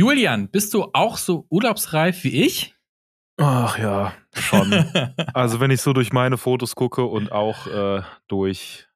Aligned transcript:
Julian, 0.00 0.48
bist 0.48 0.72
du 0.72 0.88
auch 0.94 1.18
so 1.18 1.44
urlaubsreif 1.50 2.24
wie 2.24 2.46
ich? 2.46 2.74
Ach 3.36 3.78
ja, 3.78 4.14
schon. 4.32 4.72
also 5.34 5.60
wenn 5.60 5.70
ich 5.70 5.82
so 5.82 5.92
durch 5.92 6.10
meine 6.10 6.38
Fotos 6.38 6.74
gucke 6.74 7.04
und 7.04 7.30
auch 7.30 7.66
äh, 7.66 8.00
durch 8.26 8.88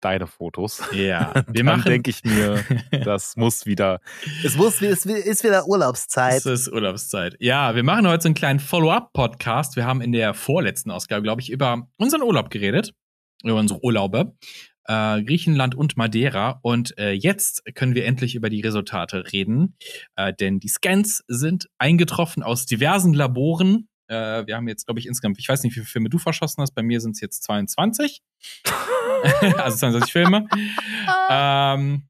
deine 0.00 0.26
Fotos, 0.26 0.82
ja, 0.90 1.32
wir 1.46 1.62
dann 1.62 1.82
denke 1.82 2.10
ich 2.10 2.24
mir, 2.24 2.64
das 3.04 3.36
muss 3.36 3.66
wieder. 3.66 4.00
Es 4.42 4.56
muss, 4.56 4.82
es 4.82 5.06
ist 5.06 5.44
wieder 5.44 5.68
Urlaubszeit. 5.68 6.38
Es 6.38 6.46
ist 6.46 6.72
Urlaubszeit. 6.72 7.36
Ja, 7.38 7.76
wir 7.76 7.84
machen 7.84 8.08
heute 8.08 8.24
so 8.24 8.26
einen 8.26 8.34
kleinen 8.34 8.58
Follow-up-Podcast. 8.58 9.76
Wir 9.76 9.86
haben 9.86 10.00
in 10.00 10.10
der 10.10 10.34
vorletzten 10.34 10.90
Ausgabe, 10.90 11.22
glaube 11.22 11.40
ich, 11.40 11.50
über 11.50 11.86
unseren 11.98 12.22
Urlaub 12.22 12.50
geredet, 12.50 12.94
über 13.44 13.60
unsere 13.60 13.78
Urlaube. 13.84 14.34
Äh, 14.88 15.22
Griechenland 15.22 15.74
und 15.74 15.96
Madeira. 15.96 16.60
Und 16.62 16.96
äh, 16.98 17.12
jetzt 17.12 17.62
können 17.74 17.94
wir 17.94 18.06
endlich 18.06 18.34
über 18.34 18.48
die 18.48 18.62
Resultate 18.62 19.32
reden, 19.32 19.76
äh, 20.16 20.32
denn 20.32 20.60
die 20.60 20.68
Scans 20.68 21.22
sind 21.28 21.68
eingetroffen 21.76 22.42
aus 22.42 22.64
diversen 22.64 23.12
Laboren. 23.12 23.88
Äh, 24.08 24.46
wir 24.46 24.56
haben 24.56 24.66
jetzt, 24.66 24.86
glaube 24.86 24.98
ich, 24.98 25.06
insgesamt, 25.06 25.38
ich 25.38 25.48
weiß 25.48 25.62
nicht, 25.62 25.72
wie 25.72 25.80
viele 25.80 25.86
Filme 25.86 26.08
du 26.08 26.18
verschossen 26.18 26.62
hast. 26.62 26.74
Bei 26.74 26.82
mir 26.82 27.02
sind 27.02 27.12
es 27.12 27.20
jetzt 27.20 27.42
22. 27.44 28.22
also 29.58 29.76
22 29.76 30.10
Filme. 30.10 30.48
ähm, 31.30 32.06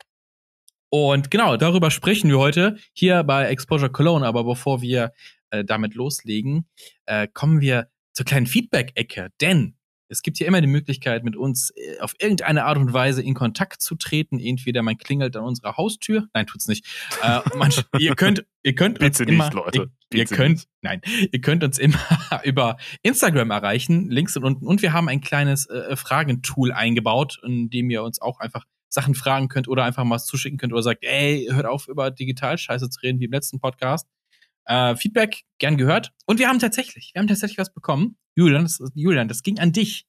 und 0.90 1.30
genau, 1.30 1.56
darüber 1.56 1.90
sprechen 1.90 2.30
wir 2.30 2.38
heute 2.38 2.78
hier 2.92 3.24
bei 3.24 3.46
Exposure 3.46 3.90
Cologne. 3.90 4.24
Aber 4.24 4.44
bevor 4.44 4.82
wir 4.82 5.12
äh, 5.50 5.64
damit 5.64 5.94
loslegen, 5.94 6.68
äh, 7.06 7.26
kommen 7.26 7.60
wir 7.60 7.88
zur 8.12 8.24
kleinen 8.24 8.46
Feedback-Ecke. 8.46 9.30
Denn 9.40 9.77
es 10.08 10.22
gibt 10.22 10.38
hier 10.38 10.46
immer 10.46 10.60
die 10.60 10.66
Möglichkeit, 10.66 11.24
mit 11.24 11.36
uns 11.36 11.70
äh, 11.70 12.00
auf 12.00 12.14
irgendeine 12.18 12.64
Art 12.64 12.78
und 12.78 12.92
Weise 12.92 13.22
in 13.22 13.34
Kontakt 13.34 13.82
zu 13.82 13.94
treten. 13.94 14.38
Entweder 14.38 14.82
man 14.82 14.96
klingelt 14.96 15.36
an 15.36 15.44
unserer 15.44 15.76
Haustür. 15.76 16.28
Nein, 16.34 16.46
tut's 16.46 16.68
nicht. 16.68 16.86
äh, 17.22 17.40
man, 17.56 17.72
ihr 17.98 18.14
könnt, 18.14 18.44
ihr 18.62 18.74
könnt 18.74 18.98
Bitte 18.98 19.22
uns 19.24 19.30
immer, 19.30 19.44
nicht, 19.44 19.54
Leute. 19.54 19.90
ihr, 20.12 20.18
ihr 20.20 20.24
könnt, 20.26 20.56
nicht. 20.56 20.68
nein, 20.82 21.00
ihr 21.30 21.40
könnt 21.40 21.62
uns 21.62 21.78
immer 21.78 21.98
über 22.44 22.78
Instagram 23.02 23.50
erreichen. 23.50 24.10
Links 24.10 24.34
sind 24.34 24.44
unten. 24.44 24.66
Und 24.66 24.82
wir 24.82 24.92
haben 24.92 25.08
ein 25.08 25.20
kleines 25.20 25.66
äh, 25.66 25.96
Fragentool 25.96 26.72
eingebaut, 26.72 27.40
in 27.44 27.70
dem 27.70 27.90
ihr 27.90 28.02
uns 28.02 28.20
auch 28.20 28.40
einfach 28.40 28.64
Sachen 28.88 29.14
fragen 29.14 29.48
könnt 29.48 29.68
oder 29.68 29.84
einfach 29.84 30.04
mal 30.04 30.14
was 30.16 30.26
zuschicken 30.26 30.58
könnt 30.58 30.72
oder 30.72 30.82
sagt, 30.82 31.04
ey, 31.04 31.48
hört 31.52 31.66
auf, 31.66 31.88
über 31.88 32.10
Digital-Scheiße 32.10 32.88
zu 32.88 33.00
reden, 33.00 33.20
wie 33.20 33.26
im 33.26 33.32
letzten 33.32 33.60
Podcast. 33.60 34.08
Äh, 34.64 34.96
Feedback 34.96 35.42
gern 35.58 35.76
gehört. 35.76 36.12
Und 36.26 36.38
wir 36.38 36.48
haben 36.48 36.58
tatsächlich, 36.58 37.10
wir 37.14 37.20
haben 37.20 37.28
tatsächlich 37.28 37.58
was 37.58 37.72
bekommen. 37.72 38.16
Julian, 38.34 38.62
das, 38.62 38.80
Julian, 38.94 39.28
das 39.28 39.42
ging 39.42 39.58
an 39.58 39.72
dich. 39.72 40.06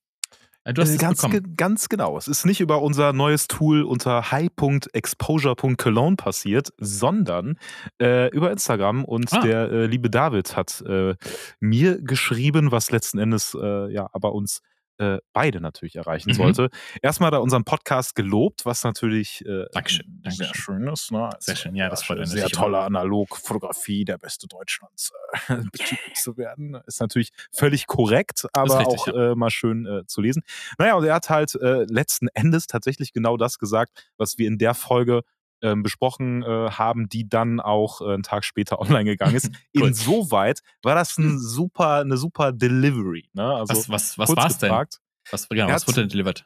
Äh, 0.70 0.74
du 0.74 0.82
hast 0.82 0.90
äh, 0.90 0.94
es 0.94 1.00
ganz, 1.00 1.22
ge 1.22 1.42
ganz 1.58 1.90
genau. 1.90 2.18
Es 2.18 2.28
ist 2.28 2.46
nicht 2.46 2.62
über 2.62 2.82
unser 2.82 3.14
neues 3.14 3.48
Tool 3.48 3.84
unter 3.84 4.32
high.exposure.cologne 4.32 6.16
passiert, 6.16 6.74
sondern 6.78 7.58
äh, 8.02 8.30
über 8.30 8.52
Instagram. 8.52 9.06
Und 9.06 9.34
ah. 9.34 9.42
der 9.42 9.72
äh, 9.72 9.86
liebe 9.88 10.10
David 10.10 10.56
hat 10.56 10.82
äh, 10.88 11.16
mir 11.60 12.02
geschrieben, 12.02 12.72
was 12.72 12.92
letzten 12.92 13.20
Endes 13.20 13.58
äh, 13.60 13.92
ja 13.92 14.10
aber 14.14 14.34
uns 14.34 14.62
äh, 15.00 15.20
beide 15.34 15.62
natürlich 15.62 15.96
erreichen 15.96 16.32
mhm. 16.32 16.36
sollte. 16.36 16.70
Erstmal 17.02 17.34
er 17.34 17.42
unseren 17.42 17.64
Podcast 17.64 18.16
gelobt, 18.16 18.66
was 18.66 18.84
natürlich 18.84 19.44
äh, 19.46 19.66
Dankeschön. 19.72 20.06
Dankeschön. 20.22 20.46
sehr 20.46 20.56
schön 20.56 20.88
ist. 20.88 21.12
Ne? 21.12 21.26
Also, 21.26 21.38
sehr 21.40 21.56
schön, 21.56 21.76
ja, 21.76 21.90
das 21.90 22.08
war 22.10 22.18
eine 22.18 22.28
sehr 22.28 22.50
tolle 22.50 22.80
Analogfotografie, 22.80 24.06
der 24.06 24.18
beste 24.18 24.48
Deutschlands 24.48 25.12
äh, 25.48 25.56
betitelt 25.72 26.18
zu 26.18 26.38
werden. 26.38 26.78
Ist 26.86 27.00
natürlich 27.00 27.32
völlig 27.52 27.88
korrekt, 27.88 28.46
aber 28.54 28.80
richtig, 28.80 29.00
auch 29.00 29.08
ja. 29.08 29.32
äh, 29.32 29.36
mal 29.36 29.50
schön 29.50 29.86
äh, 29.86 30.06
zu 30.06 30.22
lesen. 30.22 30.44
Naja, 30.78 30.96
und 30.96 31.06
er 31.06 31.16
hat 31.16 31.30
halt 31.30 31.56
äh, 31.56 31.86
letzten 31.86 32.28
Endes 32.34 32.68
tatsächlich 32.68 33.14
genau 33.14 33.38
das 33.38 33.58
gesagt, 33.58 34.12
was 34.18 34.38
wir 34.38 34.48
in 34.48 34.58
der 34.58 34.74
Folge 34.74 35.22
ähm, 35.62 35.84
besprochen 35.84 36.44
äh, 36.44 36.72
haben, 36.72 37.10
die 37.10 37.28
dann 37.28 37.60
auch 37.60 38.02
äh, 38.02 38.14
einen 38.14 38.24
Tag 38.24 38.44
später 38.44 38.80
online 38.82 39.06
gegangen 39.06 39.36
ist. 39.36 39.52
cool. 39.78 39.88
Insoweit 39.88 40.62
war 40.84 40.96
das 40.96 41.18
ein 41.18 41.32
hm. 41.32 41.40
super, 41.40 42.00
eine 42.00 42.18
super 42.18 42.52
Delivery. 42.52 43.30
Ne? 43.34 43.44
Also, 43.44 43.74
was 43.74 43.90
was, 43.90 44.18
was 44.18 44.36
war 44.36 44.48
es 44.48 44.58
denn? 44.58 44.72
Was, 45.32 45.48
genau, 45.48 45.68
was 45.68 45.88
wurde 45.88 46.02
denn 46.02 46.10
delivered? 46.10 46.46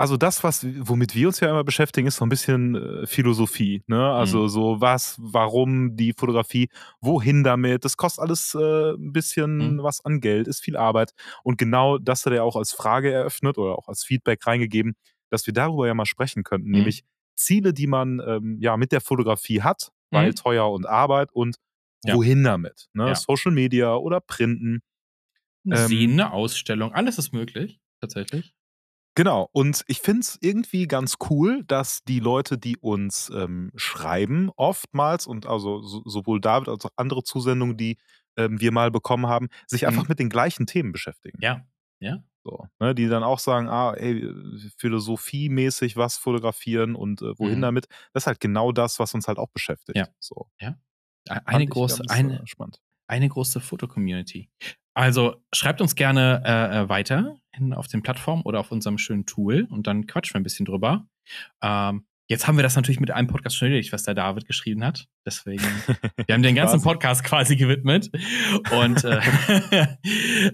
Also 0.00 0.16
das, 0.16 0.42
was, 0.42 0.66
womit 0.78 1.14
wir 1.14 1.26
uns 1.26 1.40
ja 1.40 1.50
immer 1.50 1.62
beschäftigen, 1.62 2.08
ist 2.08 2.16
so 2.16 2.24
ein 2.24 2.30
bisschen 2.30 2.74
äh, 2.74 3.06
Philosophie. 3.06 3.82
Ne? 3.86 4.02
Also 4.10 4.44
mhm. 4.44 4.48
so 4.48 4.80
was, 4.80 5.16
warum 5.20 5.94
die 5.94 6.14
Fotografie, 6.16 6.70
wohin 7.02 7.44
damit. 7.44 7.84
Das 7.84 7.98
kostet 7.98 8.22
alles 8.22 8.54
äh, 8.54 8.92
ein 8.94 9.12
bisschen 9.12 9.74
mhm. 9.74 9.82
was 9.82 10.02
an 10.02 10.22
Geld, 10.22 10.48
ist 10.48 10.64
viel 10.64 10.78
Arbeit. 10.78 11.12
Und 11.44 11.58
genau 11.58 11.98
das 11.98 12.24
hat 12.24 12.32
er 12.32 12.44
auch 12.44 12.56
als 12.56 12.72
Frage 12.72 13.12
eröffnet 13.12 13.58
oder 13.58 13.76
auch 13.76 13.88
als 13.88 14.02
Feedback 14.02 14.46
reingegeben, 14.46 14.96
dass 15.28 15.46
wir 15.46 15.52
darüber 15.52 15.86
ja 15.86 15.92
mal 15.92 16.06
sprechen 16.06 16.44
könnten. 16.44 16.68
Mhm. 16.68 16.76
Nämlich, 16.76 17.04
Ziele, 17.40 17.72
die 17.72 17.86
man 17.86 18.20
ähm, 18.26 18.58
ja 18.60 18.76
mit 18.76 18.92
der 18.92 19.00
Fotografie 19.00 19.62
hat, 19.62 19.90
weil 20.10 20.28
mhm. 20.28 20.34
teuer 20.34 20.70
und 20.70 20.86
Arbeit 20.86 21.32
und 21.32 21.56
ja. 22.04 22.14
wohin 22.14 22.44
damit. 22.44 22.88
Ne? 22.92 23.08
Ja. 23.08 23.14
Social 23.14 23.52
Media 23.52 23.94
oder 23.96 24.20
Printen. 24.20 24.82
Ähm, 25.66 25.88
Sehen, 25.88 26.12
eine 26.12 26.32
Ausstellung, 26.32 26.92
alles 26.92 27.18
ist 27.18 27.32
möglich, 27.32 27.80
tatsächlich. 28.00 28.54
Genau, 29.16 29.48
und 29.52 29.84
ich 29.88 30.00
finde 30.00 30.20
es 30.20 30.38
irgendwie 30.40 30.86
ganz 30.86 31.16
cool, 31.28 31.64
dass 31.64 32.04
die 32.04 32.20
Leute, 32.20 32.56
die 32.56 32.76
uns 32.76 33.30
ähm, 33.34 33.72
schreiben, 33.74 34.50
oftmals 34.56 35.26
und 35.26 35.46
also 35.46 35.82
so, 35.82 36.02
sowohl 36.04 36.40
David 36.40 36.68
als 36.68 36.86
auch 36.86 36.92
andere 36.96 37.24
Zusendungen, 37.24 37.76
die 37.76 37.98
ähm, 38.36 38.60
wir 38.60 38.72
mal 38.72 38.90
bekommen 38.90 39.26
haben, 39.26 39.48
sich 39.66 39.82
mhm. 39.82 39.88
einfach 39.88 40.08
mit 40.08 40.20
den 40.20 40.30
gleichen 40.30 40.66
Themen 40.66 40.92
beschäftigen. 40.92 41.38
Ja, 41.42 41.66
ja. 41.98 42.22
So, 42.50 42.66
ne, 42.80 42.96
die 42.96 43.06
dann 43.06 43.22
auch 43.22 43.38
sagen, 43.38 43.68
ah, 43.68 43.92
ey, 43.92 44.28
philosophiemäßig 44.76 45.96
was 45.96 46.16
fotografieren 46.16 46.96
und 46.96 47.22
äh, 47.22 47.38
wohin 47.38 47.58
mhm. 47.58 47.62
damit. 47.62 47.86
Das 48.12 48.24
ist 48.24 48.26
halt 48.26 48.40
genau 48.40 48.72
das, 48.72 48.98
was 48.98 49.14
uns 49.14 49.28
halt 49.28 49.38
auch 49.38 49.50
beschäftigt. 49.50 49.96
Ja. 49.96 50.08
So. 50.18 50.48
ja. 50.60 50.76
Eine 51.44 51.66
große, 51.66 51.98
ganz, 51.98 52.10
eine, 52.10 52.42
äh, 52.42 52.66
eine 53.06 53.28
große 53.28 53.60
Fotocommunity. 53.60 54.50
Also 54.94 55.36
schreibt 55.54 55.80
uns 55.80 55.94
gerne 55.94 56.42
äh, 56.44 56.80
äh 56.80 56.88
weiter 56.88 57.36
auf 57.72 57.86
den 57.86 58.02
Plattformen 58.02 58.42
oder 58.42 58.58
auf 58.58 58.72
unserem 58.72 58.98
schönen 58.98 59.26
Tool 59.26 59.68
und 59.70 59.86
dann 59.86 60.08
quatschen 60.08 60.34
wir 60.34 60.40
ein 60.40 60.44
bisschen 60.44 60.66
drüber. 60.66 61.06
Ähm, 61.62 62.06
Jetzt 62.30 62.46
haben 62.46 62.56
wir 62.56 62.62
das 62.62 62.76
natürlich 62.76 63.00
mit 63.00 63.10
einem 63.10 63.26
Podcast 63.26 63.56
schon 63.56 63.66
erledigt, 63.66 63.92
was 63.92 64.04
der 64.04 64.14
David 64.14 64.46
geschrieben 64.46 64.84
hat. 64.84 65.08
Deswegen, 65.26 65.64
wir 66.26 66.32
haben 66.32 66.44
den 66.44 66.54
ganzen 66.54 66.80
Podcast 66.80 67.24
quasi 67.24 67.56
gewidmet. 67.56 68.08
Und 68.70 69.02
äh, 69.02 69.20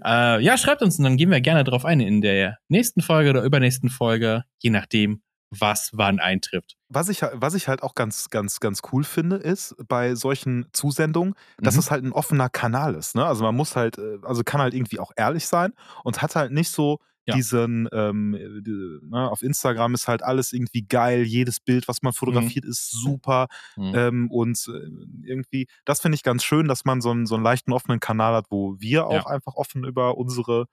äh, 0.02 0.42
ja, 0.42 0.56
schreibt 0.56 0.80
uns 0.80 0.96
und 0.96 1.04
dann 1.04 1.18
gehen 1.18 1.30
wir 1.30 1.42
gerne 1.42 1.64
drauf 1.64 1.84
ein 1.84 2.00
in 2.00 2.22
der 2.22 2.56
nächsten 2.68 3.02
Folge 3.02 3.28
oder 3.28 3.42
übernächsten 3.42 3.90
Folge, 3.90 4.44
je 4.62 4.70
nachdem, 4.70 5.20
was 5.50 5.90
wann 5.92 6.18
eintrifft. 6.18 6.76
Was 6.88 7.10
ich, 7.10 7.20
was 7.20 7.52
ich 7.52 7.68
halt 7.68 7.82
auch 7.82 7.94
ganz, 7.94 8.30
ganz, 8.30 8.58
ganz 8.58 8.80
cool 8.90 9.04
finde, 9.04 9.36
ist 9.36 9.76
bei 9.86 10.14
solchen 10.14 10.68
Zusendungen, 10.72 11.34
dass 11.58 11.74
mhm. 11.74 11.80
es 11.80 11.90
halt 11.90 12.04
ein 12.04 12.12
offener 12.12 12.48
Kanal 12.48 12.94
ist. 12.94 13.14
Ne? 13.14 13.26
Also 13.26 13.44
man 13.44 13.54
muss 13.54 13.76
halt, 13.76 13.98
äh, 13.98 14.16
also 14.22 14.44
kann 14.44 14.62
halt 14.62 14.72
irgendwie 14.72 14.98
auch 14.98 15.12
ehrlich 15.14 15.46
sein 15.46 15.74
und 16.04 16.22
hat 16.22 16.36
halt 16.36 16.52
nicht 16.52 16.70
so 16.70 17.00
ja. 17.26 17.34
diesen, 17.34 17.88
ähm, 17.92 18.36
die, 18.64 18.98
ne, 19.08 19.30
auf 19.30 19.42
Instagram 19.42 19.94
ist 19.94 20.08
halt 20.08 20.22
alles 20.22 20.52
irgendwie 20.52 20.82
geil, 20.82 21.22
jedes 21.22 21.60
Bild, 21.60 21.88
was 21.88 22.02
man 22.02 22.10
mhm. 22.10 22.14
fotografiert, 22.14 22.64
mhm. 22.64 22.70
ist 22.70 22.90
super. 22.90 23.48
Mhm. 23.76 23.92
Ähm, 23.94 24.30
und 24.30 24.68
äh, 24.68 25.26
irgendwie, 25.26 25.66
das 25.84 26.00
finde 26.00 26.16
ich 26.16 26.22
ganz 26.22 26.44
schön, 26.44 26.68
dass 26.68 26.84
man 26.84 27.00
so 27.00 27.10
einen, 27.10 27.26
so 27.26 27.34
einen 27.34 27.44
leichten 27.44 27.72
offenen 27.72 28.00
Kanal 28.00 28.34
hat, 28.34 28.46
wo 28.50 28.76
wir 28.78 29.06
auch 29.06 29.26
ja. 29.26 29.26
einfach 29.26 29.54
offen 29.56 29.84
über 29.84 30.16
unsere 30.16 30.66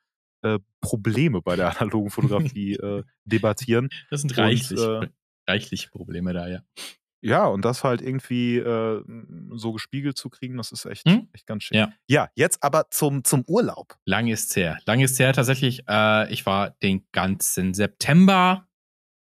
äh, 0.43 0.59
Probleme 0.81 1.41
bei 1.41 1.55
der 1.55 1.75
analogen 1.75 2.09
Fotografie 2.11 2.73
äh, 2.73 3.03
debattieren. 3.25 3.89
Das 4.09 4.21
sind 4.21 4.37
reichlich, 4.37 4.79
und, 4.79 5.03
äh, 5.03 5.09
reichlich 5.47 5.91
Probleme 5.91 6.33
da, 6.33 6.47
ja. 6.47 6.59
Ja, 7.23 7.45
und 7.45 7.63
das 7.63 7.85
halt 7.85 8.01
irgendwie 8.01 8.57
äh, 8.57 9.01
so 9.51 9.71
gespiegelt 9.71 10.17
zu 10.17 10.29
kriegen, 10.29 10.57
das 10.57 10.73
ist 10.73 10.85
echt, 10.85 11.07
hm? 11.07 11.29
echt 11.33 11.47
ganz 11.47 11.63
schön. 11.63 11.77
Ja. 11.77 11.93
ja, 12.07 12.29
jetzt 12.35 12.61
aber 12.61 12.89
zum, 12.89 13.23
zum 13.23 13.45
Urlaub. 13.47 13.95
Lang 14.05 14.27
ist 14.27 14.55
her. 14.57 14.77
Lang 14.85 14.99
ist 14.99 15.17
her 15.19 15.31
tatsächlich. 15.31 15.83
Äh, 15.87 16.31
ich 16.33 16.45
war 16.45 16.71
den 16.83 17.05
ganzen 17.13 17.73
September 17.73 18.67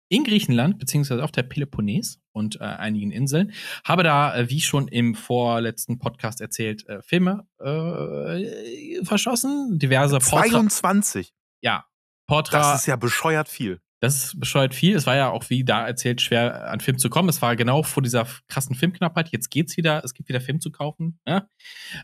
in 0.09 0.23
Griechenland, 0.23 0.79
beziehungsweise 0.79 1.23
auf 1.23 1.31
der 1.31 1.43
Peloponnes 1.43 2.19
und 2.33 2.59
äh, 2.59 2.63
einigen 2.63 3.11
Inseln. 3.11 3.53
Habe 3.85 4.03
da, 4.03 4.35
äh, 4.35 4.49
wie 4.49 4.61
schon 4.61 4.87
im 4.87 5.15
vorletzten 5.15 5.97
Podcast 5.97 6.41
erzählt, 6.41 6.87
äh, 6.87 7.01
Filme 7.01 7.47
äh, 7.59 9.03
verschossen. 9.03 9.79
Diverse 9.79 10.19
Portra 10.19 10.49
22. 10.49 11.33
Ja. 11.61 11.85
Portra 12.27 12.59
das 12.59 12.81
ist 12.81 12.85
ja 12.87 12.97
bescheuert 12.97 13.47
viel. 13.47 13.81
Das 13.99 14.35
bescheuert 14.37 14.75
viel. 14.75 14.95
Es 14.95 15.07
war 15.07 15.15
ja 15.15 15.31
auch, 15.31 15.49
wie 15.49 15.63
da 15.63 15.87
erzählt, 15.87 16.21
schwer 16.21 16.69
an 16.69 16.81
Film 16.81 16.99
zu 16.99 17.09
kommen. 17.09 17.29
Es 17.29 17.41
war 17.41 17.55
genau 17.55 17.81
vor 17.81 18.03
dieser 18.03 18.27
krassen 18.47 18.75
Filmknappheit. 18.75 19.29
Jetzt 19.29 19.49
geht's 19.49 19.75
wieder. 19.75 20.03
Es 20.03 20.13
gibt 20.13 20.29
wieder 20.29 20.41
Film 20.41 20.61
zu 20.61 20.69
kaufen. 20.71 21.19
Ja? 21.27 21.47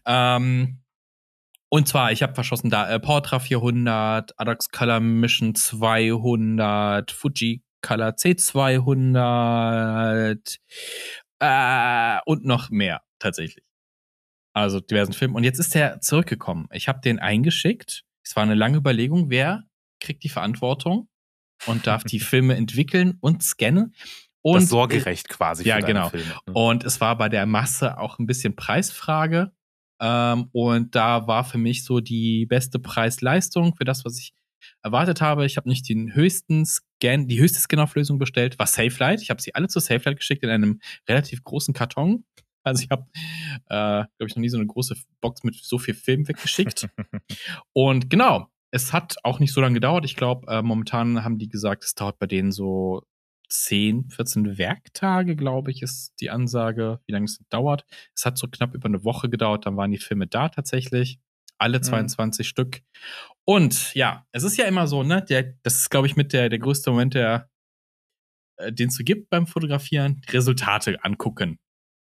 Ähm, 0.05 0.79
und 1.69 1.87
zwar, 1.87 2.11
ich 2.11 2.23
habe 2.23 2.33
verschossen 2.33 2.71
da 2.71 2.89
äh, 2.89 2.99
Portra 2.99 3.39
400, 3.39 4.39
Adox 4.39 4.69
Color 4.69 4.99
Mission 4.99 5.55
200, 5.55 7.11
Fuji 7.11 7.63
Color 7.81 8.09
C200 8.09 10.59
äh, 11.39 12.19
und 12.25 12.45
noch 12.45 12.69
mehr 12.69 13.01
tatsächlich. 13.19 13.65
Also 14.53 14.79
diversen 14.79 15.13
Filmen. 15.13 15.35
Und 15.35 15.43
jetzt 15.43 15.59
ist 15.59 15.75
der 15.75 15.99
zurückgekommen. 15.99 16.67
Ich 16.71 16.87
habe 16.87 17.01
den 17.01 17.19
eingeschickt. 17.19 18.03
Es 18.23 18.35
war 18.35 18.43
eine 18.43 18.55
lange 18.55 18.77
Überlegung, 18.77 19.29
wer 19.29 19.63
kriegt 19.99 20.23
die 20.23 20.29
Verantwortung 20.29 21.07
und 21.65 21.87
darf 21.87 22.03
die 22.03 22.19
Filme 22.19 22.55
entwickeln 22.55 23.17
und 23.21 23.43
scannen. 23.43 23.95
Und 24.41 24.63
das 24.63 24.69
Sorgerecht 24.69 25.29
quasi 25.29 25.65
ja, 25.65 25.79
genau. 25.79 26.09
Filme. 26.09 26.25
ne? 26.45 26.53
Und 26.53 26.83
es 26.83 26.99
war 26.99 27.17
bei 27.17 27.29
der 27.29 27.45
Masse 27.45 27.97
auch 27.97 28.19
ein 28.19 28.25
bisschen 28.25 28.55
Preisfrage. 28.55 29.53
Ähm, 30.01 30.49
und 30.51 30.95
da 30.95 31.27
war 31.27 31.45
für 31.45 31.57
mich 31.57 31.85
so 31.85 32.01
die 32.01 32.45
beste 32.45 32.77
Preis-Leistung 32.77 33.75
für 33.75 33.85
das, 33.85 34.03
was 34.03 34.19
ich 34.19 34.33
erwartet 34.81 35.21
habe. 35.21 35.45
Ich 35.45 35.55
habe 35.55 35.69
nicht 35.69 35.87
den 35.87 36.13
höchsten 36.13 36.65
Scan, 36.65 37.27
die 37.27 37.39
höchste 37.39 37.59
Scan-Auflösung 37.59 38.19
bestellt, 38.19 38.59
war 38.59 38.67
SafeLight. 38.67 39.21
Ich 39.21 39.29
habe 39.29 39.41
sie 39.41 39.55
alle 39.55 39.67
zu 39.67 39.79
SafeLight 39.79 40.17
geschickt 40.17 40.43
in 40.43 40.49
einem 40.49 40.81
relativ 41.07 41.43
großen 41.43 41.73
Karton. 41.73 42.25
Also 42.63 42.83
ich 42.83 42.89
habe, 42.89 43.05
äh, 43.67 44.07
glaube 44.17 44.27
ich, 44.27 44.35
noch 44.35 44.41
nie 44.41 44.49
so 44.49 44.57
eine 44.57 44.67
große 44.67 44.95
Box 45.21 45.43
mit 45.43 45.55
so 45.55 45.77
viel 45.77 45.93
Film 45.93 46.27
weggeschickt. 46.27 46.87
und 47.73 48.09
genau, 48.09 48.49
es 48.73 48.91
hat 48.91 49.17
auch 49.23 49.39
nicht 49.39 49.53
so 49.53 49.61
lange 49.61 49.75
gedauert. 49.75 50.03
Ich 50.03 50.15
glaube, 50.15 50.47
äh, 50.51 50.63
momentan 50.63 51.23
haben 51.23 51.37
die 51.37 51.47
gesagt, 51.47 51.83
es 51.83 51.93
dauert 51.93 52.17
bei 52.17 52.25
denen 52.25 52.51
so 52.51 53.03
10, 53.49 54.09
14 54.09 54.57
Werktage, 54.57 55.35
glaube 55.35 55.69
ich, 55.69 55.83
ist 55.83 56.15
die 56.19 56.31
Ansage, 56.31 56.99
wie 57.05 57.11
lange 57.11 57.25
es 57.25 57.39
dauert. 57.49 57.85
Es 58.15 58.25
hat 58.25 58.39
so 58.39 58.47
knapp 58.47 58.73
über 58.73 58.87
eine 58.87 59.03
Woche 59.03 59.29
gedauert, 59.29 59.67
dann 59.67 59.77
waren 59.77 59.91
die 59.91 59.99
Filme 59.99 60.25
da 60.25 60.49
tatsächlich. 60.49 61.19
Alle 61.59 61.77
Mhm. 61.77 61.83
22 61.83 62.47
Stück. 62.47 62.81
Und 63.45 63.93
ja, 63.93 64.25
es 64.31 64.41
ist 64.41 64.57
ja 64.57 64.65
immer 64.65 64.87
so, 64.87 65.03
ne? 65.03 65.23
Der, 65.23 65.53
das 65.61 65.75
ist, 65.75 65.91
glaube 65.91 66.07
ich, 66.07 66.15
mit 66.15 66.33
der, 66.33 66.49
der 66.49 66.57
größte 66.57 66.89
Moment, 66.89 67.13
der, 67.13 67.51
äh, 68.57 68.73
den 68.73 68.89
es 68.89 68.95
so 68.95 69.03
gibt 69.03 69.29
beim 69.29 69.45
Fotografieren, 69.45 70.21
die 70.27 70.31
Resultate 70.35 71.03
angucken. 71.03 71.59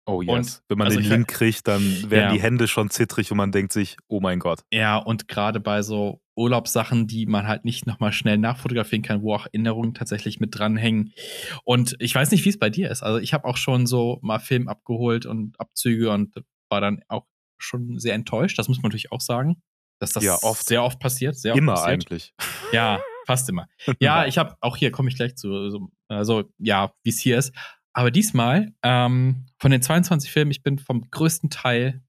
Oh 0.07 0.21
yes. 0.21 0.29
Und- 0.31 0.61
Wenn 0.69 0.77
man 0.79 0.87
also 0.87 0.99
den 0.99 1.09
Link 1.09 1.27
kriegt, 1.27 1.67
dann 1.67 1.81
werden 2.09 2.29
Ja. 2.29 2.31
die 2.33 2.41
Hände 2.41 2.67
schon 2.67 2.89
zittrig 2.89 3.29
und 3.31 3.37
man 3.37 3.51
denkt 3.51 3.73
sich, 3.73 3.97
oh 4.07 4.19
mein 4.21 4.39
Gott. 4.39 4.61
Ja, 4.71 4.97
und 4.97 5.27
gerade 5.27 5.59
bei 5.59 5.81
so 5.81 6.21
Urlaubssachen, 6.35 7.07
die 7.07 7.25
man 7.25 7.47
halt 7.47 7.65
nicht 7.65 7.85
nochmal 7.87 8.13
schnell 8.13 8.37
nachfotografieren 8.37 9.01
kann, 9.03 9.21
wo 9.21 9.33
auch 9.33 9.45
Erinnerungen 9.47 9.93
tatsächlich 9.93 10.39
mit 10.39 10.57
dranhängen. 10.57 11.13
Und 11.63 11.95
ich 11.99 12.13
weiß 12.15 12.31
nicht, 12.31 12.45
wie 12.45 12.49
es 12.49 12.59
bei 12.59 12.69
dir 12.69 12.89
ist. 12.89 13.03
Also 13.03 13.19
ich 13.19 13.33
habe 13.33 13.45
auch 13.45 13.57
schon 13.57 13.85
so 13.87 14.19
mal 14.21 14.39
Film 14.39 14.67
abgeholt 14.67 15.25
und 15.25 15.59
Abzüge 15.59 16.11
und 16.11 16.33
war 16.69 16.79
dann 16.81 17.01
auch 17.07 17.25
schon 17.59 17.99
sehr 17.99 18.13
enttäuscht. 18.13 18.57
Das 18.59 18.67
muss 18.67 18.77
man 18.77 18.89
natürlich 18.89 19.11
auch 19.11 19.21
sagen, 19.21 19.61
dass 19.99 20.11
das 20.11 20.23
Ja, 20.23 20.37
oft. 20.43 20.65
sehr 20.67 20.83
oft 20.83 20.99
passiert. 20.99 21.35
Sehr 21.37 21.53
oft 21.53 21.57
Immer 21.59 21.73
passiert. 21.73 21.89
eigentlich. 22.11 22.33
Ja, 22.71 23.01
fast 23.25 23.49
immer. 23.49 23.67
Ja, 23.99 24.25
ich 24.27 24.37
habe 24.37 24.55
auch 24.61 24.77
hier 24.77 24.91
komme 24.91 25.09
ich 25.09 25.15
gleich 25.15 25.35
zu, 25.35 25.69
so, 25.71 25.89
also 26.07 26.43
ja, 26.59 26.93
wie 27.03 27.09
es 27.09 27.19
hier 27.19 27.39
ist. 27.39 27.51
Aber 27.97 28.11
diesmal 28.11 28.73
ähm, 28.83 29.47
von 29.59 29.71
den 29.71 29.81
22 29.81 30.29
Filmen, 30.31 30.51
ich 30.51 30.61
bin 30.61 30.77
vom 30.77 31.09
größten 31.09 31.49
Teil 31.49 32.03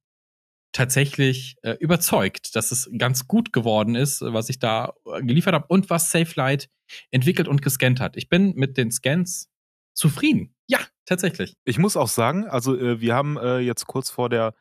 tatsächlich 0.73 1.57
äh, 1.63 1.77
überzeugt, 1.81 2.55
dass 2.55 2.73
es 2.73 2.91
ganz 2.99 3.27
gut 3.27 3.55
geworden 3.55 3.95
ist, 3.95 4.21
was 4.21 4.51
ich 4.51 4.59
da 4.59 4.93
äh, 5.07 5.23
geliefert 5.23 5.55
habe 5.55 5.65
und 5.69 5.89
was 5.89 6.11
SafeLight 6.11 6.69
entwickelt 7.11 7.49
und 7.49 7.63
gescannt 7.63 8.01
hat. 8.01 8.19
Ich 8.19 8.29
bin 8.29 8.53
mit 8.55 8.77
den 8.77 8.91
Scans 8.93 9.49
zufrieden. 9.95 10.55
Ja, 10.69 10.79
tatsächlich. 11.07 11.55
Ich 11.65 11.79
muss 11.79 11.97
auch 11.97 12.09
sagen, 12.09 12.47
also 12.47 12.79
äh, 12.79 13.01
wir 13.01 13.15
haben 13.15 13.39
äh, 13.39 13.61
jetzt 13.61 13.87
kurz 13.87 14.11
vor 14.11 14.29
der 14.29 14.55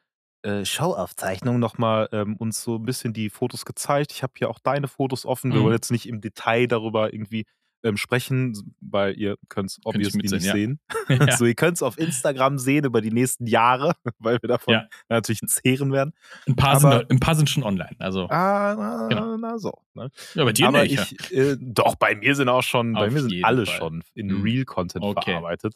äh, 0.44 0.63
Showaufzeichnung 0.63 1.59
nochmal 1.59 2.07
ähm, 2.13 2.38
uns 2.38 2.63
so 2.63 2.75
ein 2.77 2.85
bisschen 2.85 3.12
die 3.12 3.30
Fotos 3.30 3.65
gezeigt. 3.65 4.13
Ich 4.13 4.23
habe 4.23 4.31
hier 4.38 4.50
auch 4.50 4.59
deine 4.59 4.88
Fotos 4.88 5.25
offen. 5.25 5.51
Wir 5.51 5.59
Mhm. 5.59 5.63
wollen 5.65 5.75
jetzt 5.75 5.91
nicht 5.91 6.07
im 6.07 6.21
Detail 6.21 6.68
darüber 6.68 7.12
irgendwie 7.13 7.44
ähm, 7.83 7.95
sprechen, 7.97 8.75
weil 8.81 9.18
ihr 9.18 9.35
könnt 9.50 9.69
es 9.71 9.79
obviously 9.85 10.21
nicht 10.21 10.31
mitsehen, 10.31 10.53
sehen. 10.53 10.79
ja. 11.09 11.18
Also 11.27 11.45
ihr 11.45 11.56
könnt 11.56 11.77
es 11.77 11.83
auf 11.83 11.97
Instagram 11.97 12.57
sehen 12.57 12.85
über 12.85 13.01
die 13.01 13.12
nächsten 13.12 13.45
Jahre, 13.47 13.94
weil 14.19 14.38
wir 14.41 14.47
davon 14.50 14.74
Ja. 14.74 14.88
natürlich 15.09 15.41
zehren 15.47 15.91
werden. 15.91 16.13
ein, 16.47 16.56
paar 16.56 16.75
aber- 16.77 17.00
sind, 17.00 17.12
ein 17.12 17.19
paar 17.19 17.35
sind 17.35 17.50
schon 17.50 17.63
online. 17.63 17.95
Also, 18.00 18.27
Ah, 18.29 18.75
na, 18.77 19.07
Genau. 19.07 19.38
na 19.38 19.57
so. 19.59 19.74
Ne? 19.94 20.09
ja, 20.35 20.44
bei 20.44 20.53
dir 20.53 20.68
Aber 20.68 20.83
nicht. 20.83 20.95
ja. 20.95 21.06
ich, 21.09 21.33
äh, 21.33 21.57
doch, 21.59 21.95
bei 21.95 22.15
mir 22.15 22.35
sind 22.35 22.50
auch 22.50 22.63
schon, 22.63 22.94
bei 22.94 23.07
Auf 23.07 23.13
mir 23.13 23.21
sind 23.21 23.44
alle 23.44 23.65
Fall. 23.65 23.75
schon 23.77 24.03
in 24.15 24.27
Mhm. 24.27 24.41
Real-Content 24.44 25.03
Okay. 25.03 25.31
verarbeitet. 25.31 25.73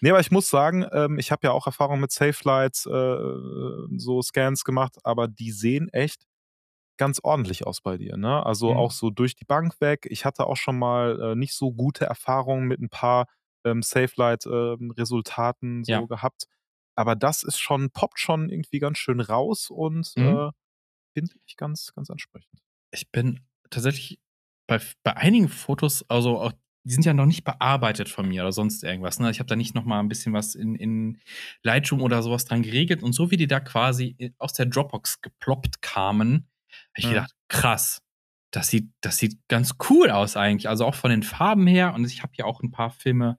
Nee, 0.00 0.10
aber 0.10 0.20
ich 0.20 0.30
muss 0.30 0.48
sagen, 0.48 0.86
ähm, 0.92 1.18
ich 1.18 1.30
habe 1.30 1.40
ja 1.46 1.52
auch 1.52 1.66
Erfahrung 1.66 2.00
mit 2.00 2.10
SafeLights, 2.12 2.86
äh, 2.86 3.16
so 3.98 4.22
Scans 4.22 4.64
gemacht, 4.64 4.96
aber 5.04 5.28
die 5.28 5.50
sehen 5.52 5.88
echt 5.90 6.22
ganz 6.98 7.20
ordentlich 7.22 7.66
aus 7.66 7.80
bei 7.80 7.96
dir. 7.98 8.16
Ne? 8.16 8.44
Also 8.46 8.70
Mhm. 8.70 8.76
auch 8.76 8.92
so 8.92 9.10
durch 9.10 9.34
die 9.34 9.44
Bank 9.44 9.80
weg. 9.80 10.06
Ich 10.10 10.24
hatte 10.24 10.46
auch 10.46 10.56
schon 10.56 10.78
mal 10.78 11.32
äh, 11.32 11.34
nicht 11.36 11.54
so 11.54 11.72
gute 11.72 12.04
Erfahrungen 12.06 12.66
mit 12.68 12.80
ein 12.80 12.88
paar 12.90 13.26
ähm, 13.64 13.82
SafeLight-Resultaten 13.82 15.84
so 15.84 15.92
Ja. 15.92 16.00
gehabt. 16.02 16.46
Aber 16.96 17.16
das 17.16 17.42
ist 17.42 17.58
schon, 17.58 17.90
poppt 17.90 18.18
schon 18.20 18.50
irgendwie 18.50 18.78
ganz 18.78 18.98
schön 18.98 19.20
raus 19.20 19.70
und 19.70 20.12
Mhm. 20.16 20.26
äh, 20.26 20.50
finde 21.14 21.34
ich 21.46 21.56
ganz, 21.56 21.92
ganz 21.94 22.10
ansprechend. 22.10 22.60
ich 22.94 23.10
bin 23.10 23.40
tatsächlich 23.70 24.20
bei, 24.68 24.78
bei 25.02 25.16
einigen 25.16 25.48
Fotos, 25.48 26.04
also 26.10 26.38
auch, 26.40 26.52
die 26.84 26.92
sind 26.92 27.04
ja 27.06 27.14
noch 27.14 27.24
nicht 27.26 27.44
bearbeitet 27.44 28.08
von 28.10 28.28
mir 28.28 28.42
oder 28.42 28.52
sonst 28.52 28.82
irgendwas. 28.84 29.18
Ne? 29.20 29.30
Ich 29.30 29.38
habe 29.40 29.48
da 29.48 29.56
nicht 29.56 29.74
noch 29.74 29.84
mal 29.84 30.00
ein 30.00 30.08
bisschen 30.08 30.32
was 30.34 30.54
in, 30.54 30.74
in 30.74 31.18
Lightroom 31.62 32.02
oder 32.02 32.22
sowas 32.22 32.44
dran 32.44 32.62
geregelt. 32.62 33.02
Und 33.02 33.12
so 33.14 33.30
wie 33.30 33.36
die 33.38 33.46
da 33.46 33.60
quasi 33.60 34.14
in- 34.18 34.34
aus 34.38 34.52
der 34.54 34.66
Dropbox 34.66 35.20
geploppt 35.22 35.80
kamen, 35.82 36.48
ich 36.96 37.04
Mhm. 37.06 37.10
gedacht, 37.10 37.32
krass, 37.48 38.02
das 38.52 38.68
sieht, 38.68 38.90
das 39.00 39.16
sieht 39.18 39.38
ganz 39.48 39.74
cool 39.90 40.10
aus 40.10 40.36
eigentlich. 40.36 40.68
Also 40.68 40.84
auch 40.84 40.94
von 40.94 41.10
den 41.10 41.22
Farben 41.22 41.66
her. 41.66 41.94
Und 41.94 42.04
ich 42.04 42.22
habe 42.22 42.32
ja 42.36 42.44
auch 42.44 42.62
ein 42.62 42.70
paar 42.70 42.90
Filme 42.90 43.38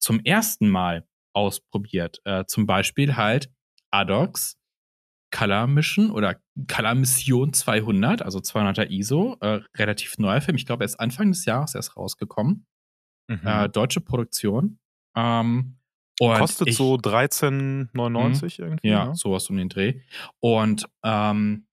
zum 0.00 0.20
ersten 0.20 0.68
Mal 0.68 1.06
ausprobiert. 1.34 2.20
Äh, 2.24 2.44
zum 2.46 2.66
Beispiel 2.66 3.16
halt 3.16 3.50
Adox, 3.90 4.56
Color 5.32 5.66
Mission 5.66 6.10
oder 6.10 6.40
Color 6.72 6.94
Mission 6.94 7.52
200, 7.52 8.22
also 8.22 8.38
200er 8.38 8.88
ISO, 8.88 9.36
äh, 9.40 9.60
relativ 9.76 10.16
neuer 10.18 10.40
Film. 10.40 10.56
Ich 10.56 10.64
glaube, 10.66 10.84
er 10.84 10.86
ist 10.86 11.00
Anfang 11.00 11.30
des 11.32 11.44
Jahres 11.44 11.74
erst 11.74 11.96
rausgekommen. 11.96 12.66
Mhm. 13.28 13.40
Äh, 13.44 13.68
deutsche 13.68 14.00
Produktion. 14.00 14.78
Ähm, 15.16 15.78
Kostet 16.20 16.68
ich, 16.68 16.76
so 16.76 16.94
13,99 16.94 18.60
irgendwie. 18.60 18.88
ja, 18.88 19.06
ne? 19.06 19.14
sowas 19.16 19.50
um 19.50 19.56
den 19.56 19.68
Dreh. 19.68 20.00
Und 20.40 20.86
ähm, 21.02 21.66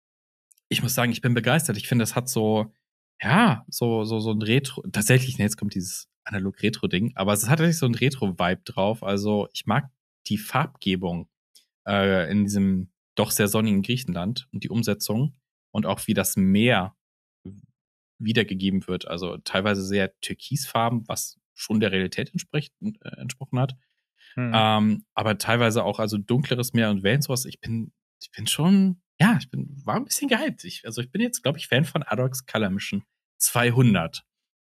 ich 0.70 0.82
muss 0.82 0.94
sagen, 0.94 1.12
ich 1.12 1.20
bin 1.20 1.34
begeistert. 1.34 1.76
Ich 1.76 1.88
finde, 1.88 2.04
es 2.04 2.14
hat 2.14 2.28
so, 2.28 2.72
ja, 3.20 3.66
so, 3.68 4.04
so, 4.04 4.20
so 4.20 4.30
ein 4.30 4.40
Retro, 4.40 4.82
tatsächlich, 4.92 5.36
ne, 5.36 5.44
jetzt 5.44 5.58
kommt 5.58 5.74
dieses 5.74 6.08
Analog-Retro-Ding, 6.24 7.12
aber 7.16 7.32
es 7.32 7.42
hat 7.42 7.58
tatsächlich 7.58 7.78
so 7.78 7.86
ein 7.86 7.94
Retro-Vibe 7.94 8.62
drauf. 8.64 9.02
Also 9.02 9.48
ich 9.52 9.66
mag 9.66 9.90
die 10.28 10.38
Farbgebung 10.38 11.28
äh, 11.86 12.30
in 12.30 12.44
diesem 12.44 12.92
doch 13.16 13.32
sehr 13.32 13.48
sonnigen 13.48 13.82
Griechenland 13.82 14.48
und 14.52 14.62
die 14.64 14.70
Umsetzung 14.70 15.34
und 15.72 15.86
auch 15.86 16.06
wie 16.06 16.14
das 16.14 16.36
Meer 16.36 16.96
wiedergegeben 18.18 18.86
wird. 18.86 19.08
Also 19.08 19.38
teilweise 19.38 19.84
sehr 19.84 20.18
türkisfarben, 20.20 21.08
was 21.08 21.38
schon 21.54 21.80
der 21.80 21.90
Realität 21.90 22.30
entspricht, 22.30 22.72
äh, 22.80 23.20
entsprochen 23.20 23.58
hat. 23.58 23.76
Hm. 24.34 24.52
Ähm, 24.54 25.04
aber 25.14 25.36
teilweise 25.38 25.82
auch 25.82 25.98
also 25.98 26.16
dunkleres 26.16 26.72
Meer 26.74 26.90
und 26.90 27.02
Wellen 27.02 27.22
sowas. 27.22 27.44
Ich 27.44 27.60
bin, 27.60 27.92
ich 28.20 28.30
bin 28.30 28.46
schon, 28.46 29.02
ja, 29.20 29.36
ich 29.38 29.50
bin, 29.50 29.68
war 29.84 29.96
ein 29.96 30.04
bisschen 30.04 30.28
gehypt. 30.28 30.64
Ich, 30.64 30.84
also 30.86 31.00
ich 31.02 31.10
bin 31.10 31.20
jetzt, 31.20 31.42
glaube 31.42 31.58
ich, 31.58 31.68
Fan 31.68 31.84
von 31.84 32.02
Adox 32.02 32.46
Color 32.46 32.70
Mission 32.70 33.04
200. 33.38 34.24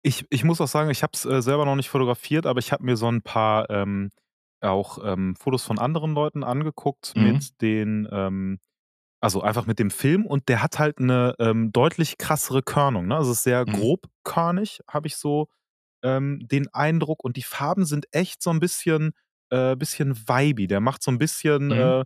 Ich, 0.05 0.25
ich 0.29 0.43
muss 0.43 0.59
auch 0.59 0.67
sagen, 0.67 0.89
ich 0.89 1.01
habe 1.03 1.11
es 1.13 1.25
äh, 1.25 1.41
selber 1.41 1.65
noch 1.65 1.75
nicht 1.75 1.89
fotografiert, 1.89 2.45
aber 2.45 2.59
ich 2.59 2.71
habe 2.71 2.83
mir 2.83 2.97
so 2.97 3.07
ein 3.09 3.21
paar 3.21 3.69
ähm, 3.69 4.09
auch 4.61 4.99
ähm, 5.03 5.35
Fotos 5.35 5.63
von 5.63 5.79
anderen 5.79 6.13
Leuten 6.13 6.43
angeguckt 6.43 7.15
Mhm. 7.15 7.19
mit 7.19 7.61
den, 7.61 8.07
ähm, 8.11 8.59
also 9.21 9.41
einfach 9.41 9.65
mit 9.67 9.79
dem 9.79 9.91
Film 9.91 10.25
und 10.25 10.49
der 10.49 10.63
hat 10.63 10.79
halt 10.79 10.99
eine 10.99 11.35
ähm, 11.39 11.71
deutlich 11.73 12.17
krassere 12.17 12.63
Körnung. 12.63 13.07
Ne? 13.07 13.15
Also 13.17 13.31
es 13.31 13.39
ist 13.39 13.43
sehr 13.45 13.65
Mhm. 13.65 13.73
grobkörnig, 13.73 14.81
habe 14.89 15.07
ich 15.07 15.17
so 15.17 15.47
ähm, 16.03 16.47
den 16.47 16.73
Eindruck 16.73 17.23
und 17.23 17.37
die 17.37 17.43
Farben 17.43 17.85
sind 17.85 18.07
echt 18.13 18.41
so 18.43 18.51
ein 18.51 18.59
bisschen, 18.61 19.13
äh, 19.51 19.75
bisschen 19.77 20.17
vibey. 20.17 20.67
Der 20.67 20.81
macht 20.81 21.03
so 21.03 21.11
ein 21.11 21.19
bisschen, 21.19 21.71
Mhm. 21.71 21.73
äh, 21.73 22.05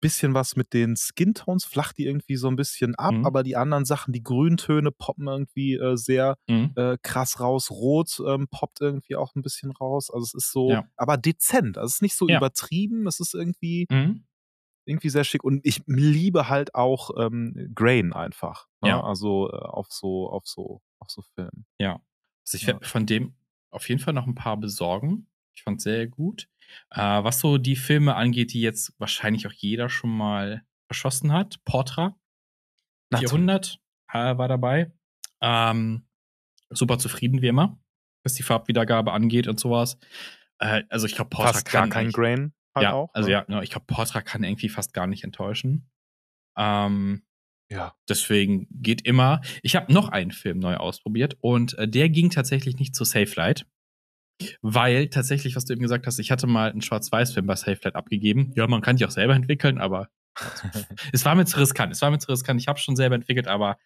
bisschen 0.00 0.34
was 0.34 0.56
mit 0.56 0.72
den 0.72 0.96
Skintones, 0.96 1.64
flacht 1.64 1.98
die 1.98 2.06
irgendwie 2.06 2.36
so 2.36 2.48
ein 2.48 2.56
bisschen 2.56 2.94
ab, 2.94 3.12
Mhm. 3.14 3.26
aber 3.26 3.42
die 3.42 3.56
anderen 3.56 3.84
Sachen, 3.84 4.12
die 4.12 4.22
Grüntöne 4.22 4.90
poppen 4.92 5.26
irgendwie 5.26 5.74
äh, 5.74 5.96
sehr 5.96 6.36
Mhm. 6.48 6.72
äh, 6.76 6.96
krass 7.02 7.40
raus. 7.40 7.70
Rot 7.70 8.20
ähm, 8.26 8.46
poppt 8.50 8.80
irgendwie 8.80 9.16
auch 9.16 9.34
ein 9.34 9.42
bisschen 9.42 9.70
raus. 9.72 10.10
Also 10.10 10.24
es 10.24 10.34
ist 10.34 10.52
so, 10.52 10.70
Ja. 10.70 10.88
aber 10.96 11.16
dezent. 11.16 11.78
Also 11.78 11.86
es 11.86 11.94
ist 11.96 12.02
nicht 12.02 12.16
so 12.16 12.28
Ja. 12.28 12.36
übertrieben. 12.38 13.06
Es 13.06 13.20
ist 13.20 13.34
irgendwie, 13.34 13.86
Mhm. 13.90 14.24
irgendwie 14.86 15.10
sehr 15.10 15.24
schick. 15.24 15.44
Und 15.44 15.60
ich 15.66 15.82
liebe 15.86 16.48
halt 16.48 16.74
auch 16.74 17.10
ähm, 17.18 17.70
Grain 17.74 18.12
einfach. 18.12 18.68
Ne? 18.80 18.90
Ja. 18.90 19.02
Also 19.02 19.50
äh, 19.50 19.56
auf 19.56 19.88
so, 19.90 20.30
auf 20.30 20.46
so, 20.46 20.80
auf 20.98 21.10
so 21.10 21.22
Filmen. 21.34 21.66
Ja. 21.78 22.00
Also 22.46 22.56
ich 22.56 22.66
werde 22.66 22.86
von 22.86 23.04
dem 23.04 23.34
auf 23.70 23.88
jeden 23.88 24.00
Fall 24.00 24.14
noch 24.14 24.26
ein 24.26 24.34
paar 24.34 24.56
besorgen. 24.56 25.26
Ich 25.54 25.62
fand 25.62 25.82
sehr 25.82 26.06
gut. 26.06 26.48
Äh, 26.90 27.00
was 27.00 27.40
so 27.40 27.58
die 27.58 27.76
Filme 27.76 28.14
angeht, 28.16 28.52
die 28.52 28.60
jetzt 28.60 28.94
wahrscheinlich 28.98 29.46
auch 29.46 29.52
jeder 29.52 29.88
schon 29.88 30.10
mal 30.10 30.62
verschossen 30.86 31.32
hat. 31.32 31.62
Portra 31.64 32.18
400 33.14 33.78
äh, 34.12 34.36
war 34.36 34.48
dabei. 34.48 34.92
Ähm, 35.40 36.06
super 36.70 36.98
zufrieden 36.98 37.42
wie 37.42 37.48
immer, 37.48 37.78
was 38.24 38.34
die 38.34 38.42
Farbwiedergabe 38.42 39.12
angeht 39.12 39.48
und 39.48 39.60
sowas. 39.60 39.98
Äh, 40.58 40.84
also 40.88 41.06
ich 41.06 41.14
glaube, 41.14 41.30
Portra 41.30 41.52
Fast 41.52 41.70
gar 41.70 41.82
kann 41.82 41.90
kein 41.90 42.00
eigentlich- 42.06 42.14
Grain 42.14 42.54
halt 42.74 42.84
ja, 42.84 42.92
auch. 42.92 43.10
also 43.14 43.28
ne? 43.28 43.32
ja, 43.32 43.44
ne, 43.48 43.62
ich 43.62 43.70
glaube, 43.70 43.86
Portra 43.86 44.20
kann 44.20 44.44
irgendwie 44.44 44.68
fast 44.68 44.92
gar 44.92 45.06
nicht 45.06 45.24
enttäuschen. 45.24 45.90
Ähm, 46.56 47.22
ja. 47.70 47.94
Deswegen 48.08 48.66
geht 48.70 49.02
immer. 49.02 49.42
Ich 49.62 49.76
habe 49.76 49.92
noch 49.92 50.08
einen 50.08 50.32
Film 50.32 50.58
neu 50.58 50.76
ausprobiert 50.76 51.36
und 51.40 51.76
äh, 51.78 51.86
der 51.88 52.08
ging 52.08 52.30
tatsächlich 52.30 52.78
nicht 52.78 52.94
zu 52.94 53.04
SafeLight. 53.04 53.66
Weil 54.62 55.08
tatsächlich, 55.08 55.56
was 55.56 55.64
du 55.64 55.72
eben 55.72 55.82
gesagt 55.82 56.06
hast, 56.06 56.18
ich 56.18 56.30
hatte 56.30 56.46
mal 56.46 56.70
einen 56.70 56.82
Schwarz-Weiß-Film 56.82 57.46
bei 57.46 57.56
SafeLight 57.56 57.96
abgegeben. 57.96 58.52
Ja, 58.54 58.66
man 58.66 58.82
kann 58.82 58.96
die 58.96 59.04
auch 59.04 59.10
selber 59.10 59.34
entwickeln, 59.34 59.78
aber 59.78 60.08
es 61.12 61.24
war 61.24 61.34
mir 61.34 61.44
zu 61.44 61.58
riskant. 61.58 61.92
Es 61.92 62.02
war 62.02 62.10
mir 62.10 62.18
zu 62.18 62.30
riskant. 62.30 62.60
Ich 62.60 62.68
habe 62.68 62.78
schon 62.78 62.96
selber 62.96 63.16
entwickelt, 63.16 63.48
aber 63.48 63.78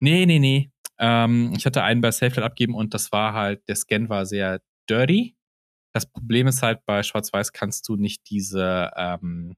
nee, 0.00 0.26
nee, 0.26 0.38
nee. 0.38 0.70
Ähm, 0.98 1.52
ich 1.56 1.66
hatte 1.66 1.82
einen 1.82 2.00
bei 2.00 2.10
SafeLight 2.10 2.44
abgegeben 2.44 2.74
und 2.74 2.94
das 2.94 3.12
war 3.12 3.32
halt, 3.32 3.66
der 3.68 3.76
Scan 3.76 4.08
war 4.08 4.26
sehr 4.26 4.60
dirty. 4.88 5.36
Das 5.94 6.06
Problem 6.06 6.46
ist 6.46 6.62
halt, 6.62 6.84
bei 6.84 7.02
Schwarz-Weiß 7.02 7.52
kannst 7.52 7.88
du 7.88 7.96
nicht 7.96 8.28
diese 8.28 8.90
ähm, 8.96 9.56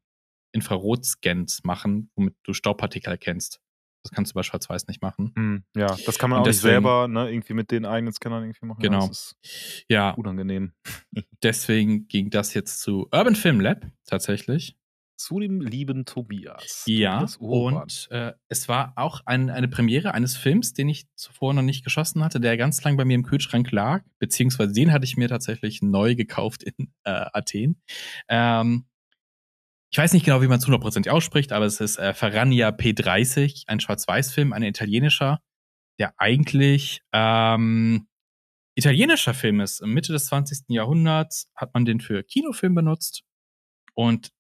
Infrarot-Scans 0.52 1.64
machen, 1.64 2.10
womit 2.14 2.36
du 2.44 2.52
Staubpartikel 2.52 3.10
erkennst. 3.10 3.60
Das 4.04 4.12
kannst 4.12 4.32
du 4.32 4.34
bei 4.34 4.42
Schwarz-Weiß 4.42 4.86
nicht 4.86 5.02
machen. 5.02 5.32
Hm, 5.36 5.64
ja, 5.76 5.96
das 6.06 6.18
kann 6.18 6.30
man 6.30 6.38
Und 6.38 6.42
auch 6.42 6.46
nicht 6.46 6.56
deswegen- 6.58 6.72
selber 6.74 7.08
ne, 7.08 7.30
irgendwie 7.30 7.54
mit 7.54 7.70
den 7.70 7.84
eigenen 7.84 8.12
Scannern 8.12 8.44
irgendwie 8.44 8.66
machen. 8.66 8.80
Genau. 8.80 9.00
Ja, 9.02 9.08
das 9.08 9.34
ist 9.42 9.84
Ja, 9.88 10.10
unangenehm. 10.12 10.72
deswegen 11.42 12.08
ging 12.08 12.30
das 12.30 12.54
jetzt 12.54 12.80
zu 12.80 13.08
Urban 13.12 13.34
Film 13.36 13.60
Lab 13.60 13.86
tatsächlich. 14.06 14.76
Zu 15.20 15.40
dem 15.40 15.60
lieben 15.60 16.04
Tobias. 16.04 16.84
Ja, 16.86 17.26
Tobias 17.26 17.36
und 17.38 18.08
äh, 18.12 18.34
es 18.48 18.68
war 18.68 18.92
auch 18.94 19.20
ein, 19.26 19.50
eine 19.50 19.66
Premiere 19.66 20.14
eines 20.14 20.36
Films, 20.36 20.74
den 20.74 20.88
ich 20.88 21.06
zuvor 21.16 21.54
noch 21.54 21.62
nicht 21.62 21.82
geschossen 21.82 22.22
hatte, 22.22 22.38
der 22.38 22.56
ganz 22.56 22.80
lang 22.84 22.96
bei 22.96 23.04
mir 23.04 23.16
im 23.16 23.24
Kühlschrank 23.24 23.68
lag, 23.72 24.04
beziehungsweise 24.20 24.72
den 24.72 24.92
hatte 24.92 25.04
ich 25.06 25.16
mir 25.16 25.28
tatsächlich 25.28 25.82
neu 25.82 26.14
gekauft 26.14 26.62
in 26.62 26.92
äh, 27.02 27.26
Athen. 27.32 27.82
Ähm, 28.28 28.84
ich 29.90 29.98
weiß 29.98 30.12
nicht 30.12 30.24
genau, 30.24 30.42
wie 30.42 30.48
man 30.48 30.58
es 30.58 30.66
100% 30.66 31.08
ausspricht, 31.08 31.52
aber 31.52 31.64
es 31.64 31.80
ist 31.80 31.98
äh, 31.98 32.12
Ferrania 32.12 32.68
P30, 32.68 33.64
ein 33.66 33.80
Schwarz-Weiß-Film, 33.80 34.52
ein 34.52 34.62
italienischer, 34.62 35.40
der 35.98 36.14
eigentlich 36.18 37.00
ähm, 37.12 38.06
italienischer 38.74 39.34
Film 39.34 39.60
ist. 39.60 39.84
Mitte 39.84 40.12
des 40.12 40.26
20. 40.26 40.66
Jahrhunderts 40.68 41.50
hat 41.54 41.72
man 41.74 41.84
den 41.84 42.00
für 42.00 42.22
Kinofilm 42.22 42.74
benutzt 42.74 43.22
und 43.94 44.30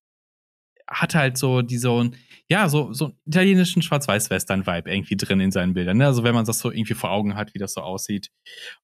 hat 0.86 1.14
halt 1.14 1.36
so 1.36 1.62
diese, 1.62 2.10
ja, 2.48 2.68
so, 2.68 2.92
so 2.92 3.06
einen 3.06 3.18
italienischen 3.26 3.82
Schwarz-Weiß-Western-Vibe 3.82 4.90
irgendwie 4.90 5.16
drin 5.16 5.40
in 5.40 5.50
seinen 5.50 5.74
Bildern. 5.74 5.98
Ne? 5.98 6.06
Also 6.06 6.24
wenn 6.24 6.34
man 6.34 6.44
das 6.44 6.60
so 6.60 6.70
irgendwie 6.70 6.94
vor 6.94 7.10
Augen 7.10 7.34
hat, 7.34 7.52
wie 7.54 7.58
das 7.58 7.74
so 7.74 7.82
aussieht. 7.82 8.30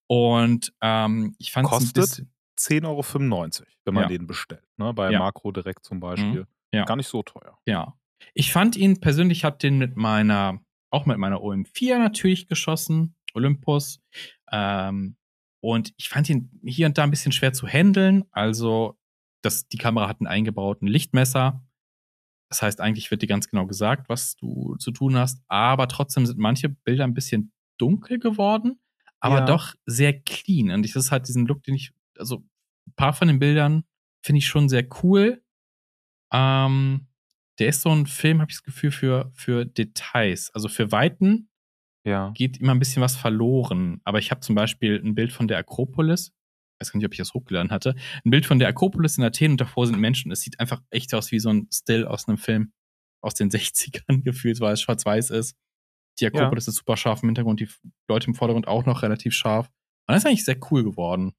Und 0.06 0.72
ähm, 0.82 1.34
ich 1.38 1.52
fand 1.52 1.66
Kostet 1.66 2.26
10,95 2.58 2.84
Euro, 3.60 3.66
wenn 3.84 3.94
man 3.94 4.02
Ja. 4.04 4.08
den 4.08 4.26
bestellt. 4.26 4.64
Ne? 4.76 4.92
Bei 4.94 5.10
Ja. 5.10 5.18
Makro 5.18 5.52
direkt 5.52 5.84
zum 5.84 6.00
Beispiel. 6.00 6.46
Ja. 6.72 6.84
Gar 6.84 6.96
nicht 6.96 7.08
so 7.08 7.22
teuer. 7.22 7.58
Ja. 7.66 7.94
Ich 8.34 8.52
fand 8.52 8.76
ihn 8.76 9.00
persönlich, 9.00 9.44
hab 9.44 9.58
den 9.58 9.78
mit 9.78 9.96
meiner, 9.96 10.60
auch 10.90 11.06
mit 11.06 11.18
meiner 11.18 11.40
OM4 11.42 11.98
natürlich 11.98 12.46
geschossen, 12.48 13.14
Olympus. 13.34 14.00
Ähm, 14.50 15.16
und 15.60 15.92
ich 15.96 16.08
fand 16.08 16.28
ihn 16.30 16.50
hier 16.64 16.86
und 16.86 16.98
da 16.98 17.04
ein 17.04 17.10
bisschen 17.10 17.32
schwer 17.32 17.52
zu 17.52 17.66
handeln. 17.66 18.24
Also, 18.30 18.98
das, 19.42 19.68
die 19.68 19.78
Kamera 19.78 20.08
hat 20.08 20.20
einen 20.20 20.26
eingebauten 20.26 20.86
Lichtmesser. 20.88 21.62
Das 22.50 22.62
heißt, 22.62 22.80
eigentlich 22.80 23.10
wird 23.10 23.22
dir 23.22 23.26
ganz 23.26 23.48
genau 23.48 23.66
gesagt, 23.66 24.08
was 24.08 24.36
du 24.36 24.76
zu 24.76 24.90
tun 24.90 25.16
hast. 25.16 25.42
Aber 25.48 25.88
trotzdem 25.88 26.26
sind 26.26 26.38
manche 26.38 26.68
Bilder 26.68 27.04
ein 27.04 27.14
bisschen 27.14 27.52
dunkel 27.78 28.18
geworden, 28.18 28.78
aber 29.20 29.38
Ja. 29.40 29.44
doch 29.46 29.74
sehr 29.86 30.12
clean. 30.20 30.70
Und 30.70 30.84
ich, 30.84 30.92
das 30.92 31.06
ist 31.06 31.10
halt 31.10 31.26
diesen 31.28 31.46
Look, 31.46 31.62
den 31.64 31.74
ich, 31.74 31.92
also 32.18 32.38
ein 32.86 32.92
paar 32.96 33.12
von 33.12 33.28
den 33.28 33.38
Bildern 33.38 33.84
finde 34.24 34.38
ich 34.38 34.46
schon 34.46 34.68
sehr 34.68 34.86
cool. 35.02 35.42
Ähm, 36.32 37.08
der 37.58 37.68
ist 37.68 37.82
so 37.82 37.90
ein 37.90 38.06
Film, 38.06 38.40
habe 38.40 38.50
ich 38.50 38.56
das 38.56 38.62
Gefühl, 38.64 38.90
für, 38.90 39.30
für 39.34 39.64
Details. 39.64 40.50
Also 40.54 40.68
für 40.68 40.90
Weiten 40.92 41.48
Ja. 42.06 42.30
geht 42.34 42.58
immer 42.58 42.72
ein 42.74 42.78
bisschen 42.78 43.02
was 43.02 43.16
verloren. 43.16 44.00
Aber 44.04 44.18
ich 44.18 44.30
habe 44.30 44.40
zum 44.40 44.54
Beispiel 44.54 45.00
ein 45.04 45.14
Bild 45.14 45.32
von 45.32 45.46
der 45.48 45.58
Akropolis. 45.58 46.28
Ich 46.28 46.80
weiß 46.86 46.92
gar 46.92 46.98
nicht, 46.98 47.06
ob 47.06 47.12
ich 47.12 47.18
das 47.18 47.34
hochgeladen 47.34 47.70
hatte. 47.70 47.94
Ein 48.24 48.30
Bild 48.30 48.46
von 48.46 48.58
der 48.58 48.68
Akropolis 48.68 49.16
in 49.16 49.24
Athen 49.24 49.52
und 49.52 49.60
davor 49.60 49.86
sind 49.86 49.98
Menschen. 50.00 50.32
Es 50.32 50.40
sieht 50.40 50.58
einfach 50.58 50.82
echt 50.90 51.14
aus 51.14 51.30
wie 51.30 51.38
so 51.38 51.50
ein 51.50 51.68
Still 51.72 52.04
aus 52.06 52.26
einem 52.26 52.36
Film 52.38 52.72
aus 53.22 53.34
den 53.34 53.50
60ern 53.50 54.22
gefühlt, 54.22 54.58
weil 54.60 54.74
es 54.74 54.82
schwarz-weiß 54.82 55.30
ist. 55.30 55.56
Die 56.20 56.26
Akropolis 56.26 56.68
ist 56.68 56.76
super 56.76 56.96
scharf 56.96 57.22
im 57.22 57.28
Hintergrund, 57.28 57.60
die 57.60 57.68
Leute 58.08 58.26
im 58.26 58.34
Vordergrund 58.34 58.68
auch 58.68 58.84
noch 58.86 59.02
relativ 59.02 59.32
scharf. 59.34 59.68
Und 60.06 60.14
das 60.14 60.18
ist 60.18 60.26
eigentlich 60.26 60.44
sehr 60.44 60.58
cool 60.70 60.82
geworden. 60.84 61.32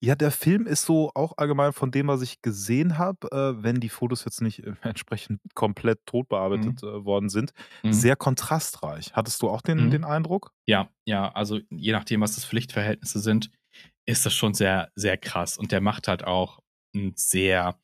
Ja, 0.00 0.14
der 0.14 0.30
Film 0.30 0.66
ist 0.66 0.84
so 0.86 1.10
auch 1.14 1.34
allgemein 1.36 1.72
von 1.72 1.90
dem, 1.90 2.06
was 2.08 2.22
ich 2.22 2.42
gesehen 2.42 2.98
habe, 2.98 3.28
äh, 3.32 3.62
wenn 3.62 3.80
die 3.80 3.88
Fotos 3.88 4.24
jetzt 4.24 4.40
nicht 4.40 4.60
äh, 4.60 4.74
entsprechend 4.82 5.40
komplett 5.54 6.04
tot 6.06 6.28
bearbeitet 6.28 6.82
äh, 6.82 7.04
worden 7.04 7.28
sind, 7.28 7.52
Mhm. 7.82 7.92
sehr 7.92 8.16
kontrastreich. 8.16 9.12
Hattest 9.14 9.42
du 9.42 9.48
auch 9.48 9.62
den, 9.62 9.86
Mhm. 9.86 9.90
den 9.90 10.04
Eindruck? 10.04 10.52
Ja, 10.66 10.88
ja, 11.06 11.30
also 11.32 11.60
je 11.70 11.92
nachdem, 11.92 12.20
was 12.20 12.34
das 12.34 12.44
Pflichtverhältnisse 12.44 13.20
sind, 13.20 13.50
ist 14.06 14.24
das 14.26 14.34
schon 14.34 14.54
sehr, 14.54 14.90
sehr 14.94 15.16
krass. 15.16 15.58
Und 15.58 15.72
der 15.72 15.80
macht 15.80 16.08
halt 16.08 16.24
auch 16.24 16.60
einen 16.94 17.12
sehr 17.16 17.78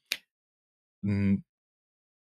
einen 1.02 1.44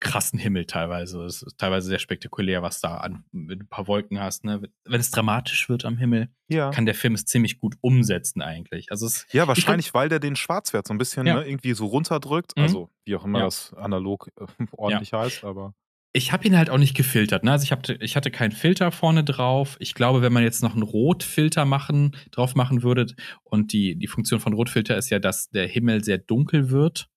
krassen 0.06 0.40
Himmel 0.40 0.66
teilweise. 0.66 1.24
Es 1.24 1.42
ist 1.42 1.58
teilweise 1.58 1.88
sehr 1.88 2.00
spektakulär, 2.00 2.62
was 2.62 2.80
da 2.80 2.98
an, 2.98 3.26
du 3.34 3.56
ein 3.56 3.68
paar 3.68 3.88
Wolken 3.88 4.20
hast. 4.20 4.46
Ne? 4.46 4.62
Wenn 4.86 5.00
es 5.00 5.12
dramatisch 5.12 5.68
wird 5.68 5.84
am 5.84 5.98
Himmel, 5.98 6.30
Ja. 6.48 6.70
kann 6.72 6.86
der 6.86 6.96
Film 6.96 7.14
es 7.16 7.26
ziemlich 7.26 7.58
gut 7.60 7.76
umsetzen 7.82 8.42
eigentlich. 8.42 8.92
Also 8.92 9.08
es, 9.08 9.26
Ja, 9.32 9.48
wahrscheinlich, 9.48 9.94
weil 9.94 10.08
der 10.10 10.20
den 10.20 10.36
Schwarzwert 10.36 10.88
so 10.88 10.94
ein 10.94 10.98
bisschen 10.98 11.26
Ja. 11.28 11.36
ne, 11.42 11.48
irgendwie 11.48 11.74
so 11.74 11.88
runterdrückt. 11.88 12.54
Mhm. 12.56 12.64
Also, 12.64 12.90
wie 13.04 13.16
auch 13.16 13.26
immer 13.26 13.40
Ja. 13.40 13.46
das 13.46 13.74
analog 13.74 14.30
äh, 14.40 14.46
ordentlich 14.72 15.12
heißt, 15.14 15.44
aber. 15.44 15.74
ich 16.14 16.32
habe 16.32 16.48
ihn 16.48 16.56
halt 16.58 16.70
auch 16.70 16.78
nicht 16.78 16.96
gefiltert. 16.96 17.44
Ne? 17.44 17.52
Also 17.52 17.64
ich, 17.64 17.72
hab, 17.74 17.90
ich 17.90 18.16
hatte 18.16 18.32
keinen 18.32 18.52
Filter 18.54 18.92
vorne 18.92 19.24
drauf. 19.26 19.76
Ich 19.80 19.94
glaube, 19.96 20.22
wenn 20.22 20.32
man 20.32 20.44
jetzt 20.44 20.64
noch 20.64 20.74
einen 20.74 20.84
Rotfilter 20.84 21.66
machen, 21.66 22.16
drauf 22.32 22.56
machen 22.56 22.84
würde, 22.84 23.08
und 23.44 23.74
die, 23.74 23.98
die 23.98 24.08
Funktion 24.08 24.40
von 24.40 24.54
Rotfilter 24.54 24.96
ist 24.98 25.10
ja, 25.10 25.20
dass 25.20 25.50
der 25.50 25.68
Himmel 25.68 26.04
sehr 26.06 26.18
dunkel 26.20 26.70
wird. 26.70 27.10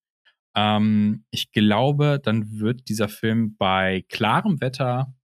Ähm, 0.56 1.24
ich 1.30 1.52
glaube, 1.52 2.20
dann 2.22 2.58
wird 2.58 2.88
dieser 2.88 3.08
Film 3.08 3.56
bei 3.56 4.04
klarem 4.08 4.60
Wetter, 4.60 5.14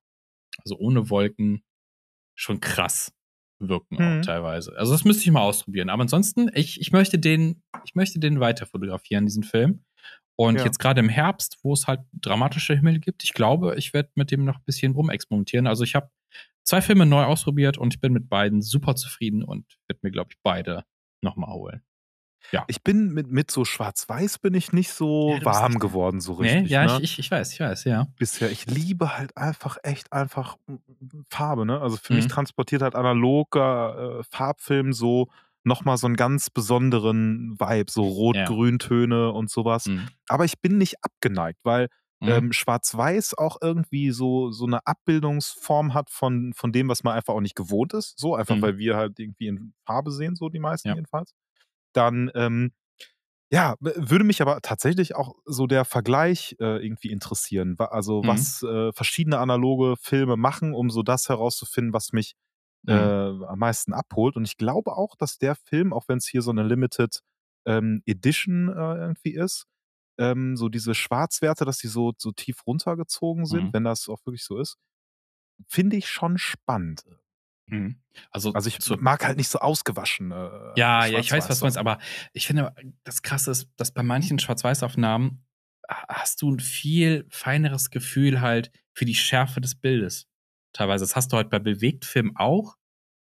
also 0.64 0.76
ohne 0.78 1.10
Wolken, 1.10 1.62
schon 2.36 2.60
krass 2.60 3.12
wirken 3.60 3.96
Mhm. 3.96 4.02
auch 4.20 4.24
teilweise. 4.24 4.76
Also 4.76 4.92
das 4.92 5.04
müsste 5.04 5.24
ich 5.24 5.30
mal 5.30 5.40
ausprobieren. 5.42 5.88
Aber 5.88 6.02
ansonsten, 6.02 6.50
ich, 6.54 6.80
ich 6.80 6.92
möchte 6.92 7.18
den, 7.18 7.62
ich 7.84 7.94
möchte 7.94 8.18
den 8.18 8.40
weiter 8.40 8.66
fotografieren, 8.66 9.26
diesen 9.26 9.44
Film. 9.44 9.84
Und 10.36 10.56
Ja. 10.56 10.64
jetzt 10.64 10.78
gerade 10.80 11.00
im 11.00 11.08
Herbst, 11.08 11.58
wo 11.62 11.72
es 11.72 11.86
halt 11.86 12.00
dramatische 12.12 12.74
Himmel 12.74 12.98
gibt, 12.98 13.22
ich 13.22 13.32
glaube, 13.32 13.76
ich 13.76 13.94
werde 13.94 14.10
mit 14.16 14.32
dem 14.32 14.44
noch 14.44 14.56
ein 14.56 14.64
bisschen 14.64 14.92
rumexperimentieren. 14.92 15.68
Also 15.68 15.84
ich 15.84 15.94
habe 15.94 16.10
zwei 16.64 16.82
Filme 16.82 17.06
neu 17.06 17.22
ausprobiert 17.24 17.78
und 17.78 17.94
ich 17.94 18.00
bin 18.00 18.12
mit 18.12 18.28
beiden 18.28 18.60
super 18.60 18.96
zufrieden 18.96 19.44
und 19.44 19.64
werde 19.88 20.00
mir, 20.02 20.10
glaube 20.10 20.30
ich, 20.32 20.38
beide 20.42 20.84
nochmal 21.22 21.52
holen. 21.54 21.82
Ich 22.66 22.82
bin 22.82 23.12
mit, 23.12 23.28
mit 23.30 23.50
so 23.50 23.64
Schwarz-Weiß 23.64 24.38
bin 24.38 24.54
ich 24.54 24.72
nicht 24.72 24.90
so 24.92 25.40
Ja, 25.40 25.44
warm 25.44 25.78
geworden, 25.78 26.20
so 26.20 26.32
Nee, 26.34 26.60
richtig. 26.60 26.70
ja, 26.70 26.86
ne? 26.86 27.00
ich, 27.02 27.18
ich, 27.18 27.30
weiß, 27.30 27.52
ich 27.52 27.60
weiß, 27.60 27.84
ja. 27.84 28.06
bisher. 28.18 28.50
Ich 28.50 28.66
liebe 28.66 29.16
halt 29.16 29.36
einfach 29.36 29.76
echt 29.82 30.12
einfach 30.12 30.56
mm, 30.66 30.74
mm, 30.74 31.24
Farbe, 31.30 31.66
ne? 31.66 31.80
Also 31.80 31.96
für 31.96 32.14
mich 32.14 32.26
Mhm. 32.26 32.28
transportiert 32.28 32.82
halt 32.82 32.94
analoger 32.94 34.20
äh, 34.20 34.24
Farbfilm 34.30 34.92
so 34.92 35.28
nochmal 35.64 35.96
so 35.96 36.06
einen 36.06 36.16
ganz 36.16 36.50
besonderen 36.50 37.58
Vibe, 37.58 37.90
so 37.90 38.06
Rot-Grün-Töne 38.06 39.32
und 39.32 39.50
sowas. 39.50 39.88
Mhm. 39.88 40.06
Aber 40.28 40.44
ich 40.44 40.60
bin 40.60 40.78
nicht 40.78 40.96
abgeneigt, 41.02 41.60
weil 41.64 41.88
Mhm. 42.20 42.28
ähm, 42.36 42.52
Schwarz-Weiß 42.52 43.34
auch 43.38 43.58
irgendwie 43.62 44.10
so, 44.10 44.50
so 44.50 44.66
eine 44.66 44.86
Abbildungsform 44.86 45.94
hat 45.94 46.10
von, 46.10 46.52
von 46.54 46.72
dem, 46.72 46.88
was 46.88 47.02
man 47.04 47.14
einfach 47.14 47.34
auch 47.34 47.40
nicht 47.40 47.54
gewohnt 47.56 47.94
ist. 47.94 48.18
So, 48.18 48.34
einfach 48.34 48.56
Mhm. 48.56 48.62
weil 48.62 48.78
wir 48.78 48.96
halt 48.96 49.18
irgendwie 49.18 49.48
in 49.48 49.74
Farbe 49.86 50.10
sehen, 50.12 50.36
so 50.36 50.48
die 50.50 50.58
meisten 50.58 50.88
Ja. 50.88 50.94
jedenfalls. 50.94 51.32
Dann, 51.94 52.30
ähm, 52.34 52.72
ja, 53.52 53.76
würde 53.80 54.24
mich 54.24 54.42
aber 54.42 54.60
tatsächlich 54.62 55.14
auch 55.16 55.36
so 55.44 55.66
der 55.66 55.84
Vergleich 55.84 56.56
äh, 56.60 56.84
irgendwie 56.84 57.10
interessieren. 57.10 57.76
Also, 57.78 58.22
Mhm. 58.22 58.24
was 58.26 58.62
äh, 58.62 58.92
verschiedene 58.92 59.38
analoge 59.38 59.96
Filme 60.00 60.36
machen, 60.36 60.74
um 60.74 60.90
so 60.90 61.02
das 61.02 61.28
herauszufinden, 61.28 61.92
was 61.92 62.12
mich 62.12 62.34
Mhm. 62.82 62.88
äh, 62.88 62.94
am 62.94 63.58
meisten 63.58 63.92
abholt. 63.94 64.36
Und 64.36 64.44
ich 64.46 64.56
glaube 64.58 64.96
auch, 64.96 65.16
dass 65.16 65.38
der 65.38 65.54
Film, 65.56 65.92
auch 65.92 66.08
wenn 66.08 66.18
es 66.18 66.26
hier 66.28 66.42
so 66.42 66.50
eine 66.50 66.64
Limited 66.64 67.20
ähm, 67.66 68.02
Edition 68.06 68.68
äh, 68.70 68.72
irgendwie 68.98 69.34
ist, 69.34 69.66
ähm, 70.18 70.56
so 70.56 70.68
diese 70.68 70.94
Schwarzwerte, 70.94 71.64
dass 71.64 71.78
die 71.78 71.88
so, 71.88 72.12
so 72.18 72.32
tief 72.32 72.66
runtergezogen 72.66 73.46
sind, 73.46 73.68
Mhm. 73.68 73.74
wenn 73.74 73.84
das 73.84 74.08
auch 74.08 74.24
wirklich 74.26 74.44
so 74.44 74.58
ist, 74.58 74.76
finde 75.68 75.96
ich 75.96 76.08
schon 76.08 76.38
spannend. 76.38 77.04
Mhm. 77.66 77.97
Also, 78.30 78.52
Also 78.52 78.68
ich 78.68 79.00
mag 79.00 79.25
halt 79.25 79.37
nicht 79.38 79.49
so 79.49 79.59
ausgewaschen. 79.59 80.30
Äh, 80.33 80.35
Ja, 80.76 81.06
ja, 81.06 81.18
ich 81.18 81.33
weiß, 81.33 81.49
was 81.49 81.59
du 81.61 81.64
meinst, 81.64 81.78
aber 81.78 81.99
ich 82.33 82.47
finde, 82.47 82.75
das 83.04 83.23
Krasse 83.23 83.50
ist, 83.50 83.68
dass 83.76 83.92
bei 83.92 84.02
manchen 84.02 84.38
Schwarz-Weiß-Aufnahmen 84.38 85.44
ha- 85.88 86.04
hast 86.09 86.42
du 86.42 86.50
ein 86.52 86.61
viel 86.61 87.26
feineres 87.30 87.90
Gefühl 87.90 88.40
halt 88.40 88.71
für 88.92 89.04
die 89.06 89.14
Schärfe 89.14 89.61
des 89.61 89.75
Bildes. 89.75 90.28
Teilweise. 90.73 91.04
Das 91.04 91.16
hast 91.16 91.33
du 91.33 91.37
halt 91.37 91.50
bei 91.50 91.59
Bewegtfilmen 91.59 92.37
auch. 92.37 92.76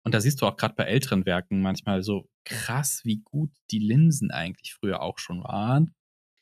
Und 0.06 0.14
da 0.14 0.20
siehst 0.20 0.42
du 0.42 0.48
auch 0.48 0.58
gerade 0.58 0.74
bei 0.76 0.84
älteren 0.86 1.26
Werken 1.26 1.62
manchmal 1.62 2.04
so 2.04 2.28
krass, 2.44 3.02
wie 3.06 3.22
gut 3.24 3.52
die 3.72 3.80
Linsen 3.80 4.32
eigentlich 4.32 4.74
früher 4.74 5.02
auch 5.02 5.18
schon 5.18 5.44
waren. 5.44 5.94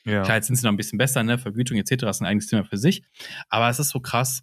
Ja. 0.04 0.24
Klar, 0.24 0.38
jetzt 0.38 0.48
sind 0.48 0.56
sie 0.56 0.64
noch 0.66 0.72
ein 0.74 0.78
bisschen 0.78 0.98
besser, 0.98 1.22
ne? 1.24 1.38
Vergütung 1.38 1.78
etc. 1.78 2.10
ist 2.10 2.22
ein 2.22 2.26
eigenes 2.26 2.48
Thema 2.48 2.64
für 2.64 2.78
sich. 2.78 3.04
Aber 3.50 3.70
es 3.70 3.78
ist 3.78 3.90
so 3.90 4.00
krass, 4.00 4.42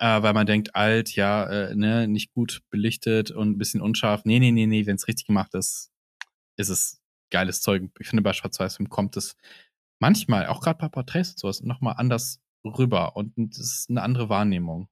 äh, 0.00 0.22
weil 0.22 0.32
man 0.32 0.46
denkt, 0.46 0.74
alt, 0.74 1.14
ja, 1.14 1.44
äh, 1.44 1.74
ne, 1.76 2.08
nicht 2.08 2.32
gut 2.32 2.62
belichtet 2.70 3.30
und 3.30 3.50
ein 3.50 3.58
bisschen 3.58 3.82
unscharf. 3.82 4.24
Nee, 4.24 4.40
nee, 4.40 4.50
nee, 4.50 4.66
nee, 4.66 4.86
wenn 4.86 4.96
es 4.96 5.06
richtig 5.06 5.26
gemacht 5.26 5.54
ist, 5.54 5.92
ist 6.56 6.70
es 6.70 7.00
geiles 7.30 7.60
Zeug. 7.60 7.90
Ich 8.00 8.08
finde, 8.08 8.22
bei 8.22 8.32
Schwarz-Weiß-Film 8.32 8.88
kommt 8.88 9.16
es 9.18 9.36
manchmal, 10.00 10.46
auch 10.46 10.60
gerade 10.62 10.78
bei 10.78 10.88
Porträts 10.88 11.32
und 11.32 11.38
sowas, 11.38 11.60
nochmal 11.60 11.94
anders 11.98 12.40
rüber. 12.64 13.14
Und 13.14 13.36
es 13.52 13.58
ist 13.58 13.90
eine 13.90 14.02
andere 14.02 14.30
Wahrnehmung. 14.30 14.88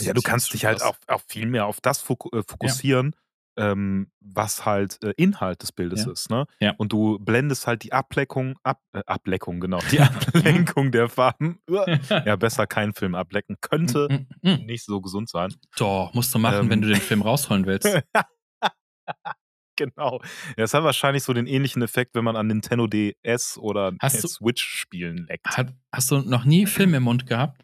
Ja, 0.00 0.14
du 0.14 0.20
kannst 0.20 0.52
dich 0.52 0.64
halt 0.64 0.82
auch, 0.82 0.96
auch 1.06 1.22
viel 1.28 1.46
mehr 1.46 1.66
auf 1.66 1.80
das 1.80 2.00
äh, 2.00 2.42
fokussieren, 2.42 3.12
ja. 3.14 3.20
Ähm, 3.60 4.10
was 4.20 4.64
halt 4.66 4.98
äh, 5.04 5.12
Inhalt 5.16 5.62
des 5.62 5.72
Bildes 5.72 6.04
ja. 6.06 6.12
ist. 6.12 6.30
Ne? 6.30 6.46
Ja. 6.60 6.74
Und 6.78 6.92
du 6.92 7.18
blendest 7.18 7.66
halt 7.66 7.82
die 7.82 7.92
Ableckung, 7.92 8.56
ab, 8.62 8.80
äh, 8.92 9.02
Ableckung, 9.06 9.60
genau, 9.60 9.78
die 9.90 10.00
Ablenkung 10.00 10.90
der 10.92 11.08
Farben. 11.08 11.60
ja, 12.10 12.36
besser 12.36 12.66
keinen 12.66 12.94
Film 12.94 13.14
ablecken. 13.14 13.56
Könnte 13.60 14.08
Mm, 14.10 14.48
mm, 14.48 14.52
mm. 14.54 14.66
nicht 14.66 14.84
so 14.84 15.00
gesund 15.00 15.28
sein. 15.28 15.54
Doch, 15.76 16.12
musst 16.14 16.34
du 16.34 16.38
machen, 16.38 16.60
Ähm. 16.60 16.70
wenn 16.70 16.80
du 16.82 16.88
den 16.88 16.96
Film 17.00 17.22
rausholen 17.22 17.66
willst. 17.66 17.86
genau. 19.76 20.20
Ja, 20.56 20.64
es 20.64 20.74
hat 20.74 20.84
wahrscheinlich 20.84 21.22
so 21.22 21.32
den 21.32 21.46
ähnlichen 21.46 21.82
Effekt, 21.82 22.14
wenn 22.14 22.24
man 22.24 22.36
an 22.36 22.46
Nintendo 22.46 22.86
DS 22.86 23.58
oder 23.58 23.92
Hast 24.00 24.22
du- 24.24 24.28
Switch-Spielen 24.28 25.26
leckt. 25.28 25.46
Hat, 25.56 25.72
hast 25.92 26.10
du 26.10 26.18
noch 26.18 26.44
nie 26.44 26.66
Film 26.66 26.94
im 26.94 27.02
Mund 27.04 27.26
gehabt? 27.26 27.62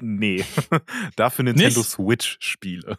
Nee. 0.00 0.44
Dafür 1.16 1.44
Nintendo? 1.44 1.82
Switch-Spiele. 1.82 2.98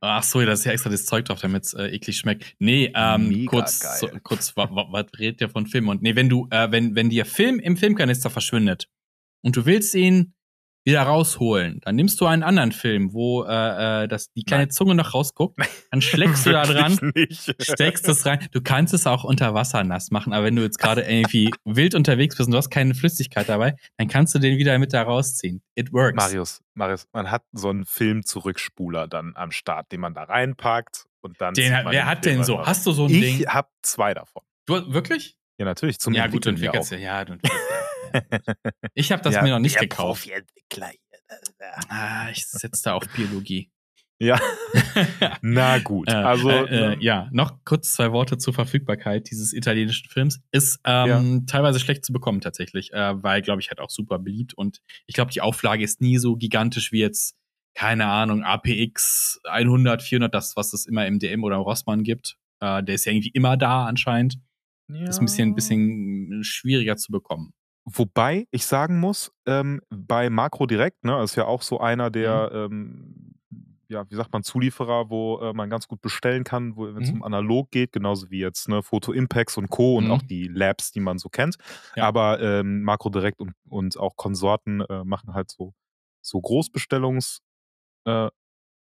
Ach 0.00 0.22
so, 0.22 0.44
da 0.44 0.52
ist 0.52 0.64
ja 0.64 0.72
extra 0.72 0.90
das 0.90 1.06
Zeug 1.06 1.24
drauf, 1.24 1.40
damit 1.40 1.64
es 1.64 1.74
äh, 1.74 1.86
eklig 1.88 2.16
schmeckt. 2.16 2.54
Nee, 2.58 2.92
ähm, 2.94 3.28
Mega 3.28 3.50
kurz, 3.50 4.00
so, 4.00 4.08
kurz, 4.22 4.56
wa, 4.56 4.68
wa, 4.70 4.86
was 4.90 5.06
redet 5.18 5.40
ihr 5.40 5.48
von 5.48 5.66
Film? 5.66 5.88
Und 5.88 6.02
nee, 6.02 6.14
wenn 6.14 6.28
du, 6.28 6.46
äh, 6.50 6.70
wenn, 6.70 6.94
wenn 6.94 7.10
dir 7.10 7.24
Film 7.24 7.58
im 7.58 7.76
Filmkanister 7.76 8.30
verschwindet 8.30 8.88
und 9.42 9.56
du 9.56 9.66
willst 9.66 9.94
ihn 9.94 10.34
wieder 10.86 11.02
rausholen, 11.02 11.80
dann 11.84 11.96
nimmst 11.96 12.20
du 12.20 12.26
einen 12.26 12.42
anderen 12.42 12.72
Film, 12.72 13.12
wo 13.12 13.44
äh, 13.44 14.04
äh, 14.04 14.08
das, 14.08 14.32
die 14.32 14.44
kleine 14.44 14.68
Zunge 14.68 14.94
noch 14.94 15.12
rausguckt, 15.14 15.58
dann 15.90 16.00
schlägst 16.00 16.46
du 16.46 16.50
da 16.52 16.62
dran, 16.64 17.12
steckst 17.60 18.08
es 18.08 18.24
rein. 18.24 18.46
Du 18.52 18.60
kannst 18.62 18.94
es 18.94 19.06
auch 19.06 19.24
unter 19.24 19.52
Wasser 19.54 19.82
nass 19.84 20.10
machen, 20.10 20.32
aber 20.32 20.46
wenn 20.46 20.56
du 20.56 20.62
jetzt 20.62 20.78
gerade 20.78 21.02
irgendwie 21.02 21.50
wild 21.64 21.94
unterwegs 21.94 22.36
bist 22.36 22.46
und 22.46 22.52
du 22.52 22.58
hast 22.58 22.70
keine 22.70 22.94
Flüssigkeit 22.94 23.48
dabei, 23.48 23.74
dann 23.98 24.08
kannst 24.08 24.34
du 24.34 24.38
den 24.38 24.58
wieder 24.58 24.78
mit 24.78 24.92
da 24.92 25.02
rausziehen. 25.02 25.60
It 25.74 25.92
works. 25.92 26.14
Marius, 26.16 26.62
Marius, 26.74 27.06
man 27.12 27.30
hat 27.30 27.42
so 27.52 27.68
einen 27.70 27.84
Film-Zurückspuler 27.84 29.08
dann 29.08 29.32
am 29.34 29.50
Start, 29.50 29.90
den 29.92 30.00
man 30.00 30.14
da 30.14 30.24
reinpackt 30.24 31.06
und 31.20 31.40
dann. 31.40 31.54
Den, 31.54 31.74
hat- 31.74 31.86
wer 31.90 32.06
hat 32.06 32.24
Film 32.24 32.36
denn 32.36 32.44
so? 32.44 32.54
raus. 32.56 32.66
Hast 32.66 32.86
du 32.86 32.92
so 32.92 33.04
ein 33.06 33.10
Ich 33.10 33.38
Ding? 33.38 33.46
habe 33.48 33.68
zwei 33.82 34.14
davon. 34.14 34.42
Du, 34.66 34.92
wirklich? 34.92 35.36
Ja, 35.58 35.64
natürlich. 35.64 35.98
Zum 35.98 36.12
ja, 36.12 36.26
gut, 36.26 36.44
du 36.44 36.50
entwickelst 36.50 36.92
ja. 36.92 36.98
Ja, 36.98 37.24
du 37.24 37.32
entwickelst. 37.34 37.62
Ich 38.94 39.12
habe 39.12 39.22
das 39.22 39.34
Ja, 39.34 39.42
mir 39.42 39.50
noch 39.50 39.58
nicht 39.58 39.78
gekauft. 39.78 40.28
Ah, 41.88 42.28
ich 42.30 42.46
setze 42.46 42.82
da 42.84 42.94
auf 42.94 43.06
Biologie. 43.14 43.70
Ja, 44.18 44.40
na 45.42 45.78
gut. 45.78 46.08
Äh, 46.08 46.12
Also, 46.12 46.48
äh, 46.48 46.64
äh, 46.64 46.92
ähm, 46.94 47.00
ja, 47.00 47.28
noch 47.32 47.62
kurz 47.64 47.92
zwei 47.92 48.12
Worte 48.12 48.38
zur 48.38 48.54
Verfügbarkeit 48.54 49.30
dieses 49.30 49.52
italienischen 49.52 50.08
Films. 50.08 50.40
Ist 50.52 50.80
ähm, 50.84 51.44
teilweise 51.46 51.80
schlecht 51.80 52.04
zu 52.04 52.14
bekommen 52.14 52.40
tatsächlich, 52.40 52.92
äh, 52.94 53.22
weil, 53.22 53.42
glaube 53.42 53.60
ich, 53.60 53.68
halt 53.68 53.78
auch 53.78 53.90
super 53.90 54.18
beliebt. 54.18 54.54
Und 54.54 54.80
ich 55.06 55.14
glaube, 55.14 55.32
die 55.32 55.42
Auflage 55.42 55.84
ist 55.84 56.00
nie 56.00 56.16
so 56.16 56.36
gigantisch 56.36 56.92
wie 56.92 57.00
jetzt, 57.00 57.36
keine 57.74 58.06
Ahnung, 58.06 58.42
APX 58.42 59.38
100, 59.44 60.02
400, 60.02 60.32
das, 60.34 60.56
was 60.56 60.72
es 60.72 60.86
immer 60.86 61.06
im 61.06 61.18
DM 61.18 61.44
oder 61.44 61.56
im 61.56 61.62
Rossmann 61.62 62.02
gibt. 62.02 62.38
Äh, 62.60 62.82
der 62.84 62.94
ist 62.94 63.04
ja 63.04 63.12
irgendwie 63.12 63.30
immer 63.30 63.58
da 63.58 63.84
anscheinend. 63.84 64.38
Ist 65.08 65.18
ein 65.18 65.26
bisschen, 65.26 65.48
ein 65.50 65.54
bisschen 65.54 66.42
schwieriger 66.42 66.96
zu 66.96 67.12
bekommen. 67.12 67.52
Wobei 67.88 68.48
ich 68.50 68.66
sagen 68.66 68.98
muss, 68.98 69.30
ähm, 69.46 69.80
bei 69.90 70.28
Makro 70.28 70.66
Direkt, 70.66 71.04
ne, 71.04 71.22
ist 71.22 71.36
ja 71.36 71.44
auch 71.46 71.62
so 71.62 71.78
einer 71.78 72.10
der, 72.10 72.50
Mhm. 72.50 72.50
ähm, 72.52 73.34
ja, 73.88 74.10
wie 74.10 74.16
sagt 74.16 74.32
man, 74.32 74.42
Zulieferer, 74.42 75.08
wo 75.08 75.38
äh, 75.38 75.52
man 75.52 75.70
ganz 75.70 75.86
gut 75.86 76.00
bestellen 76.00 76.42
kann, 76.42 76.76
wenn 76.76 77.02
es 77.02 77.10
Mhm. 77.10 77.12
um 77.12 77.22
analog 77.22 77.70
geht, 77.70 77.92
genauso 77.92 78.28
wie 78.30 78.40
jetzt 78.40 78.68
ne, 78.68 78.82
Photo 78.82 79.12
Impacts 79.12 79.56
und 79.56 79.70
Co. 79.70 79.96
und 79.98 80.08
Mhm. 80.08 80.10
auch 80.10 80.22
die 80.22 80.48
Labs, 80.48 80.90
die 80.90 80.98
man 81.00 81.18
so 81.18 81.28
kennt. 81.28 81.56
Ja. 81.94 82.06
Aber 82.06 82.40
ähm, 82.40 82.82
Makro 82.82 83.08
Direkt 83.10 83.38
und, 83.40 83.52
und 83.68 83.96
auch 83.98 84.16
Konsorten 84.16 84.80
äh, 84.80 85.04
machen 85.04 85.32
halt 85.34 85.50
so, 85.52 85.72
so 86.20 86.40
Großbestellungs, 86.40 87.38
äh, 88.06 88.28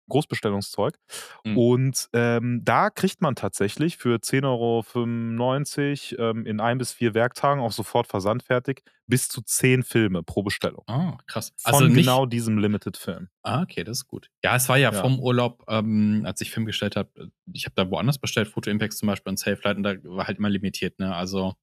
Großbestellungszeug. 0.08 0.96
Mhm. 1.44 1.58
Und 1.58 2.08
ähm, 2.12 2.60
da 2.64 2.90
kriegt 2.90 3.20
man 3.20 3.34
tatsächlich 3.34 3.96
für 3.96 4.16
10,95 4.18 6.18
Euro 6.18 6.30
ähm, 6.30 6.46
in 6.46 6.60
ein 6.60 6.78
bis 6.78 6.92
vier 6.92 7.14
Werktagen 7.14 7.60
auch 7.60 7.72
sofort 7.72 8.06
versandfertig 8.06 8.82
bis 9.08 9.28
zu 9.28 9.40
zehn 9.42 9.82
Filme 9.84 10.22
pro 10.22 10.42
Bestellung. 10.42 10.82
Ah, 10.88 11.16
krass. 11.26 11.52
Von 11.58 11.74
Also 11.74 11.86
nicht, 11.86 11.96
genau 11.96 12.26
diesem 12.26 12.58
Limited-Film. 12.58 13.28
Ah, 13.42 13.62
okay, 13.62 13.84
das 13.84 13.98
ist 13.98 14.08
gut. 14.08 14.30
Ja, 14.42 14.56
es 14.56 14.68
war 14.68 14.78
ja, 14.78 14.92
Ja. 14.92 15.00
vom 15.00 15.20
Urlaub, 15.20 15.64
ähm, 15.68 16.22
als 16.26 16.40
ich 16.40 16.50
Film 16.50 16.66
bestellt 16.66 16.96
habe, 16.96 17.30
ich 17.52 17.66
habe 17.66 17.74
da 17.76 17.88
woanders 17.90 18.18
bestellt, 18.18 18.48
Photo 18.48 18.70
Impacts 18.70 18.98
zum 18.98 19.06
Beispiel 19.06 19.30
und 19.30 19.38
Safelight, 19.38 19.76
und 19.76 19.82
da 19.84 19.94
war 20.04 20.26
halt 20.26 20.38
immer 20.38 20.50
limitiert, 20.50 20.98
ne? 20.98 21.14
Also 21.14 21.54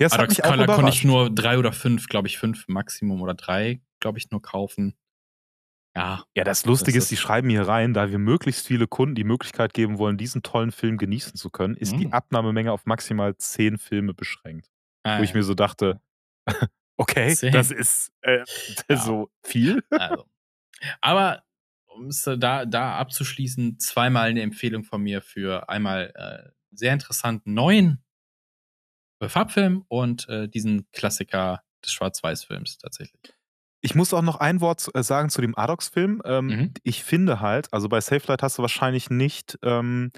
Ja, 0.00 0.06
es 0.06 0.12
hat 0.12 0.20
Adox 0.20 0.38
mich 0.38 0.44
auch 0.44 0.50
Color 0.50 0.66
konnte 0.66 0.92
ich 0.92 1.04
nur 1.04 1.28
drei 1.28 1.58
oder 1.58 1.72
fünf, 1.72 2.08
glaube 2.08 2.28
ich, 2.28 2.38
fünf 2.38 2.66
Maximum 2.68 3.20
oder 3.20 3.34
drei, 3.34 3.82
glaube 4.00 4.18
ich, 4.18 4.30
nur 4.30 4.40
kaufen. 4.40 4.94
Ja, 5.98 6.24
Ja, 6.36 6.44
das 6.44 6.64
Lustige 6.64 6.98
Das 6.98 7.04
ist, 7.04 7.10
die 7.10 7.16
schreiben 7.16 7.48
hier 7.50 7.62
rein, 7.68 7.94
da 7.94 8.10
wir 8.10 8.18
möglichst 8.18 8.66
viele 8.66 8.86
Kunden 8.86 9.14
die 9.14 9.24
Möglichkeit 9.24 9.74
geben 9.74 9.98
wollen, 9.98 10.16
diesen 10.18 10.42
tollen 10.42 10.72
Film 10.72 10.96
genießen 10.98 11.34
zu 11.36 11.50
können, 11.50 11.74
ist 11.76 11.92
die 11.96 12.06
Mhm. 12.06 12.12
Abnahmemenge 12.12 12.72
auf 12.72 12.86
maximal 12.86 13.36
zehn 13.36 13.78
Filme 13.78 14.14
beschränkt. 14.14 14.70
ah, 15.04 15.18
Wo 15.18 15.22
ich 15.22 15.34
mir 15.34 15.42
so 15.42 15.54
dachte, 15.54 16.00
okay, 16.96 17.34
Zehn. 17.34 17.52
das 17.52 17.70
ist 17.70 18.10
äh, 18.22 18.44
Ja. 18.90 18.96
so 18.96 19.30
viel. 19.44 19.82
also. 19.90 20.24
Aber 21.00 21.42
um 21.86 22.06
es 22.08 22.22
da, 22.22 22.64
da 22.66 22.96
abzuschließen, 22.96 23.78
zweimal 23.80 24.28
eine 24.30 24.42
Empfehlung 24.42 24.84
von 24.84 25.02
mir 25.02 25.20
für 25.22 25.68
einmal 25.68 26.12
äh, 26.14 26.50
sehr 26.70 26.92
interessanten 26.92 27.54
neuen 27.54 28.04
Farbfilm 29.26 29.84
und 29.88 30.28
äh, 30.28 30.48
diesen 30.48 30.88
Klassiker 30.92 31.62
des 31.84 31.92
Schwarz-Weiß-Films 31.92 32.78
tatsächlich. 32.78 33.34
Ich 33.80 33.94
muss 33.94 34.12
auch 34.12 34.22
noch 34.22 34.36
ein 34.36 34.60
Wort 34.60 34.88
äh, 34.94 35.02
sagen 35.02 35.30
zu 35.30 35.40
dem 35.40 35.56
Adox-Film. 35.56 36.22
Ähm, 36.24 36.56
Mhm. 36.56 36.74
Ich 36.82 37.04
finde 37.04 37.40
halt, 37.40 37.72
also 37.72 37.88
bei 37.88 38.00
Safelight 38.00 38.42
hast 38.42 38.58
du 38.58 38.62
wahrscheinlich 38.62 39.10
nicht 39.10 39.58
ähm, 39.62 40.10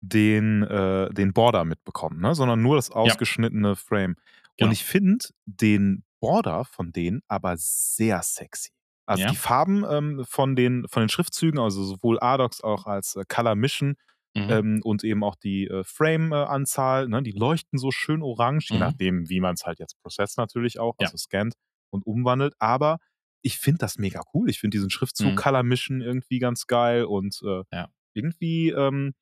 den, 0.00 0.62
äh, 0.64 1.10
den 1.12 1.32
Border 1.32 1.64
mitbekommen, 1.64 2.20
ne? 2.20 2.34
sondern 2.34 2.62
nur 2.62 2.76
das 2.76 2.90
ausgeschnittene 2.90 3.76
Frame. 3.76 4.16
Genau. 4.56 4.68
Und 4.68 4.72
ich 4.72 4.84
finde 4.84 5.26
den 5.46 6.04
Border 6.20 6.64
von 6.64 6.92
denen 6.92 7.22
aber 7.28 7.56
sehr 7.58 8.22
sexy. 8.22 8.70
Also 9.06 9.22
Ja. 9.22 9.28
die 9.28 9.36
Farben 9.36 9.84
ähm, 9.88 10.24
von, 10.28 10.56
den, 10.56 10.86
von 10.88 11.02
den 11.02 11.08
Schriftzügen, 11.10 11.60
also 11.60 11.84
sowohl 11.84 12.18
Adox 12.20 12.62
auch 12.62 12.86
als 12.86 13.16
äh, 13.16 13.24
Color 13.28 13.54
Mission 13.56 13.96
Mhm. 14.36 14.50
ähm, 14.50 14.80
und 14.84 15.04
eben 15.04 15.24
auch 15.24 15.36
die 15.36 15.66
äh, 15.68 15.84
Frame-Anzahl, 15.84 17.08
ne? 17.08 17.22
die 17.22 17.32
leuchten 17.32 17.78
so 17.78 17.90
schön 17.90 18.22
orange, 18.22 18.70
je 18.72 18.78
Mhm. 18.78 18.80
nachdem, 18.80 19.28
wie 19.28 19.40
man 19.40 19.54
es 19.54 19.64
halt 19.66 19.78
jetzt 19.80 20.00
processed 20.02 20.38
natürlich 20.38 20.78
auch, 20.80 20.98
Ja. 20.98 21.10
also 21.10 21.16
scannt 21.16 21.54
und 21.94 22.06
umwandelt. 22.06 22.54
Aber 22.58 22.98
ich 23.42 23.58
finde 23.58 23.78
das 23.78 23.98
mega 23.98 24.22
cool. 24.34 24.50
Ich 24.50 24.60
finde 24.60 24.76
diesen 24.76 24.90
Schriftzug 24.90 25.32
Mhm. 25.32 25.36
Color 25.36 25.62
Mission 25.62 26.00
irgendwie 26.02 26.38
ganz 26.38 26.66
geil 26.66 27.04
und 27.04 27.40
äh, 27.46 27.62
Ja. 27.72 27.88
irgendwie, 28.14 28.70
ähm, 28.70 29.14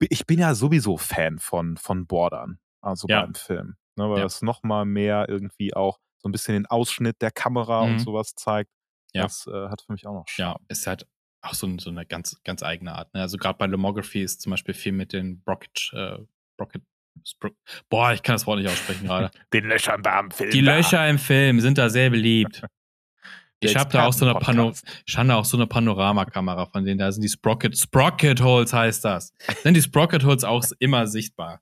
ich 0.00 0.26
bin 0.26 0.38
ja 0.38 0.54
sowieso 0.54 0.96
Fan 0.98 1.38
von, 1.38 1.76
von 1.78 2.06
Bordern, 2.06 2.58
also 2.82 3.08
Ja. 3.08 3.22
beim 3.22 3.34
Film. 3.34 3.76
Ne, 3.96 4.10
weil 4.10 4.18
Ja. 4.18 4.24
das 4.24 4.42
nochmal 4.42 4.84
mehr 4.84 5.26
irgendwie 5.28 5.74
auch 5.74 5.98
so 6.18 6.28
ein 6.28 6.32
bisschen 6.32 6.54
den 6.54 6.66
Ausschnitt 6.66 7.22
der 7.22 7.30
Kamera 7.30 7.82
und 7.82 7.94
Mhm. 7.94 7.98
sowas 8.00 8.34
zeigt. 8.34 8.70
Ja. 9.14 9.22
Das 9.22 9.46
äh, 9.46 9.68
hat 9.68 9.82
für 9.82 9.92
mich 9.92 10.06
auch 10.06 10.12
noch 10.14 10.24
Ja, 10.36 10.52
Charme. 10.52 10.64
ist 10.68 10.86
halt 10.86 11.06
auch 11.42 11.54
so, 11.54 11.78
so 11.78 11.90
eine 11.90 12.04
ganz, 12.04 12.42
ganz 12.44 12.62
eigene 12.62 12.94
Art. 12.94 13.12
Ne? 13.14 13.20
Also 13.22 13.38
gerade 13.38 13.56
bei 13.58 13.66
Lomography 13.66 14.22
ist 14.22 14.42
zum 14.42 14.50
Beispiel 14.50 14.74
viel 14.74 14.92
mit 14.92 15.12
den 15.12 15.42
Brocket, 15.42 15.90
äh, 15.94 16.18
Brocket, 16.58 16.82
boah, 17.88 18.12
ich 18.12 18.22
kann 18.22 18.34
das 18.34 18.46
Wort 18.46 18.58
nicht 18.60 18.68
aussprechen 18.70 19.06
gerade. 19.06 19.30
Den 19.52 19.66
Löchern 19.66 20.02
da 20.02 20.18
am 20.20 20.30
Film. 20.30 20.50
Die 20.50 20.62
da. 20.62 20.76
Löcher 20.76 21.08
im 21.08 21.18
Film 21.18 21.60
sind 21.60 21.78
da 21.78 21.88
sehr 21.88 22.10
beliebt. 22.10 22.62
Der 22.62 22.70
Ich 23.70 23.76
habe 23.76 23.90
da 23.90 24.06
auch 24.06 24.12
so 24.12 24.26
eine 24.28 24.38
Pano 24.38 24.72
ich 25.06 25.14
da 25.14 25.34
auch 25.34 25.44
so 25.44 25.56
eine 25.56 25.66
Panoramakamera 25.66 26.66
von 26.66 26.84
denen, 26.84 26.98
da 26.98 27.10
sind 27.10 27.22
die 27.22 27.28
Sprocket, 27.28 27.76
Sprocket 27.76 28.40
Holes 28.42 28.72
heißt 28.72 29.04
das. 29.04 29.32
Sind 29.62 29.74
die 29.74 29.82
Sprocket 29.82 30.24
Holes 30.24 30.44
auch 30.44 30.62
immer 30.78 31.06
sichtbar. 31.06 31.60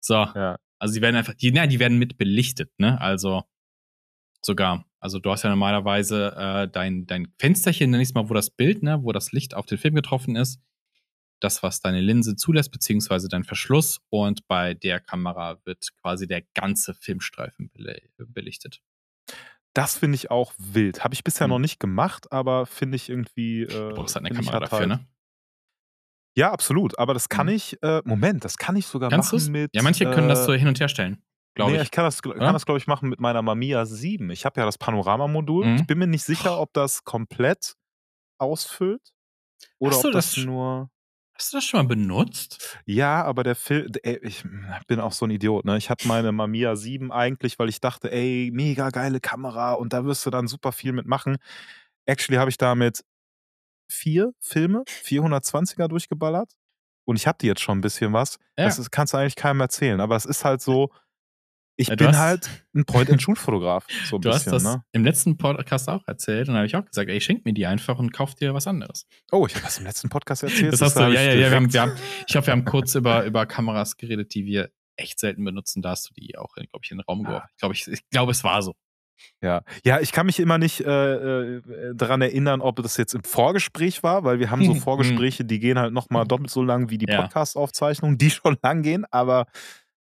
So, 0.00 0.14
Ja. 0.14 0.56
also 0.78 0.94
die 0.94 1.00
werden 1.02 1.16
einfach, 1.16 1.34
die, 1.34 1.50
nein, 1.50 1.70
die 1.70 1.80
werden 1.80 1.98
mit 1.98 2.18
belichtet, 2.18 2.70
ne? 2.78 3.00
Also 3.00 3.42
sogar. 4.42 4.84
Also 5.00 5.18
du 5.18 5.30
hast 5.30 5.42
ja 5.42 5.50
normalerweise 5.50 6.34
äh, 6.36 6.68
dein, 6.68 7.06
dein 7.06 7.28
Fensterchen, 7.38 7.90
nenn 7.90 8.00
ich 8.00 8.08
es 8.08 8.14
mal, 8.14 8.28
wo 8.30 8.34
das 8.34 8.50
Bild, 8.50 8.82
ne, 8.82 9.02
wo 9.02 9.12
das 9.12 9.32
Licht 9.32 9.54
auf 9.54 9.66
den 9.66 9.76
Film 9.78 9.94
getroffen 9.94 10.36
ist. 10.36 10.60
Das, 11.40 11.62
was 11.62 11.80
deine 11.80 12.00
Linse 12.00 12.36
zulässt, 12.36 12.70
beziehungsweise 12.72 13.28
dein 13.28 13.44
Verschluss. 13.44 14.00
Und 14.10 14.46
bei 14.48 14.74
der 14.74 15.00
Kamera 15.00 15.58
wird 15.64 15.88
quasi 16.00 16.26
der 16.26 16.42
ganze 16.54 16.94
Filmstreifen 16.94 17.70
belichtet. 18.18 18.80
Das 19.74 19.98
finde 19.98 20.14
ich 20.14 20.30
auch 20.30 20.52
wild. 20.56 21.02
Habe 21.04 21.14
ich 21.14 21.24
bisher 21.24 21.46
Mhm. 21.46 21.52
noch 21.54 21.58
nicht 21.58 21.80
gemacht, 21.80 22.30
aber 22.32 22.64
finde 22.66 22.96
ich 22.96 23.08
irgendwie. 23.10 23.62
Äh, 23.62 23.66
Du 23.66 23.94
brauchst 23.94 24.14
halt 24.14 24.24
eine 24.24 24.34
Kamera 24.34 24.54
hat 24.54 24.62
dafür, 24.62 24.78
halt- 24.78 24.88
ne? 24.88 25.06
Ja, 26.36 26.52
absolut. 26.52 26.98
Aber 26.98 27.14
das 27.14 27.28
kann 27.28 27.46
Mhm. 27.48 27.52
ich. 27.54 27.82
Äh, 27.82 28.00
Moment, 28.04 28.44
das 28.44 28.56
kann 28.56 28.76
ich 28.76 28.86
sogar 28.86 29.10
Kannst 29.10 29.32
machen 29.32 29.38
du's? 29.38 29.48
mit. 29.50 29.70
Ja, 29.74 29.82
manche 29.82 30.04
können 30.10 30.28
das 30.28 30.40
äh, 30.40 30.44
so 30.46 30.52
hin 30.54 30.68
und 30.68 30.80
her 30.80 30.88
stellen, 30.88 31.22
glaube 31.54 31.72
nee, 31.72 31.76
ich. 31.78 31.84
ich 31.84 31.90
kann 31.90 32.04
das, 32.04 32.24
Oder? 32.24 32.38
kann 32.38 32.52
das 32.52 32.64
glaube 32.66 32.78
ich, 32.78 32.86
machen 32.86 33.08
mit 33.08 33.20
meiner 33.20 33.42
Mamiya 33.42 33.84
7. 33.86 34.30
Ich 34.30 34.44
habe 34.44 34.60
ja 34.60 34.66
das 34.66 34.78
Panoramamodul. 34.78 35.66
Mhm. 35.66 35.76
Ich 35.76 35.86
bin 35.86 35.98
mir 35.98 36.06
nicht 36.06 36.24
sicher, 36.24 36.58
ob 36.60 36.72
das 36.72 37.04
komplett 37.04 37.76
ausfüllt 38.38 39.12
oder 39.78 39.92
so, 39.94 40.08
ob 40.08 40.12
das, 40.14 40.34
das 40.34 40.44
nur. 40.44 40.90
Hast 41.36 41.52
du 41.52 41.56
das 41.56 41.64
schon 41.64 41.80
mal 41.80 41.88
benutzt? 41.88 42.78
Ja, 42.86 43.24
aber 43.24 43.42
der 43.42 43.56
Film, 43.56 43.88
ich 44.22 44.44
bin 44.86 45.00
auch 45.00 45.12
so 45.12 45.26
ein 45.26 45.30
Idiot, 45.30 45.64
ne? 45.64 45.76
Ich 45.76 45.90
hatte 45.90 46.06
meine 46.06 46.30
Mamiya 46.32 46.76
7 46.76 47.10
eigentlich, 47.10 47.58
weil 47.58 47.68
ich 47.68 47.80
dachte: 47.80 48.10
„Ey, 48.12 48.50
mega 48.52 48.90
geile 48.90 49.20
Kamera 49.20 49.72
und 49.72 49.92
da 49.92 50.04
wirst 50.04 50.24
du 50.26 50.30
dann 50.30 50.46
super 50.46 50.70
viel 50.70 50.92
mitmachen.“ 50.92 51.38
Actually 52.06 52.38
habe 52.38 52.50
ich 52.50 52.58
damit 52.58 53.04
4 53.90 54.32
Filme, 54.40 54.84
420er 55.00 55.88
durchgeballert 55.88 56.52
und 57.06 57.16
ich 57.16 57.26
habe 57.28 57.38
die 57.40 57.48
jetzt 57.48 57.62
schon 57.62 57.78
'n 57.78 57.82
bisschen 57.82 58.12
was. 58.14 58.38
Ja. 58.58 58.64
Das 58.64 58.78
ist 58.78 58.90
kannst 58.92 59.14
du 59.14 59.18
eigentlich 59.18 59.36
keinem 59.36 59.60
erzählen, 59.60 60.00
aber 60.00 60.16
es 60.16 60.26
ist 60.26 60.44
halt 60.44 60.62
so 60.62 60.90
ich 61.76 61.88
Ja, 61.88 61.96
bin 61.96 62.08
hast 62.08 62.18
halt 62.18 62.66
'n 62.74 62.84
Point-and-Shoot-Fotograf, 62.84 63.86
so 64.10 64.18
Du 64.18 64.28
hast 64.30 64.44
bisschen, 64.44 64.52
das 64.52 64.62
ne? 64.62 64.84
im 64.92 65.04
letzten 65.04 65.36
Podcast 65.36 65.88
auch 65.88 66.06
erzählt 66.06 66.48
und 66.48 66.54
habe 66.56 66.66
ich 66.66 66.76
auch 66.76 66.84
gesagt: 66.84 67.10
„Ey, 67.10 67.20
schenk 67.20 67.44
mir 67.44 67.52
die 67.52 67.66
einfach 67.66 67.98
und 67.98 68.12
kauf 68.12 68.34
dir 68.34 68.54
was 68.54 68.66
anderes.“ 68.66 69.06
Oh, 69.32 69.46
ich 69.46 69.54
habe 69.54 69.64
das 69.64 69.78
im 69.78 69.84
letzten 69.84 70.08
Podcast 70.08 70.42
erzählt? 70.44 70.72
Das 70.72 70.80
hast 70.82 70.96
du, 70.96 71.00
ja, 71.00 71.08
ich 71.10 71.14
ja, 71.16 71.22
ja. 71.34 71.50
Wir 71.50 71.56
haben, 71.56 71.72
wir 71.72 71.80
haben, 71.82 71.92
ich 72.20 72.26
glaube, 72.32 72.46
wir 72.46 72.52
haben 72.52 72.64
kurz 72.64 72.94
über, 72.94 73.24
über 73.24 73.46
Kameras 73.46 73.96
geredet, 73.96 74.34
die 74.34 74.46
wir 74.46 74.70
echt 74.96 75.18
selten 75.18 75.44
benutzen. 75.44 75.82
Da 75.82 75.90
hast 75.90 76.08
du 76.10 76.14
die 76.14 76.38
auch, 76.38 76.54
glaube 76.54 76.68
ich, 76.84 76.90
in 76.92 76.98
den 76.98 77.04
Raum 77.04 77.22
Ah. 77.22 77.28
geworfen. 77.28 77.48
Ich 77.52 77.56
glaube, 77.58 77.74
ich, 77.74 77.88
ich 77.88 78.08
glaube, 78.10 78.30
es 78.32 78.44
war 78.44 78.62
so. 78.62 78.74
Ja. 79.42 79.62
Ja, 79.84 80.00
ich 80.00 80.12
kann 80.12 80.26
mich 80.26 80.38
immer 80.40 80.58
nicht, 80.58 80.80
äh, 80.80 81.56
äh, 81.56 81.62
daran 81.94 82.20
erinnern, 82.20 82.60
ob 82.60 82.76
das 82.82 82.96
jetzt 82.96 83.14
im 83.14 83.22
Vorgespräch 83.24 84.02
war, 84.02 84.24
weil 84.24 84.38
wir 84.40 84.50
haben 84.50 84.64
so 84.64 84.74
Mhm. 84.74 84.78
Vorgespräche, 84.80 85.44
die 85.44 85.58
gehen 85.60 85.78
halt 85.78 85.92
noch 85.92 86.10
mal 86.10 86.24
doppelt 86.24 86.50
so 86.50 86.62
lang 86.62 86.90
wie 86.90 86.98
die 86.98 87.06
Ja. 87.08 87.22
Podcast-Aufzeichnungen, 87.22 88.18
die 88.18 88.30
schon 88.30 88.56
lang 88.62 88.82
gehen, 88.82 89.04
aber, 89.10 89.46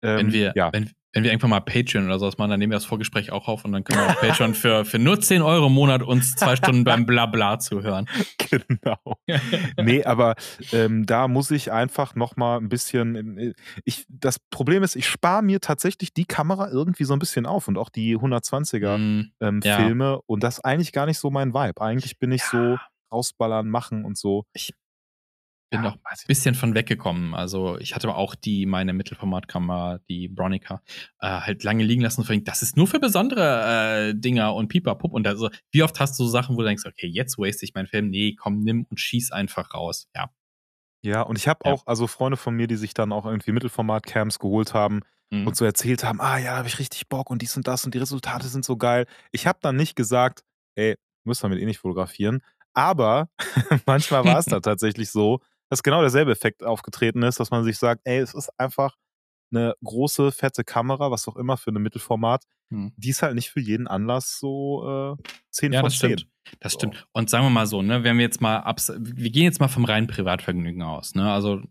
ähm, 0.03 0.19
Wenn 0.19 0.33
wir, 0.33 0.53
ja. 0.57 0.73
wenn, 0.73 0.91
wenn 1.17 1.25
wir 1.25 1.31
irgendwann 1.31 1.49
mal 1.51 1.61
Patreon 1.61 2.05
oder 2.05 2.19
sowas 2.19 2.37
machen, 2.37 2.51
dann 2.51 2.59
nehmen 2.59 2.73
wir 2.73 2.77
das 2.77 2.85
Vorgespräch 2.85 3.33
auch 3.33 3.49
auf 3.49 3.65
und 3.65 3.73
dann 3.73 3.85
können 3.85 4.01
wir 4.01 4.07
auf 4.07 4.21
Patreon 4.21 4.53
für, 4.55 4.85
für 4.85 4.99
nur 4.99 5.19
10 5.19 5.41
Euro 5.41 5.69
im 5.69 5.73
Monat 5.73 6.03
uns 6.03 6.35
zwei 6.37 6.57
Stunden 6.57 6.85
beim 6.85 7.07
Blabla 7.07 7.59
zuhören. 7.59 8.07
Genau. 8.51 8.99
Nee, 9.81 10.05
aber, 10.05 10.37
ähm, 10.73 11.05
da 11.07 11.27
muss 11.27 11.51
ich 11.51 11.73
einfach 11.73 12.15
noch 12.15 12.37
mal 12.37 12.59
'n 12.59 12.69
bisschen, 12.69 13.55
ich 13.85 14.05
das 14.09 14.39
Problem 14.51 14.83
ist, 14.85 14.95
ich 14.95 15.09
spare 15.09 15.43
mir 15.43 15.61
tatsächlich 15.61 16.13
die 16.15 16.27
Kamera 16.27 16.69
irgendwie 16.71 17.05
so 17.05 17.15
'n 17.15 17.19
bisschen 17.19 17.47
auf 17.47 17.67
und 17.67 17.77
auch 17.79 17.89
die 17.91 18.17
120er, 18.17 18.99
Mm, 18.99 19.33
ähm, 19.41 19.61
ja. 19.65 19.77
Filme 19.77 20.21
und 20.27 20.43
das 20.45 20.59
ist 20.59 20.65
eigentlich 20.65 20.93
gar 20.93 21.07
nicht 21.07 21.19
so 21.19 21.31
mein 21.31 21.55
Vibe. 21.55 21.81
Eigentlich 21.81 22.19
bin 22.19 22.31
ich 22.31 22.45
so 22.45 22.77
rausballern, 23.13 23.69
machen 23.69 24.05
und 24.05 24.17
so. 24.19 24.45
Bin 25.71 25.81
Ja, 25.81 25.83
noch 25.83 25.97
ich 26.15 26.27
bisschen 26.27 26.55
von 26.55 26.75
weggekommen. 26.75 27.35
Also 27.35 27.79
ich 27.79 27.95
hatte 27.95 28.15
auch 28.15 28.35
die, 28.35 28.67
meine 28.67 28.93
Mittelformatkamera, 28.93 29.99
die 30.09 30.29
Bronica, 30.29 30.83
äh, 31.21 31.27
halt 31.29 31.65
lange 31.65 31.85
liegen 31.85 32.03
lassen. 32.03 32.21
Und 32.27 32.49
das 32.49 32.63
ist 32.63 32.77
nur 32.77 32.87
für 32.87 33.01
besondere 33.01 34.11
äh, 34.11 34.15
Dinger 34.15 34.55
und 34.55 34.69
Pipapup. 34.69 35.13
Und 35.13 35.27
also, 35.27 35.51
wie 35.73 35.83
oft 35.83 35.99
hast 36.01 36.19
du 36.19 36.25
so 36.25 36.31
Sachen, 36.31 36.57
wo 36.57 36.61
du 36.61 36.67
denkst, 36.69 36.85
okay, 36.87 37.07
jetzt 37.09 37.39
waste 37.39 37.65
ich 37.65 37.75
meinen 37.75 37.87
Film. 37.89 38.11
Nee, 38.11 38.35
komm, 38.37 38.61
nimm 38.63 38.87
und 38.91 39.01
schieß 39.01 39.33
einfach 39.33 39.75
raus. 39.75 40.09
Ja. 40.15 40.31
Ja, 41.05 41.23
und 41.23 41.37
ich 41.39 41.47
habe 41.49 41.65
Ja. 41.65 41.75
auch 41.75 41.87
also 41.87 42.07
Freunde 42.07 42.37
von 42.37 42.55
mir, 42.55 42.67
die 42.67 42.77
sich 42.77 42.95
dann 42.95 43.13
auch 43.13 43.27
irgendwie 43.27 43.53
Mittelformat-Cams 43.53 44.39
geholt 44.39 44.75
haben 44.75 45.01
Mhm. 45.31 45.47
und 45.47 45.57
so 45.57 45.65
erzählt 45.65 46.03
haben: 46.05 46.21
„Ah 46.21 46.39
ja, 46.39 46.53
da 46.53 46.57
habe 46.59 46.69
ich 46.69 46.79
richtig 46.79 47.09
Bock 47.09 47.31
und 47.31 47.43
dies 47.43 47.57
und 47.57 47.67
das 47.69 47.85
und 47.85 47.95
die 47.95 47.99
Resultate 47.99 48.49
sind 48.49 48.65
so 48.65 48.77
geil.“ 48.77 49.07
Ich 49.31 49.47
habe 49.47 49.59
dann 49.63 49.77
nicht 49.77 49.95
gesagt: 49.97 50.43
„Ey, 50.75 50.97
müsst 51.25 51.45
damit 51.45 51.61
eh 51.61 51.65
nicht 51.67 51.79
fotografieren.“ 51.79 52.43
Aber 52.75 53.29
manchmal 53.87 54.25
war 54.25 54.39
es 54.39 54.49
dann 54.49 54.63
tatsächlich 54.63 55.11
so, 55.11 55.41
dass 55.71 55.83
genau 55.83 56.01
derselbe 56.03 56.33
Effekt 56.33 56.65
aufgetreten 56.65 57.23
ist, 57.25 57.41
dass 57.41 57.51
man 57.51 57.65
sich 57.65 57.79
sagt: 57.79 58.03
„Ey, 58.05 58.19
es 58.21 58.35
ist 58.35 58.51
einfach 58.59 58.97
'ne 59.53 59.75
große, 59.85 60.33
fette 60.33 60.65
Kamera, 60.65 61.11
was 61.13 61.29
auch 61.29 61.37
immer 61.37 61.57
für 61.59 61.73
'ne 61.73 61.81
Mittelformat, 61.81 62.45
Mhm. 62.73 62.97
die 62.97 63.11
ist 63.11 63.23
halt 63.23 63.35
nicht 63.37 63.51
für 63.51 63.61
jeden 63.61 63.89
Anlass 63.89 64.39
so, 64.41 65.17
äh, 65.19 65.25
10 65.51 65.73
Ja, 65.73 65.83
von 65.83 65.83
das 65.83 65.95
10.“ 65.95 66.25
stimmt. 66.25 66.29
Das 66.61 66.73
So. 66.73 66.75
stimmt. 66.75 67.07
Und 67.13 67.29
sagen 67.29 67.45
wir 67.45 67.51
mal 67.51 67.67
so, 67.67 67.83
ne, 67.83 68.05
wenn 68.05 68.17
wir 68.19 68.25
jetzt 68.25 68.41
mal 68.41 68.59
abs 68.59 68.93
wir 68.97 69.31
gehen 69.31 69.43
jetzt 69.45 69.59
mal 69.61 69.69
vom 69.69 69.85
reinen 69.85 70.07
Privatvergnügen 70.07 70.83
aus, 70.83 71.15
ne? 71.15 71.31
Also 71.33 71.63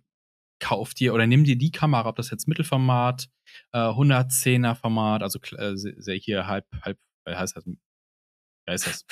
kauf 0.59 0.93
dir 0.93 1.13
oder 1.13 1.27
nimm 1.27 1.43
dir 1.45 1.57
die 1.57 1.71
Kamera, 1.71 2.07
ob 2.09 2.17
das 2.17 2.31
jetzt 2.31 2.47
Mittelformat, 2.47 3.29
äh, 3.73 3.93
110er 3.95 4.75
Format, 4.75 5.23
also 5.23 5.39
äh, 5.57 6.19
hier 6.19 6.47
halb 6.47 6.65
halb 6.83 6.99
wie 7.27 7.35
heißt 7.35 7.57
das? 7.57 7.65
Wie 7.67 7.77
heißt 8.69 8.87
das? 8.87 9.05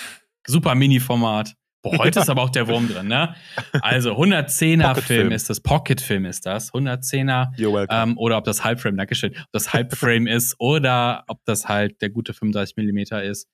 Super 0.47 0.75
Mini-Format. 0.75 1.55
Boah, 1.83 1.97
heute 1.97 2.21
ist 2.21 2.29
aber 2.29 2.41
auch 2.41 2.49
der 2.49 2.67
Wurm 2.69 2.87
drin, 2.87 3.07
ne? 3.07 3.35
Also 3.81 4.13
110er 4.13 4.87
Pocket 4.87 5.03
Film 5.03 5.19
Film. 5.19 5.31
ist 5.33 5.49
das, 5.49 5.59
Pocket 5.59 5.99
Film 5.99 6.25
ist 6.25 6.45
das, 6.45 6.71
110er 6.73 7.53
You're 7.57 7.73
welcome. 7.73 8.01
ähm, 8.03 8.17
oder 8.17 8.37
ob 8.37 8.45
das 8.45 8.63
Halbframe, 8.63 8.95
Dankeschön, 8.95 9.35
ob 9.37 9.51
das 9.51 9.73
Halbframe 9.73 10.27
ist 10.27 10.55
oder 10.59 11.25
ob 11.27 11.43
das 11.43 11.67
halt 11.67 12.01
der 12.01 12.09
gute 12.09 12.33
35 12.33 12.77
mm 12.77 13.15
ist. 13.23 13.49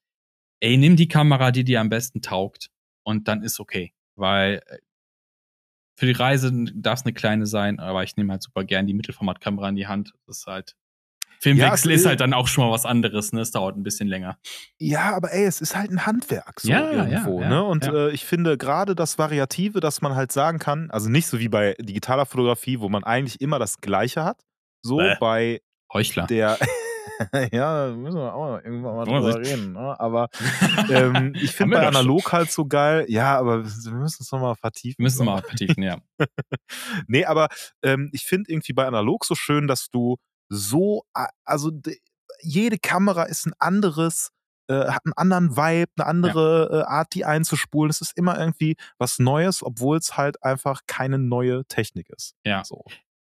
Ey, 0.61 0.77
nimm 0.77 0.95
die 0.95 1.07
Kamera, 1.07 1.51
die 1.51 1.63
dir 1.63 1.81
am 1.81 1.89
besten 1.89 2.21
taugt 2.21 2.69
und 3.03 3.27
dann 3.27 3.41
ist 3.41 3.59
okay. 3.59 3.93
Weil 4.15 4.61
äh, 4.67 4.77
für 5.97 6.05
die 6.05 6.11
Reise 6.11 6.51
darf 6.75 6.99
es 6.99 7.05
eine 7.05 7.13
kleine 7.13 7.47
sein, 7.47 7.79
aber 7.79 8.03
ich 8.03 8.15
nehme 8.15 8.31
halt 8.31 8.43
super 8.43 8.63
gern 8.63 8.85
die 8.85 8.93
Mittelformatkamera 8.93 9.69
in 9.69 9.75
die 9.75 9.87
Hand. 9.87 10.13
Das 10.27 10.39
ist 10.39 10.45
halt. 10.45 10.75
Filmwechsel 11.39 11.91
Ja, 11.91 11.95
ist 11.95 12.05
halt 12.05 12.19
dann 12.19 12.33
auch 12.33 12.47
schon 12.47 12.65
mal 12.65 12.71
was 12.71 12.85
anderes, 12.85 13.31
ne? 13.31 13.41
Es 13.41 13.51
dauert 13.51 13.77
ein 13.77 13.83
bisschen 13.83 14.07
länger. 14.07 14.37
Ja, 14.77 15.15
aber 15.15 15.33
ey, 15.33 15.45
es 15.45 15.61
ist 15.61 15.75
halt 15.75 15.89
ein 15.89 16.05
Handwerk 16.05 16.59
so 16.59 16.69
Ja, 16.69 16.91
irgendwo, 16.91 17.41
ja, 17.41 17.49
ne? 17.49 17.63
Und 17.63 17.85
äh, 17.85 18.09
ich 18.11 18.25
finde 18.25 18.57
gerade 18.57 18.93
das 18.93 19.17
Variative, 19.17 19.79
dass 19.79 20.01
man 20.01 20.15
halt 20.15 20.31
sagen 20.31 20.59
kann, 20.59 20.91
also 20.91 21.09
nicht 21.09 21.27
so 21.27 21.39
wie 21.39 21.49
bei 21.49 21.75
digitaler 21.79 22.25
Fotografie, 22.25 22.79
wo 22.79 22.89
man 22.89 23.03
eigentlich 23.03 23.39
immer 23.41 23.57
das 23.57 23.77
Gleiche 23.77 24.23
hat, 24.23 24.41
so 24.81 24.97
Bäh. 24.97 25.15
bei 25.19 25.61
Heuchler. 25.93 26.27
der 26.27 26.57
ja, 27.51 27.87
da 27.87 27.95
müssen 27.95 28.17
wir 28.17 28.33
auch 28.33 28.49
mal 28.49 28.61
irgendwann 28.63 28.95
mal 28.95 29.05
drüber 29.05 29.39
reden, 29.39 29.73
ne? 29.73 29.99
Aber 29.99 30.29
ähm, 30.89 31.33
ich 31.35 31.51
finde 31.51 31.75
wir 31.75 31.81
bei 31.81 31.87
analog 31.87 32.31
halt 32.31 32.51
so 32.51 32.65
geil, 32.65 33.05
ja, 33.07 33.37
aber 33.37 33.65
wir 33.65 33.91
müssen 33.91 34.23
es 34.23 34.31
nochmal 34.31 34.55
vertiefen. 34.55 34.99
Wir 34.99 35.03
müssen 35.03 35.17
so. 35.19 35.23
mal 35.25 35.41
vertiefen, 35.41 35.83
ja. 35.83 35.97
Nee, 37.07 37.25
aber 37.25 37.47
ähm, 37.83 38.09
ich 38.13 38.25
finde 38.25 38.51
irgendwie 38.51 38.73
bei 38.73 38.85
analog 38.85 39.25
so 39.25 39.35
schön, 39.35 39.67
dass 39.67 39.89
du 39.89 40.17
so, 40.49 41.03
also 41.45 41.71
de, 41.71 41.97
jede 42.41 42.77
Kamera 42.77 43.23
ist 43.23 43.45
ein 43.45 43.53
anderes, 43.59 44.31
äh, 44.67 44.87
hat 44.87 45.05
einen 45.05 45.13
anderen 45.13 45.55
Vibe, 45.55 45.91
eine 45.97 46.07
andere 46.07 46.69
äh, 46.71 46.89
Art, 46.89 47.13
die 47.13 47.25
einzuspulen. 47.25 47.89
Es 47.89 48.01
ist 48.01 48.17
immer 48.17 48.37
irgendwie 48.37 48.75
was 48.97 49.19
Neues, 49.19 49.63
obwohl 49.63 49.97
es 49.97 50.17
halt 50.17 50.43
einfach 50.43 50.81
keine 50.87 51.17
neue 51.17 51.65
Technik 51.65 52.09
ist. 52.09 52.35
Ja. 52.45 52.63
So. 52.63 52.83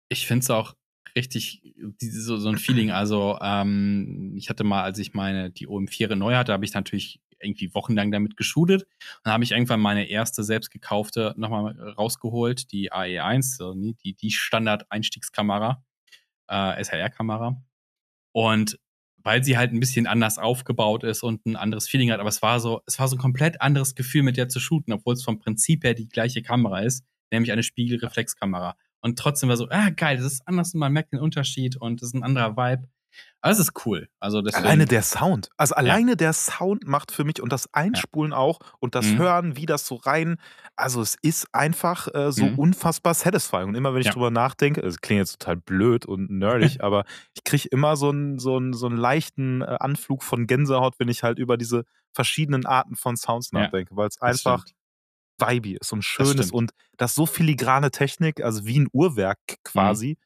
Ich 0.09 0.27
finde 0.27 0.43
es 0.43 0.49
auch 0.49 0.75
richtig, 1.15 1.61
diese, 2.01 2.21
so, 2.21 2.37
so 2.37 2.49
ein 2.49 2.57
Feeling. 2.57 2.91
Also, 2.91 3.37
ähm, 3.41 4.33
ich 4.35 4.49
hatte 4.49 4.63
mal, 4.63 4.83
als 4.83 4.99
ich 4.99 5.13
meine, 5.13 5.49
die 5.49 5.67
OM4 5.67 6.15
neu 6.15 6.35
hatte, 6.35 6.51
habe 6.53 6.65
ich 6.65 6.73
natürlich 6.73 7.21
irgendwie 7.39 7.73
wochenlang 7.73 8.11
damit 8.11 8.37
geshootet. 8.37 8.87
Dann 9.23 9.33
habe 9.33 9.43
ich 9.43 9.51
irgendwann 9.51 9.79
meine 9.79 10.07
erste 10.09 10.43
selbst 10.43 10.71
gekaufte 10.71 11.33
nochmal 11.37 11.79
rausgeholt, 11.97 12.71
die 12.71 12.91
AE1, 12.91 13.57
so, 13.57 13.73
ne, 13.73 13.93
die, 14.03 14.13
die 14.13 14.31
Standard-Einstiegskamera, 14.31 15.83
äh, 16.47 16.83
SLR-Kamera. 16.83 17.61
Und 18.31 18.79
weil 19.25 19.43
sie 19.43 19.57
halt 19.57 19.73
ein 19.73 19.79
bisschen 19.79 20.05
anders 20.05 20.37
aufgebaut 20.37 21.03
ist 21.03 21.23
und 21.23 21.45
ein 21.47 21.55
anderes 21.55 21.87
Feeling 21.87 22.11
hat, 22.11 22.19
aber 22.19 22.29
es 22.29 22.43
war 22.43 22.59
so, 22.59 22.81
es 22.85 22.99
war 22.99 23.07
so 23.07 23.15
ein 23.15 23.19
komplett 23.19 23.59
anderes 23.59 23.95
Gefühl, 23.95 24.21
mit 24.21 24.37
der 24.37 24.49
zu 24.49 24.59
shooten, 24.59 24.93
obwohl 24.93 25.15
es 25.15 25.23
vom 25.23 25.39
Prinzip 25.39 25.83
her 25.83 25.95
die 25.95 26.07
gleiche 26.07 26.43
Kamera 26.43 26.81
ist, 26.81 27.03
nämlich 27.31 27.51
eine 27.51 27.63
Spiegelreflexkamera. 27.63 28.75
Und 29.01 29.17
trotzdem 29.17 29.49
war 29.49 29.57
so, 29.57 29.67
ah, 29.69 29.89
geil, 29.89 30.17
das 30.17 30.25
ist 30.25 30.47
anders 30.47 30.73
und 30.73 30.79
man 30.79 30.93
merkt 30.93 31.11
den 31.11 31.19
Unterschied 31.19 31.75
und 31.75 32.01
das 32.01 32.09
ist 32.09 32.15
ein 32.15 32.23
anderer 32.23 32.55
Vibe. 32.55 32.87
Aber 33.41 33.51
es 33.51 33.59
ist 33.59 33.85
cool. 33.85 34.07
Also 34.19 34.41
deswegen, 34.41 34.65
Alleine 34.65 34.85
der 34.85 35.03
Sound. 35.03 35.49
Also 35.57 35.75
alleine 35.75 36.17
der 36.17 36.33
Sound 36.33 36.87
macht 36.87 37.11
für 37.11 37.23
mich 37.23 37.41
und 37.41 37.51
das 37.51 37.71
Einspulen 37.73 38.33
auch 38.33 38.59
und 38.79 38.95
das 38.95 39.05
Mhm. 39.13 39.17
Hören, 39.19 39.55
wie 39.55 39.65
das 39.67 39.85
so 39.85 39.95
rein. 39.95 40.37
Also 40.75 41.01
es 41.01 41.15
ist 41.21 41.47
einfach 41.53 42.07
äh, 42.15 42.31
so 42.31 42.45
Mhm. 42.45 42.57
unfassbar 42.59 43.13
satisfying. 43.13 43.69
Und 43.69 43.75
immer 43.75 43.93
wenn 43.93 44.01
ich 44.01 44.07
Ja. 44.07 44.13
drüber 44.13 44.31
nachdenke, 44.31 44.81
es 44.81 44.99
klingt 45.01 45.19
jetzt 45.19 45.39
total 45.39 45.57
blöd 45.57 46.05
und 46.07 46.31
nerdig, 46.31 46.79
aber 46.83 47.05
ich 47.35 47.43
kriege 47.43 47.67
immer 47.69 47.95
so 47.97 48.09
einen 48.09 48.39
so 48.39 48.57
einen- 48.57 48.73
so 48.73 48.87
einen 48.87 48.97
leichten 48.97 49.61
äh, 49.61 49.77
Anflug 49.79 50.23
von 50.23 50.47
Gänsehaut, 50.47 50.95
wenn 50.99 51.09
ich 51.09 51.21
halt 51.21 51.37
über 51.37 51.57
diese 51.57 51.83
verschiedenen 52.13 52.65
Arten 52.65 52.95
von 52.95 53.15
Sounds 53.15 53.51
Ja, 53.51 53.61
nachdenke, 53.61 53.95
weil 53.95 54.07
es 54.07 54.19
einfach 54.21 54.61
stimmt. 54.65 54.75
vibey 55.39 55.77
ist 55.79 55.91
und 55.93 56.01
schön 56.03 56.37
ist 56.39 56.51
und 56.53 56.71
das 56.97 57.13
so 57.13 57.25
filigrane 57.25 57.91
Technik, 57.91 58.41
also 58.41 58.65
wie 58.65 58.79
ein 58.79 58.87
Uhrwerk 58.93 59.37
quasi. 59.63 60.17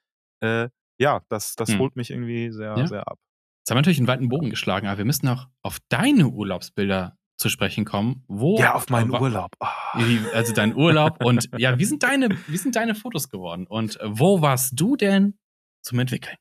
Äh, 0.41 0.69
ja, 0.99 1.21
das, 1.29 1.55
das 1.55 1.69
Mhm. 1.69 1.79
holt 1.79 1.95
mich 1.95 2.11
irgendwie 2.11 2.51
sehr, 2.51 2.75
Ja. 2.77 2.87
sehr 2.87 3.07
ab. 3.07 3.17
Jetzt 3.61 3.71
haben 3.71 3.77
wir 3.77 3.81
natürlich 3.81 3.99
einen 3.99 4.07
weiten 4.07 4.29
Bogen 4.29 4.49
geschlagen, 4.49 4.87
aber 4.87 4.97
wir 4.99 5.05
müssen 5.05 5.27
auch 5.27 5.47
auf 5.63 5.77
deine 5.89 6.27
Urlaubsbilder 6.27 7.17
zu 7.37 7.49
sprechen 7.49 7.85
kommen. 7.85 8.23
Wo, 8.27 8.57
Ja, 8.59 8.73
auf 8.75 8.89
meinen 8.89 9.11
Urlaub. 9.11 9.51
Wie, 9.95 10.19
also 10.33 10.53
dein 10.53 10.75
Urlaub 10.75 11.23
und 11.23 11.49
ja, 11.57 11.77
wie 11.79 11.85
sind 11.85 12.03
deine, 12.03 12.29
wie 12.47 12.57
sind 12.57 12.75
deine 12.75 12.95
Fotos 12.95 13.29
geworden? 13.29 13.65
Und 13.67 13.97
wo 14.03 14.41
warst 14.41 14.73
du 14.79 14.95
denn 14.97 15.37
zum 15.81 15.99
Entwickeln? 15.99 16.35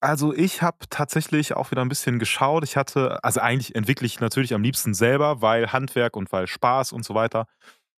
Also 0.00 0.34
ich 0.34 0.60
habe 0.60 0.78
tatsächlich 0.90 1.54
auch 1.54 1.70
wieder 1.70 1.82
ein 1.82 1.88
bisschen 1.88 2.18
geschaut. 2.18 2.62
Ich 2.64 2.76
hatte, 2.76 3.22
also 3.24 3.40
eigentlich 3.40 3.74
entwickle 3.74 4.06
ich 4.06 4.20
natürlich 4.20 4.52
am 4.52 4.62
liebsten 4.62 4.92
selber, 4.92 5.40
weil 5.40 5.72
Handwerk 5.72 6.16
und 6.16 6.30
weil 6.32 6.46
Spaß 6.46 6.92
und 6.92 7.04
so 7.04 7.14
weiter. 7.14 7.46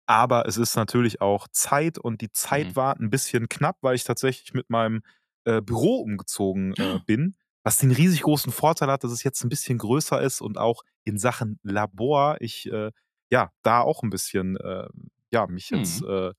Aber 0.07 0.47
es 0.47 0.57
ist 0.57 0.75
natürlich 0.75 1.21
auch 1.21 1.47
Zeit 1.51 1.97
und 1.97 2.21
die 2.21 2.31
Zeit 2.31 2.67
Mhm. 2.69 2.75
war 2.75 2.99
ein 2.99 3.09
bisschen 3.09 3.49
knapp, 3.49 3.77
weil 3.81 3.95
ich 3.95 4.03
tatsächlich 4.03 4.53
mit 4.53 4.69
meinem 4.69 5.01
äh, 5.45 5.61
Büro 5.61 5.97
umgezogen 6.01 6.73
äh, 6.75 6.99
bin. 7.05 7.35
Was 7.63 7.77
den 7.77 7.91
riesig 7.91 8.21
großen 8.23 8.51
Vorteil 8.51 8.89
hat, 8.91 9.03
dass 9.03 9.11
es 9.11 9.23
jetzt 9.23 9.43
ein 9.43 9.49
bisschen 9.49 9.77
größer 9.79 10.21
ist 10.21 10.41
und 10.41 10.57
auch 10.59 10.83
in 11.03 11.17
Sachen 11.17 11.59
Labor 11.63 12.37
ich 12.41 12.67
äh, 12.71 12.91
ja 13.31 13.51
da 13.63 13.81
auch 13.81 14.03
ein 14.03 14.09
bisschen 14.11 14.57
äh, 14.57 14.87
ja 15.31 15.47
mich 15.47 15.69
jetzt 15.71 16.01
Mhm. 16.01 16.07
äh, 16.07 16.33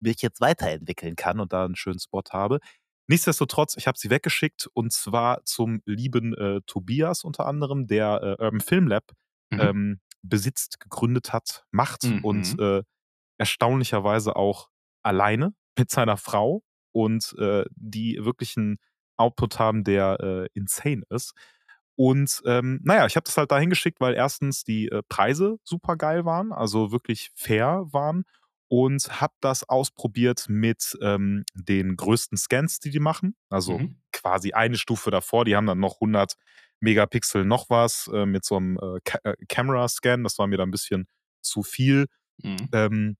mich 0.00 0.22
jetzt 0.22 0.40
weiterentwickeln 0.40 1.16
kann 1.16 1.40
und 1.40 1.52
da 1.52 1.64
einen 1.64 1.76
schönen 1.76 1.98
Spot 2.00 2.22
habe. 2.32 2.60
Nichtsdestotrotz, 3.08 3.76
ich 3.76 3.86
habe 3.88 3.98
sie 3.98 4.10
weggeschickt 4.10 4.68
und 4.72 4.92
zwar 4.92 5.44
zum 5.44 5.82
lieben 5.86 6.34
äh, 6.36 6.60
Tobias 6.66 7.24
unter 7.24 7.46
anderem, 7.46 7.86
der 7.88 8.36
Urban 8.40 8.60
Film 8.60 8.86
Lab 8.88 9.12
Mhm. 9.52 9.58
ähm, 9.60 10.00
besitzt, 10.22 10.80
gegründet 10.80 11.32
hat, 11.32 11.64
macht 11.72 12.04
Mhm. 12.04 12.20
und 12.22 12.56
erstaunlicherweise 13.38 14.36
auch 14.36 14.68
alleine 15.02 15.54
mit 15.78 15.90
seiner 15.90 16.16
Frau 16.16 16.62
und 16.92 17.34
äh, 17.38 17.64
die 17.76 18.18
wirklich 18.20 18.56
einen 18.56 18.78
Output 19.16 19.58
haben, 19.58 19.84
der 19.84 20.18
äh, 20.20 20.48
insane 20.54 21.02
ist. 21.10 21.34
Und 21.96 22.40
ähm, 22.46 22.80
naja, 22.82 23.06
ich 23.06 23.16
habe 23.16 23.24
das 23.24 23.36
halt 23.36 23.50
da 23.52 23.58
hingeschickt, 23.58 24.00
weil 24.00 24.14
erstens 24.14 24.64
die 24.64 24.88
äh, 24.88 25.02
Preise 25.08 25.58
super 25.64 25.96
geil 25.96 26.24
waren, 26.24 26.52
also 26.52 26.92
wirklich 26.92 27.30
fair 27.34 27.84
waren 27.90 28.24
und 28.68 29.20
habe 29.20 29.34
das 29.40 29.68
ausprobiert 29.68 30.46
mit 30.48 30.96
ähm, 31.02 31.44
den 31.54 31.96
größten 31.96 32.38
Scans, 32.38 32.80
die 32.80 32.90
die 32.90 33.00
machen. 33.00 33.36
Also 33.50 33.82
Mhm. 33.82 34.00
quasi 34.12 34.52
eine 34.52 34.76
Stufe 34.76 35.10
davor. 35.10 35.44
Die 35.44 35.56
haben 35.56 35.66
dann 35.66 35.80
noch 35.80 36.00
100 36.00 36.34
Megapixel 36.80 37.44
noch 37.44 37.68
was 37.68 38.08
äh, 38.12 38.24
mit 38.24 38.44
so 38.46 38.56
einem 38.56 38.78
äh, 38.78 39.00
äh, 39.24 39.34
Camera-Scan. 39.48 40.22
Das 40.24 40.38
war 40.38 40.46
mir 40.46 40.56
dann 40.56 40.68
ein 40.68 40.72
bisschen 40.72 41.06
zu 41.42 41.62
viel. 41.62 42.06
Mhm. 42.44 42.70
Ähm, 42.72 43.16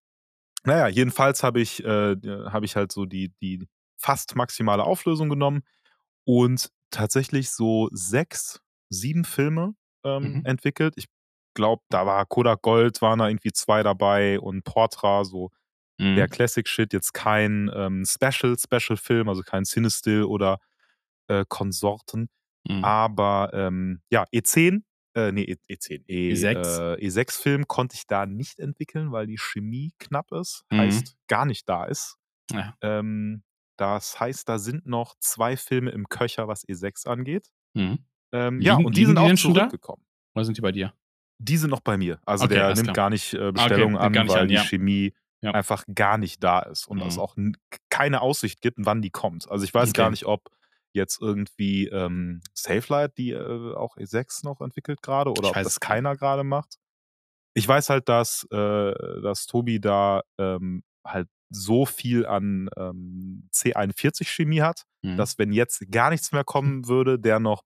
naja, 0.65 0.89
jedenfalls 0.89 1.43
habe 1.43 1.61
ich, 1.61 1.85
äh, 1.85 2.17
hab 2.47 2.65
ich 2.65 2.77
halt 2.77 2.93
so 2.93 3.07
die, 3.07 3.33
die 3.41 3.67
fast 3.99 4.37
maximale 4.37 4.85
Auflösung 4.85 5.29
genommen 5.29 5.63
und 6.25 6.71
tatsächlich 6.91 7.51
so 7.51 7.89
sechs, 7.93 8.61
sieben 8.91 9.25
Filme 9.25 9.75
ähm, 10.05 10.37
Mhm. 10.37 10.43
entwickelt. 10.45 10.95
Ich 10.97 11.07
glaube, 11.55 11.83
da 11.91 12.07
war 12.07 12.27
Kodak 12.27 12.63
Gold, 12.63 13.03
waren 13.03 13.19
da 13.21 13.29
irgendwie 13.29 13.53
zwei 13.53 13.83
dabei 13.83 14.41
und 14.41 14.65
Portra, 14.65 15.25
so 15.25 15.51
der 16.17 16.29
Mhm. 16.29 16.31
Classic 16.31 16.67
Shit, 16.69 16.93
jetzt 16.93 17.13
kein 17.15 17.71
ähm, 17.75 18.05
Special, 18.07 18.57
Special-Film, 18.59 19.29
also 19.29 19.43
kein 19.43 19.65
Cinestill 19.65 20.25
oder 20.25 20.59
äh, 21.29 21.45
Konsorten. 21.49 22.29
Mhm. 22.69 22.83
Aber 22.85 23.51
ähm, 23.55 24.03
ja, 24.11 24.25
E10, 24.33 24.85
äh, 25.15 25.33
nee, 25.33 25.43
E- 25.45 25.57
E10, 25.75 26.05
E, 26.07 26.33
E6. 26.33 26.95
Äh, 26.97 27.07
E6-Film 27.07 27.67
konnte 27.67 27.97
ich 27.97 28.07
da 28.07 28.27
nicht 28.27 28.59
entwickeln, 28.59 29.13
weil 29.13 29.27
die 29.27 29.39
Chemie 29.39 29.93
knapp 29.99 30.31
ist, 30.33 30.65
Mhm. 30.71 30.79
heißt 30.79 31.17
gar 31.29 31.47
nicht 31.47 31.69
da 31.69 31.85
ist. 31.85 32.17
Ja. 32.53 32.75
Ähm, 32.81 33.43
das 33.77 34.21
heißt, 34.21 34.49
da 34.49 34.59
sind 34.59 34.87
noch 34.87 35.15
zwei 35.21 35.57
Filme 35.57 35.91
im 35.91 36.09
Köcher, 36.09 36.49
was 36.49 36.65
E6 36.69 37.07
angeht. 37.07 37.49
Mhm. 37.75 37.99
Ähm, 38.33 38.61
ja, 38.61 38.77
und 38.77 38.97
die 38.97 39.05
sind 39.07 39.17
die 39.17 39.21
auch 39.23 39.37
schon 39.37 39.55
da? 39.55 39.61
zurückgekommen. 39.63 40.05
Oder 40.35 40.45
sind 40.45 40.57
die 40.57 40.61
bei 40.61 40.73
dir? 40.73 40.93
Die 41.39 41.57
sind 41.57 41.71
noch 41.71 41.81
bei 41.81 41.97
mir. 41.97 42.21
Also 42.27 42.45
Okay, 42.45 42.55
der 42.55 42.67
alles 42.67 42.79
nimmt 42.79 42.87
klar. 42.89 42.95
gar 42.95 43.11
nicht 43.11 43.33
äh, 43.35 43.51
Bestellungen 43.53 43.93
nimmt 43.95 44.05
an, 44.05 44.13
gar 44.13 44.23
nicht 44.25 44.33
weil 44.35 44.43
an, 44.43 44.49
die 44.49 44.55
ja. 44.55 44.63
Chemie 44.65 45.15
Ja. 45.43 45.53
einfach 45.53 45.85
gar 45.95 46.19
nicht 46.19 46.45
da 46.45 46.61
ist 46.61 46.87
und 46.87 47.01
es 47.01 47.15
Mhm. 47.17 47.21
auch 47.23 47.37
n- 47.39 47.57
keine 47.89 48.21
Aussicht 48.21 48.61
gibt, 48.61 48.77
wann 48.81 49.01
die 49.01 49.09
kommt. 49.11 49.51
Also 49.51 49.65
ich 49.65 49.73
weiß 49.73 49.95
gar 49.95 50.05
Okay. 50.07 50.11
nicht, 50.13 50.27
ob 50.27 50.51
jetzt 50.93 51.21
irgendwie 51.21 51.87
ähm, 51.89 52.43
Safelight, 52.55 53.17
die 53.19 53.31
äh, 53.31 53.75
auch 53.75 53.97
E6 53.97 54.45
noch 54.45 54.61
entwickelt 54.61 55.03
gerade, 55.03 55.31
oder 55.31 55.51
Ich 55.51 55.57
ob 55.57 55.63
das 55.63 55.81
keiner 55.81 56.17
gerade 56.17 56.45
macht. 56.45 56.77
Ich 57.55 57.67
weiß 57.67 57.91
halt, 57.91 58.09
dass, 58.09 58.47
äh, 58.53 58.93
dass 59.23 59.47
Tobi 59.47 59.81
da 59.81 60.23
ähm, 60.39 60.83
halt 61.05 61.29
so 61.53 61.85
viel 61.85 62.27
an 62.27 62.69
ähm, 62.77 63.49
C41-Chemie 63.53 64.63
hat, 64.63 64.85
Mhm. 65.03 65.17
dass 65.17 65.39
wenn 65.39 65.53
jetzt 65.53 65.91
gar 65.91 66.11
nichts 66.11 66.31
mehr 66.33 66.45
kommen 66.45 66.87
würde, 66.87 67.19
der 67.19 67.41
noch 67.41 67.63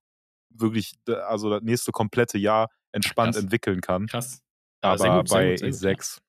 wirklich, 0.49 0.95
also 1.27 1.49
das 1.49 1.61
nächste 1.63 1.91
komplette 1.91 2.37
Jahr 2.37 2.69
entspannt 2.93 3.33
Krass. 3.33 3.43
entwickeln 3.43 3.81
kann. 3.81 4.07
Krass. 4.07 4.41
Ja, 4.83 4.97
sehr 4.97 5.11
Aber 5.11 5.21
gut, 5.23 5.29
bei 5.31 5.49
gut, 5.51 5.59
sehr 5.59 5.69
gut, 5.71 5.81
ja. 5.81 5.89
E6 5.91 6.19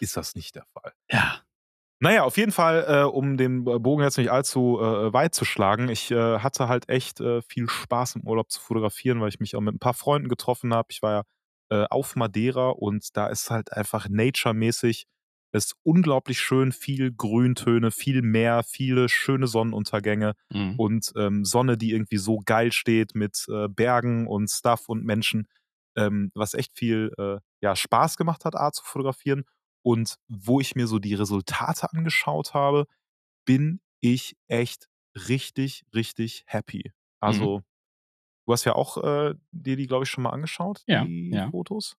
ist 0.00 0.16
das 0.16 0.34
nicht 0.34 0.54
der 0.54 0.66
Fall. 0.66 0.92
Ja. 1.10 1.40
Naja, 2.02 2.24
auf 2.24 2.36
jeden 2.36 2.50
Fall, 2.50 2.84
äh, 2.88 3.02
um 3.04 3.36
den 3.36 3.62
Bogen 3.64 4.02
jetzt 4.02 4.18
nicht 4.18 4.30
allzu 4.32 4.80
äh, 4.80 5.12
weit 5.12 5.36
zu 5.36 5.44
schlagen, 5.44 5.88
ich 5.88 6.10
äh, 6.10 6.40
hatte 6.40 6.66
halt 6.66 6.88
echt 6.88 7.20
äh, 7.20 7.42
viel 7.42 7.68
Spaß 7.68 8.16
im 8.16 8.22
Urlaub 8.26 8.50
zu 8.50 8.60
fotografieren, 8.60 9.20
weil 9.20 9.28
ich 9.28 9.38
mich 9.38 9.54
auch 9.54 9.60
mit 9.60 9.72
ein 9.76 9.78
paar 9.78 9.94
Freunden 9.94 10.28
getroffen 10.28 10.74
habe. 10.74 10.88
Ich 10.90 11.00
war 11.00 11.12
ja 11.70 11.84
äh, 11.84 11.86
auf 11.90 12.16
Madeira 12.16 12.70
und 12.70 13.16
da 13.16 13.28
ist 13.28 13.52
halt 13.52 13.72
einfach 13.72 14.08
nature-mäßig, 14.08 15.04
ist 15.52 15.76
unglaublich 15.84 16.40
schön, 16.40 16.72
viel 16.72 17.12
Grüntöne, 17.12 17.92
viel 17.92 18.22
Meer, 18.22 18.64
viele 18.64 19.08
schöne 19.08 19.46
Sonnenuntergänge 19.46 20.34
Mhm. 20.52 20.74
und 20.78 21.12
ähm, 21.16 21.44
Sonne, 21.44 21.78
die 21.78 21.92
irgendwie 21.92 22.16
so 22.18 22.40
geil 22.44 22.72
steht 22.72 23.14
mit 23.14 23.46
äh, 23.48 23.68
Bergen 23.68 24.26
und 24.26 24.50
Stuff 24.50 24.88
und 24.88 25.04
Menschen, 25.04 25.46
ähm, 25.96 26.32
was 26.34 26.54
echt 26.54 26.72
viel 26.76 27.12
ja, 27.60 27.76
Spaß 27.76 28.16
gemacht 28.16 28.44
hat, 28.44 28.56
A 28.56 28.72
zu 28.72 28.82
fotografieren. 28.84 29.44
Und 29.82 30.18
wo 30.28 30.60
ich 30.60 30.74
mir 30.76 30.86
so 30.86 30.98
die 30.98 31.14
Resultate 31.14 31.92
angeschaut 31.92 32.54
habe, 32.54 32.86
bin 33.44 33.80
ich 34.00 34.36
echt 34.48 34.88
richtig, 35.28 35.84
richtig 35.94 36.44
happy. 36.46 36.84
Mhm. 36.86 36.92
Also, 37.20 37.62
du 38.46 38.52
hast 38.52 38.64
ja 38.64 38.74
auch 38.74 38.98
äh, 38.98 39.34
dir 39.50 39.76
die, 39.76 39.86
glaube 39.86 40.04
ich, 40.04 40.10
schon 40.10 40.24
mal 40.24 40.30
angeschaut, 40.30 40.82
Ja, 40.86 41.04
die 41.04 41.30
ja. 41.30 41.50
Fotos. 41.50 41.96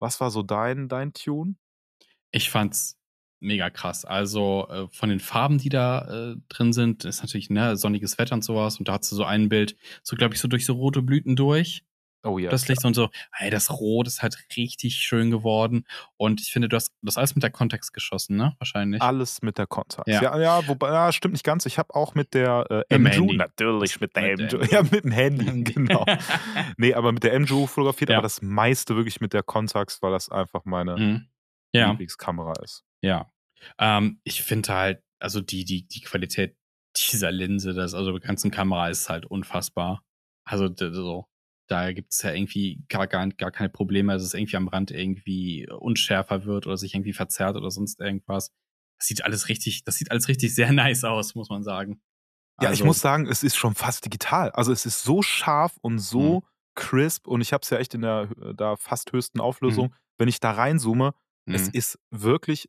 Was 0.00 0.20
war 0.20 0.30
so 0.30 0.42
dein, 0.42 0.88
dein 0.88 1.12
Tune? 1.12 1.56
Ich 2.30 2.50
fand's 2.50 2.98
mega 3.40 3.70
krass. 3.70 4.04
Also 4.04 4.66
äh, 4.68 4.88
von 4.90 5.08
den 5.08 5.20
Farben, 5.20 5.58
die 5.58 5.68
da 5.68 6.32
äh, 6.32 6.36
drin 6.48 6.72
sind, 6.72 7.04
ist 7.04 7.22
natürlich 7.22 7.50
ne, 7.50 7.76
sonniges 7.76 8.18
Wetter 8.18 8.34
und 8.34 8.42
sowas. 8.42 8.78
Und 8.78 8.88
da 8.88 8.94
hast 8.94 9.10
du 9.12 9.16
so 9.16 9.24
ein 9.24 9.48
Bild, 9.48 9.76
so 10.02 10.16
glaube 10.16 10.34
ich, 10.34 10.40
so 10.40 10.48
durch 10.48 10.66
so 10.66 10.74
rote 10.74 11.02
Blüten 11.02 11.36
durch. 11.36 11.84
Oh 12.26 12.38
ja. 12.38 12.50
das 12.50 12.66
Licht 12.68 12.84
und 12.84 12.94
so, 12.94 13.08
ey, 13.38 13.50
das 13.50 13.70
Rot 13.70 14.06
ist 14.06 14.22
halt 14.22 14.36
richtig 14.56 14.96
schön 14.96 15.30
geworden. 15.30 15.86
Und 16.16 16.40
ich 16.40 16.50
finde, 16.50 16.68
du 16.68 16.76
hast 16.76 16.92
das 17.02 17.16
alles 17.16 17.34
mit 17.34 17.42
der 17.42 17.50
Kontext 17.50 17.92
geschossen, 17.92 18.36
ne? 18.36 18.54
Wahrscheinlich. 18.58 19.00
Alles 19.00 19.42
mit 19.42 19.58
der 19.58 19.66
Contax. 19.66 20.10
Ja. 20.10 20.22
Ja, 20.22 20.38
ja, 20.40 20.68
wobei, 20.68 20.88
ja, 20.90 21.12
stimmt 21.12 21.32
nicht 21.32 21.44
ganz. 21.44 21.64
Ich 21.66 21.78
habe 21.78 21.94
auch 21.94 22.14
mit 22.14 22.34
der 22.34 22.84
äh, 22.90 22.98
MJU, 22.98 23.10
Handy. 23.22 23.36
natürlich 23.36 24.00
mit 24.00 24.16
der 24.16 24.36
MJU, 24.36 24.58
ja, 24.70 24.82
mit 24.82 25.04
dem 25.04 25.12
Handy, 25.12 25.62
genau. 25.72 26.04
nee, 26.76 26.92
aber 26.94 27.12
mit 27.12 27.22
der 27.22 27.38
MJU 27.38 27.66
fotografiert, 27.66 28.10
Ja. 28.10 28.16
aber 28.16 28.22
das 28.24 28.42
meiste 28.42 28.96
wirklich 28.96 29.20
mit 29.20 29.32
der 29.32 29.42
Contax, 29.42 30.02
weil 30.02 30.12
das 30.12 30.28
einfach 30.30 30.64
meine 30.64 30.96
Mhm. 30.96 31.28
Ja. 31.72 31.90
Lieblingskamera 31.90 32.54
ist. 32.62 32.84
Ja. 33.02 33.30
Ähm, 33.78 34.20
ich 34.24 34.42
finde 34.42 34.72
halt, 34.72 35.02
also 35.20 35.40
die, 35.40 35.64
die, 35.64 35.86
die 35.86 36.00
Qualität 36.00 36.56
dieser 36.96 37.30
Linse, 37.30 37.74
das, 37.74 37.92
also 37.94 38.12
der 38.12 38.20
ganzen 38.26 38.50
Kamera 38.50 38.88
ist 38.88 39.08
halt 39.10 39.26
unfassbar. 39.26 40.02
Also 40.48 40.68
so, 40.74 41.26
da 41.66 41.92
gibt 41.92 42.12
es 42.12 42.22
ja 42.22 42.32
irgendwie 42.32 42.84
gar, 42.88 43.06
gar, 43.06 43.28
gar 43.28 43.50
keine 43.50 43.68
Probleme, 43.68 44.12
dass 44.12 44.22
es 44.22 44.34
irgendwie 44.34 44.56
am 44.56 44.68
Rand 44.68 44.90
irgendwie 44.90 45.68
unschärfer 45.70 46.44
wird 46.44 46.66
oder 46.66 46.76
sich 46.76 46.94
irgendwie 46.94 47.12
verzerrt 47.12 47.56
oder 47.56 47.70
sonst 47.70 48.00
irgendwas. 48.00 48.52
Das 48.98 49.08
sieht 49.08 49.24
alles 49.24 49.48
richtig, 49.48 49.84
das 49.84 49.96
sieht 49.96 50.10
alles 50.10 50.28
richtig 50.28 50.54
sehr 50.54 50.72
nice 50.72 51.04
aus, 51.04 51.34
muss 51.34 51.48
man 51.50 51.62
sagen. 51.62 52.00
Ja, 52.60 52.68
also, 52.70 52.80
ich 52.80 52.84
muss 52.86 53.00
sagen, 53.00 53.26
es 53.26 53.42
ist 53.42 53.56
schon 53.56 53.74
fast 53.74 54.04
digital. 54.04 54.50
Also 54.52 54.72
es 54.72 54.86
ist 54.86 55.02
so 55.02 55.20
scharf 55.22 55.76
und 55.82 55.98
so 55.98 56.40
Mhm. 56.40 56.46
crisp 56.74 57.26
und 57.26 57.40
ich 57.40 57.52
habe 57.52 57.62
es 57.62 57.70
ja 57.70 57.78
echt 57.78 57.94
in 57.94 58.02
der 58.02 58.30
äh, 58.40 58.54
da 58.54 58.76
fast 58.76 59.12
höchsten 59.12 59.40
Auflösung. 59.40 59.94
Wenn 60.18 60.28
ich 60.28 60.40
da 60.40 60.52
reinzoome, 60.52 61.14
es 61.46 61.66
Mhm. 61.66 61.70
ist 61.74 61.98
wirklich, 62.10 62.68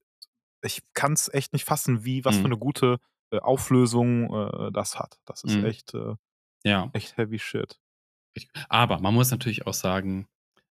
ich 0.64 0.82
kann 0.94 1.14
es 1.14 1.34
echt 1.34 1.54
nicht 1.54 1.64
fassen, 1.66 2.04
wie 2.04 2.26
was 2.26 2.38
Mhm. 2.38 2.42
für 2.42 2.46
eine 2.46 2.58
gute 2.58 2.98
äh, 3.32 3.40
Auflösung 3.40 4.34
äh, 4.34 4.72
das 4.72 5.00
hat. 5.00 5.20
Das 5.26 5.44
ist 5.44 5.58
Mhm. 5.58 5.66
echt, 5.66 5.94
äh, 5.94 6.16
Ja. 6.64 6.90
echt 6.94 7.16
heavy 7.18 7.40
shit. 7.40 7.80
Aber 8.70 9.00
man 9.00 9.14
muss 9.14 9.32
natürlich 9.32 9.66
auch 9.68 9.74
sagen, 9.74 10.28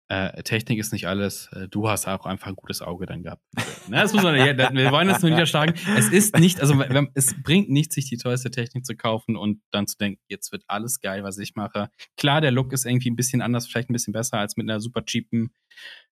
äh, 0.07 0.43
Technik 0.43 0.77
ist 0.79 0.93
nicht 0.93 1.07
alles. 1.07 1.49
Äh, 1.53 1.67
Du 1.67 1.89
hast 1.89 2.07
auch 2.07 2.25
einfach 2.25 2.47
ein 2.47 2.55
gutes 2.55 2.81
Auge 2.81 3.05
dann 3.05 3.23
gehabt. 3.23 3.41
Ne, 3.87 3.97
das 3.97 4.13
muss 4.13 4.23
man, 4.23 4.35
wir 4.35 4.91
wollen 4.91 5.07
das 5.07 5.21
nur 5.21 5.31
niederschlagen. 5.31 5.75
Es 5.97 6.09
ist 6.09 6.37
nicht, 6.37 6.59
also 6.61 6.79
es 7.13 7.35
bringt 7.43 7.69
nichts, 7.69 7.95
sich 7.95 8.09
die 8.09 8.17
teuerste 8.17 8.51
Technik 8.51 8.85
zu 8.85 8.95
kaufen 8.95 9.35
und 9.35 9.61
dann 9.71 9.87
zu 9.87 9.97
denken, 9.97 10.21
jetzt 10.27 10.51
wird 10.51 10.63
alles 10.67 10.99
geil, 10.99 11.23
was 11.23 11.37
ich 11.37 11.55
mache. 11.55 11.89
Klar, 12.17 12.41
der 12.41 12.51
Look 12.51 12.73
ist 12.73 12.85
irgendwie 12.85 13.09
ein 13.09 13.15
bisschen 13.15 13.41
anders, 13.41 13.67
vielleicht 13.67 13.89
ein 13.89 13.93
bisschen 13.93 14.13
besser 14.13 14.39
als 14.39 14.57
mit 14.57 14.69
einer 14.69 14.79
super 14.79 15.05
cheapen, 15.05 15.51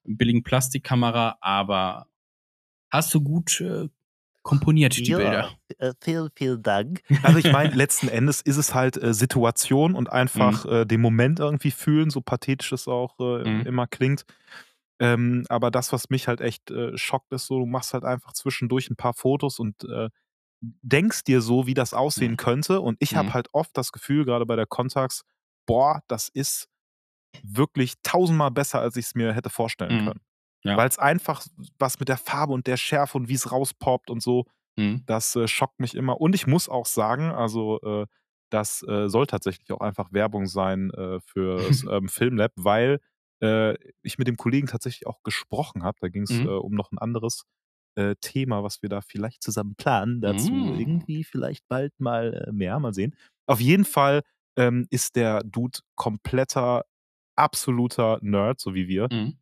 billigen 0.04 0.42
Plastikkamera, 0.42 1.38
aber 1.40 2.08
hast 2.90 3.12
du 3.14 3.22
gut 3.22 3.60
äh, 3.60 3.88
komponiert, 4.42 5.06
die 5.06 5.12
Ja, 5.12 5.14
Bilder. 5.14 5.58
äh, 5.78 5.92
vielen, 6.02 6.30
vielen 6.36 6.62
Dank. 6.62 7.02
Also 7.22 7.38
ich 7.38 7.50
meine, 7.50 7.72
letzten 7.74 8.08
Endes 8.08 8.40
ist 8.40 8.56
es 8.56 8.74
halt 8.74 8.96
äh, 9.02 9.14
Situation 9.14 9.94
und 9.94 10.10
Mhm. 10.34 10.58
einfach 10.58 10.64
äh, 10.66 10.84
den 10.84 11.00
Moment 11.00 11.38
irgendwie 11.40 11.70
fühlen, 11.70 12.10
so 12.10 12.20
pathetisch 12.20 12.72
es 12.72 12.88
auch 12.88 13.18
äh, 13.20 13.44
Mhm. 13.44 13.62
immer 13.64 13.86
klingt. 13.86 14.24
Ähm, 15.00 15.44
aber 15.48 15.70
das, 15.70 15.92
was 15.92 16.10
mich 16.10 16.28
halt 16.28 16.40
echt 16.40 16.70
äh, 16.70 16.96
schockt, 16.98 17.32
ist 17.32 17.46
so, 17.46 17.58
du 17.60 17.66
machst 17.66 17.94
halt 17.94 18.04
einfach 18.04 18.32
zwischendurch 18.34 18.90
ein 18.90 18.96
paar 18.96 19.14
Fotos 19.14 19.58
und 19.58 19.84
äh, 19.84 20.10
denkst 20.60 21.24
dir 21.24 21.42
so, 21.42 21.66
wie 21.66 21.74
das 21.74 21.94
aussehen 21.94 22.36
Mhm. 22.36 22.38
könnte. 22.38 22.80
Und 22.80 22.96
ich 23.00 23.16
habe 23.16 23.32
Mhm. 23.32 23.34
halt 23.34 23.48
oft 23.52 23.76
das 23.76 23.92
Gefühl, 23.92 24.24
gerade 24.24 24.46
bei 24.46 24.56
der 24.56 24.66
Contax, 24.66 25.22
boah, 25.66 26.02
das 26.08 26.28
ist 26.28 26.68
wirklich 27.42 27.94
tausendmal 28.02 28.50
besser, 28.52 28.80
als 28.80 28.96
ich 28.96 29.06
es 29.06 29.14
mir 29.16 29.34
hätte 29.34 29.50
vorstellen 29.50 29.96
Mhm. 29.96 29.98
können. 29.98 30.20
Ja. 30.64 30.76
Weil 30.76 30.88
es 30.88 30.98
einfach 30.98 31.44
was 31.78 31.98
mit 32.00 32.08
der 32.08 32.18
Farbe 32.18 32.52
und 32.52 32.66
der 32.66 32.76
Schärfe 32.76 33.18
und 33.18 33.28
wie 33.28 33.34
es 33.34 33.50
rauspoppt 33.52 34.10
und 34.10 34.22
so, 34.22 34.44
Mhm. 34.78 35.04
das 35.06 35.36
äh, 35.36 35.48
schockt 35.48 35.80
mich 35.80 35.94
immer. 35.94 36.20
Und 36.20 36.34
ich 36.34 36.46
muss 36.46 36.68
auch 36.68 36.86
sagen, 36.86 37.30
also 37.32 37.80
äh, 37.82 38.06
das 38.50 38.82
äh, 38.88 39.08
soll 39.08 39.26
tatsächlich 39.26 39.70
auch 39.72 39.80
einfach 39.80 40.12
Werbung 40.12 40.46
sein 40.46 40.90
äh, 40.92 41.20
für 41.20 41.68
ähm, 41.90 42.08
Filmlab, 42.08 42.52
weil 42.56 43.00
äh, 43.42 43.74
ich 44.02 44.18
mit 44.18 44.28
dem 44.28 44.36
Kollegen 44.36 44.66
tatsächlich 44.68 45.06
auch 45.06 45.22
gesprochen 45.24 45.82
habe. 45.84 45.98
Da 46.00 46.08
ging 46.08 46.22
es 46.24 46.40
Mhm. 46.40 46.46
äh, 46.46 46.48
um 46.48 46.74
noch 46.74 46.92
ein 46.92 46.98
anderes 46.98 47.44
Thema, 48.22 48.62
was 48.64 48.80
wir 48.82 48.88
da 48.88 49.02
vielleicht 49.02 49.42
zusammen 49.42 49.74
planen. 49.76 50.22
Dazu 50.22 50.72
Mm. 50.72 50.78
irgendwie 50.78 51.24
vielleicht 51.24 51.68
bald 51.68 51.92
mal 52.00 52.48
mehr, 52.52 52.78
mal 52.80 52.94
sehen. 52.94 53.14
Auf 53.46 53.60
jeden 53.60 53.84
Fall 53.84 54.22
ähm, 54.56 54.86
ist 54.90 55.14
der 55.16 55.42
Dude 55.44 55.80
kompletter, 55.94 56.84
absoluter 57.36 58.18
Nerd, 58.22 58.60
so 58.60 58.74
wie 58.74 58.88
wir. 58.88 59.10
Mhm. 59.10 59.36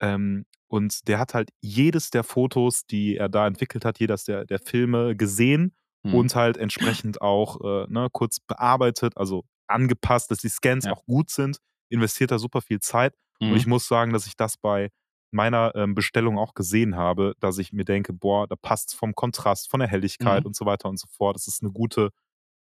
Ähm, 0.00 0.46
und 0.68 1.08
der 1.08 1.18
hat 1.18 1.34
halt 1.34 1.50
jedes 1.60 2.10
der 2.10 2.22
Fotos, 2.24 2.86
die 2.86 3.16
er 3.16 3.28
da 3.28 3.46
entwickelt 3.46 3.84
hat, 3.84 3.98
jedes 3.98 4.24
der, 4.24 4.44
der 4.44 4.58
Filme 4.60 5.16
gesehen 5.16 5.74
Mhm. 6.02 6.14
und 6.14 6.34
halt 6.34 6.56
entsprechend 6.56 7.20
auch 7.20 7.60
äh, 7.60 7.86
ne, 7.92 8.08
kurz 8.10 8.40
bearbeitet, 8.40 9.16
also 9.18 9.44
angepasst, 9.66 10.30
dass 10.30 10.38
die 10.38 10.48
Scans 10.48 10.86
Ja. 10.86 10.92
auch 10.92 11.04
gut 11.04 11.30
sind, 11.30 11.58
investiert 11.90 12.30
da 12.30 12.38
super 12.38 12.62
viel 12.62 12.80
Zeit. 12.80 13.14
Und 13.38 13.54
ich 13.56 13.66
Mhm. 13.66 13.70
muss 13.70 13.86
sagen, 13.88 14.12
dass 14.14 14.26
ich 14.26 14.34
das 14.36 14.56
bei 14.56 14.88
meiner 15.32 15.74
ähm, 15.76 15.94
Bestellung 15.94 16.38
auch 16.38 16.54
gesehen 16.54 16.96
habe, 16.96 17.34
dass 17.40 17.58
ich 17.58 17.72
mir 17.72 17.84
denke, 17.84 18.12
boah, 18.14 18.46
da 18.48 18.56
passt 18.56 18.94
vom 18.96 19.14
Kontrast, 19.14 19.68
von 19.70 19.80
der 19.80 19.88
Helligkeit 19.88 20.40
Mhm. 20.44 20.46
und 20.48 20.56
so 20.56 20.64
weiter 20.66 20.88
und 20.88 20.98
so 20.98 21.06
fort. 21.08 21.36
Das 21.36 21.46
ist 21.46 21.62
eine 21.62 21.70
gute, 21.72 22.10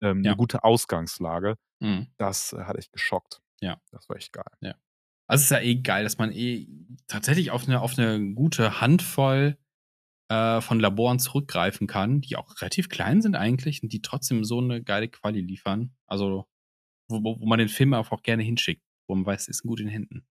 ähm, 0.03 0.23
Ja. 0.23 0.31
eine 0.33 0.37
gute 0.37 0.63
Ausgangslage. 0.65 1.57
Mhm. 1.81 2.07
Das 2.19 2.53
äh, 2.53 2.65
hat 2.65 2.77
echt 2.77 2.93
geschockt. 2.93 3.41
Ja. 3.61 3.79
Das 3.91 4.09
war 4.09 4.17
echt 4.17 4.33
geil. 4.33 4.45
Also 5.27 5.41
es 5.43 5.45
ist 5.45 5.51
ja 5.51 5.61
eh 5.61 5.77
geil, 5.77 6.05
dass 6.05 6.19
man 6.19 6.33
eh 6.33 6.67
tatsächlich 7.07 7.51
auf 7.51 7.67
eine, 7.67 7.81
auf 7.81 7.99
eine 7.99 8.35
gute 8.35 8.81
Handvoll 8.81 9.57
äh, 10.29 10.61
von 10.61 10.81
Laboren 10.81 11.19
zurückgreifen 11.19 11.87
kann, 11.87 12.21
die 12.21 12.37
auch 12.37 12.61
relativ 12.61 12.89
klein 12.89 13.23
sind 13.23 13.35
eigentlich 13.37 13.83
und 13.83 13.93
die 13.93 14.03
trotzdem 14.03 14.45
so 14.45 14.59
eine 14.61 14.83
geile 14.83 15.09
Quali 15.09 15.41
liefern. 15.41 15.95
Also, 16.07 16.47
wo, 17.09 17.23
wo 17.23 17.47
man 17.47 17.59
den 17.59 17.69
Film 17.69 17.95
auch 17.95 18.23
gerne 18.23 18.43
hinschickt, 18.43 18.83
wo 19.09 19.15
man 19.15 19.27
weiß, 19.27 19.43
es 19.43 19.49
ist 19.49 19.63
gut 19.63 19.81
in 19.81 19.89
Händen. 19.89 20.27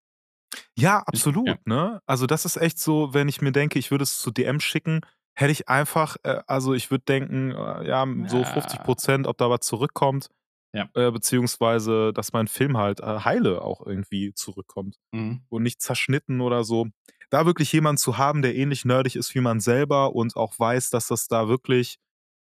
Ja, 0.77 0.99
absolut, 0.99 1.47
Ja. 1.47 1.57
ne? 1.65 2.01
Also 2.05 2.25
das 2.27 2.45
ist 2.45 2.57
echt 2.57 2.79
so, 2.79 3.13
wenn 3.13 3.27
ich 3.27 3.41
mir 3.41 3.51
denke, 3.51 3.79
ich 3.79 3.91
würde 3.91 4.03
es 4.03 4.19
zu 4.19 4.31
DM 4.31 4.59
schicken, 4.59 5.01
hätte 5.35 5.51
ich 5.51 5.67
einfach, 5.69 6.17
äh, 6.23 6.41
also 6.47 6.73
ich 6.73 6.91
würde 6.91 7.05
denken, 7.05 7.51
äh, 7.51 7.87
ja, 7.87 8.05
so 8.27 8.39
Ja. 8.39 8.43
50 8.45 8.83
Prozent, 8.83 9.27
ob 9.27 9.37
da 9.37 9.49
was 9.49 9.61
zurückkommt, 9.61 10.29
Ja. 10.73 10.89
äh, 10.95 11.11
beziehungsweise, 11.11 12.11
dass 12.13 12.33
mein 12.33 12.47
Film 12.47 12.77
halt 12.77 12.99
äh, 12.99 13.19
heile 13.19 13.61
auch 13.61 13.85
irgendwie 13.85 14.33
zurückkommt 14.33 14.97
Mhm. 15.11 15.45
und 15.49 15.63
nicht 15.63 15.81
zerschnitten 15.81 16.41
oder 16.41 16.63
so. 16.63 16.87
Da 17.29 17.45
wirklich 17.45 17.71
jemanden 17.73 17.97
zu 17.97 18.17
haben, 18.17 18.41
der 18.41 18.55
ähnlich 18.55 18.83
nerdig 18.85 19.15
ist 19.15 19.33
wie 19.35 19.39
man 19.41 19.59
selber 19.59 20.13
und 20.15 20.35
auch 20.35 20.57
weiß, 20.57 20.89
dass 20.89 21.07
das 21.07 21.27
da 21.27 21.47
wirklich, 21.47 21.97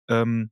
ähm, 0.08 0.50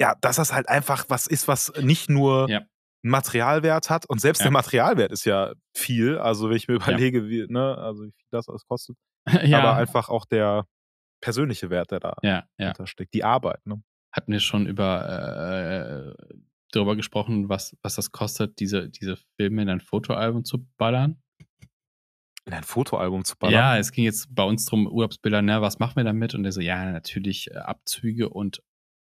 ja, 0.00 0.14
dass 0.20 0.36
das 0.36 0.52
halt 0.52 0.68
einfach 0.68 1.04
was 1.08 1.26
ist, 1.26 1.48
was 1.48 1.72
nicht 1.80 2.08
nur 2.08 2.48
Ja. 2.48 2.58
einen 2.58 3.10
Materialwert 3.10 3.90
hat 3.90 4.06
und 4.06 4.20
selbst 4.20 4.40
Ja. 4.40 4.44
der 4.44 4.52
Materialwert 4.52 5.12
ist 5.12 5.24
ja 5.24 5.52
viel. 5.76 6.18
Also 6.18 6.48
wenn 6.48 6.56
ich 6.56 6.68
mir 6.68 6.74
überlege, 6.74 7.28
wie, 7.28 7.46
ne, 7.48 7.76
also 7.78 8.04
wie 8.04 8.12
viel 8.12 8.26
das 8.30 8.48
alles 8.48 8.64
kostet, 8.66 8.96
ja. 9.56 9.58
aber 9.60 9.74
einfach 9.76 10.08
auch 10.08 10.24
der 10.26 10.66
persönliche 11.20 11.70
Wert, 11.70 11.90
der 11.92 12.00
da 12.00 12.16
ja, 12.22 12.44
ja. 12.58 12.66
hintersteckt, 12.68 13.14
die 13.14 13.24
Arbeit. 13.24 13.64
Ne? 13.66 13.82
Hatten 14.12 14.32
wir 14.32 14.40
schon 14.40 14.66
über 14.66 16.14
äh, 16.18 16.32
darüber 16.76 16.96
gesprochen, 16.96 17.48
was, 17.48 17.76
was 17.82 17.94
das 17.94 18.12
kostet, 18.12 18.58
diese, 18.60 18.88
diese 18.88 19.16
Filme 19.36 19.62
in 19.62 19.68
ein 19.68 19.80
Fotoalbum 19.80 20.44
zu 20.44 20.66
ballern? 20.76 21.22
In 22.44 22.52
ein 22.54 22.64
Fotoalbum 22.64 23.24
zu 23.24 23.36
ballern. 23.38 23.54
Ja, 23.54 23.78
es 23.78 23.92
ging 23.92 24.04
jetzt 24.04 24.34
bei 24.34 24.42
uns 24.42 24.64
drum, 24.64 24.86
Urlaubsbilder, 24.88 25.42
ne, 25.42 25.60
was 25.62 25.78
machen 25.78 25.96
wir 25.96 26.04
damit? 26.04 26.34
Und 26.34 26.42
der 26.42 26.52
so, 26.52 26.60
ja, 26.60 26.90
natürlich 26.90 27.50
äh, 27.52 27.58
Abzüge 27.58 28.28
und 28.30 28.62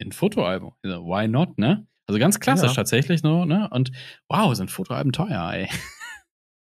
ein 0.00 0.12
Fotoalbum. 0.12 0.74
So, 0.82 1.04
why 1.04 1.28
not, 1.28 1.58
ne? 1.58 1.86
Also 2.06 2.18
ganz 2.18 2.40
klassisch 2.40 2.70
Ja. 2.70 2.74
tatsächlich, 2.74 3.22
no, 3.22 3.44
ne? 3.44 3.68
Und 3.70 3.92
wow, 4.28 4.54
sind 4.54 4.70
Fotoalben 4.70 5.12
teuer, 5.12 5.50
ey. 5.52 5.68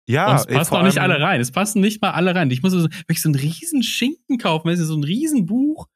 ja 0.07 0.31
Und 0.31 0.37
es 0.37 0.45
ey, 0.47 0.55
passen 0.55 0.69
vor 0.69 0.79
auch 0.79 0.83
nicht 0.83 0.99
alle 0.99 1.19
rein. 1.21 1.41
Es 1.41 1.51
passen 1.51 1.79
nicht 1.81 2.01
mal 2.01 2.11
alle 2.11 2.33
rein. 2.33 2.49
Ich 2.49 2.63
muss 2.63 2.71
so, 2.71 2.83
wirklich 2.83 3.21
so 3.21 3.29
einen 3.29 3.35
riesen 3.35 3.83
Schinken 3.83 4.39
kaufen. 4.39 4.67
Wenn 4.67 4.73
es 4.73 4.79
so 4.87 4.95
ein 4.97 5.03
riesen 5.03 5.45
Buch 5.45 5.87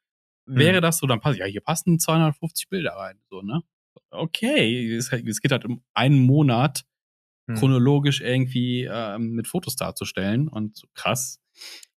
Mhm. 0.48 0.58
wäre 0.58 0.82
das 0.82 0.98
so, 0.98 1.08
dann 1.08 1.20
passt, 1.22 1.38
ja, 1.40 1.46
hier 1.46 1.62
passen 1.62 2.00
250 2.00 2.68
Bilder 2.70 2.94
rein, 2.94 3.20
so, 3.30 3.42
ne? 3.42 3.62
Okay, 4.10 4.94
es, 4.96 5.10
geht 5.10 5.52
halt 5.52 5.66
um 5.66 5.84
einen 5.94 6.20
Monat 6.20 6.84
Hm. 7.52 7.56
chronologisch 7.56 8.22
irgendwie 8.22 8.88
ähm, 8.92 9.32
mit 9.32 9.48
Fotos 9.48 9.76
darzustellen 9.76 10.48
und 10.48 10.84
krass. 10.94 11.40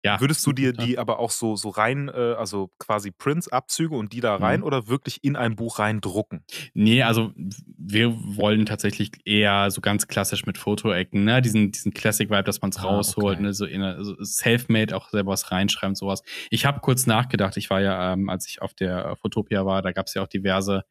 Ja. 0.04 0.20
Würdest 0.20 0.46
du 0.46 0.52
dir 0.52 0.74
die 0.74 0.98
aber 1.00 1.20
auch 1.20 1.32
so, 1.32 1.56
so 1.56 1.70
rein, 1.70 2.10
äh, 2.10 2.12
also 2.38 2.72
quasi 2.78 3.12
Prints, 3.12 3.48
Abzüge 3.48 3.96
und 3.96 4.12
die 4.12 4.20
da 4.20 4.36
rein 4.36 4.60
Mhm. 4.60 4.66
oder 4.66 4.88
wirklich 4.88 5.24
in 5.24 5.36
ein 5.36 5.56
Buch 5.56 5.80
rein 5.80 6.02
drucken? 6.02 6.44
Nee, 6.74 7.04
also 7.04 7.32
wir 7.78 8.14
wollen 8.36 8.66
tatsächlich 8.66 9.12
eher 9.26 9.72
so 9.72 9.80
ganz 9.82 10.08
klassisch 10.08 10.46
mit 10.46 10.58
Fotoecken, 10.58 11.24
ne? 11.24 11.42
Diesen, 11.42 11.72
diesen 11.72 11.94
Classic-Vibe, 11.94 12.44
dass 12.44 12.62
man 12.62 12.72
es 12.72 12.78
Ah, 12.80 12.84
rausholt, 12.84 13.36
okay. 13.38 13.44
ne? 13.44 13.54
So 13.54 13.66
in 13.66 14.04
so 14.04 14.16
Selfmade 14.20 14.96
auch 14.96 15.10
selber 15.10 15.32
was 15.32 15.52
reinschreiben, 15.52 15.96
sowas. 15.96 16.22
Ich 16.50 16.66
habe 16.66 16.82
kurz 16.82 17.06
nachgedacht, 17.06 17.56
ich 17.58 17.70
war 17.70 17.80
ja, 17.82 18.14
ähm, 18.14 18.30
als 18.30 18.48
ich 18.48 18.62
auf 18.62 18.74
der 18.74 19.06
äh, 19.06 19.16
Fotopia 19.16 19.66
war, 19.66 19.82
da 19.82 19.92
gab 19.94 20.08
es 20.08 20.14
ja 20.16 20.22
auch 20.22 20.28
diverse 20.28 20.84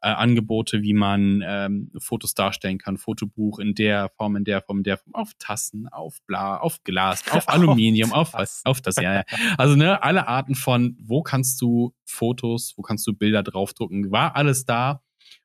äh, 0.00 0.08
Angebote, 0.08 0.82
wie 0.82 0.92
man 0.94 1.42
ähm, 1.46 1.90
Fotos 1.98 2.34
darstellen 2.34 2.78
kann. 2.78 2.96
Fotobuch 2.98 3.58
in 3.58 3.74
der 3.74 4.10
Form, 4.16 4.36
in 4.36 4.44
der 4.44 4.62
Form, 4.62 4.78
in 4.78 4.84
der 4.84 4.96
Form, 4.98 5.14
auf 5.14 5.32
Tassen, 5.38 5.88
auf 5.88 6.18
Bla, 6.26 6.58
auf 6.58 6.82
Glas, 6.84 7.22
auf 7.32 7.48
Aluminium, 7.48 8.12
auf 8.12 8.32
was, 8.34 8.55
auf 8.64 8.80
das, 8.80 8.96
ja, 9.00 9.14
ja. 9.14 9.24
Also, 9.58 9.76
ne, 9.76 10.02
alle 10.02 10.28
Arten 10.28 10.54
von, 10.54 10.96
wo 11.00 11.22
kannst 11.22 11.60
du 11.60 11.94
Fotos, 12.04 12.74
wo 12.76 12.82
kannst 12.82 13.06
du 13.06 13.12
Bilder 13.12 13.42
draufdrucken, 13.42 14.10
war 14.10 14.36
alles 14.36 14.64
da. 14.64 15.02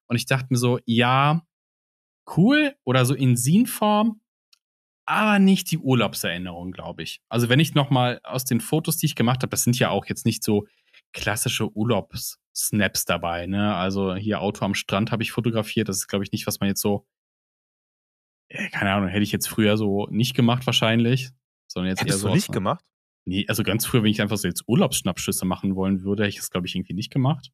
Und 0.07 0.15
ich 0.17 0.25
dachte 0.25 0.47
mir 0.49 0.57
so, 0.57 0.79
ja, 0.85 1.41
cool 2.35 2.75
oder 2.83 3.05
so 3.05 3.13
in 3.13 3.37
Sin-Form, 3.37 4.21
aber 5.05 5.39
nicht 5.39 5.71
die 5.71 5.77
Urlaubserinnerung, 5.77 6.71
glaube 6.71 7.03
ich. 7.03 7.21
Also, 7.29 7.49
wenn 7.49 7.59
ich 7.59 7.73
noch 7.73 7.89
mal 7.89 8.19
aus 8.23 8.45
den 8.45 8.61
Fotos, 8.61 8.97
die 8.97 9.07
ich 9.07 9.15
gemacht 9.15 9.41
habe, 9.43 9.49
das 9.49 9.63
sind 9.63 9.77
ja 9.79 9.89
auch 9.89 10.05
jetzt 10.05 10.25
nicht 10.25 10.43
so 10.43 10.67
klassische 11.13 11.75
Urlaubs-Snaps 11.75 13.05
dabei, 13.05 13.47
ne? 13.47 13.75
Also, 13.75 14.15
hier 14.15 14.41
Auto 14.41 14.63
am 14.63 14.75
Strand 14.75 15.11
habe 15.11 15.23
ich 15.23 15.31
fotografiert. 15.31 15.89
Das 15.89 15.97
ist, 15.97 16.07
glaube 16.07 16.23
ich, 16.23 16.31
nicht, 16.31 16.47
was 16.47 16.59
man 16.59 16.69
jetzt 16.69 16.81
so, 16.81 17.05
äh, 18.49 18.69
keine 18.69 18.93
Ahnung, 18.93 19.09
hätte 19.09 19.23
ich 19.23 19.31
jetzt 19.31 19.49
früher 19.49 19.77
so 19.77 20.07
nicht 20.11 20.35
gemacht 20.35 20.65
wahrscheinlich, 20.65 21.31
sondern 21.67 21.89
jetzt 21.89 21.99
eher 22.01 22.05
Hättest 22.05 22.21
so 22.21 22.27
du 22.27 22.31
aus 22.31 22.35
nicht 22.35 22.51
gemacht? 22.51 22.85
Nee, 23.25 23.45
also 23.47 23.63
ganz 23.63 23.85
früher, 23.85 24.03
wenn 24.03 24.09
ich 24.11 24.21
einfach 24.21 24.37
so 24.37 24.47
jetzt 24.47 24.63
Urlaubsschnappschüsse 24.67 25.45
machen 25.45 25.75
wollen 25.75 26.03
würde, 26.03 26.23
hätte 26.23 26.29
ich 26.29 26.39
es, 26.39 26.49
glaube 26.49 26.67
ich, 26.67 26.75
irgendwie 26.75 26.93
nicht 26.93 27.11
gemacht. 27.11 27.51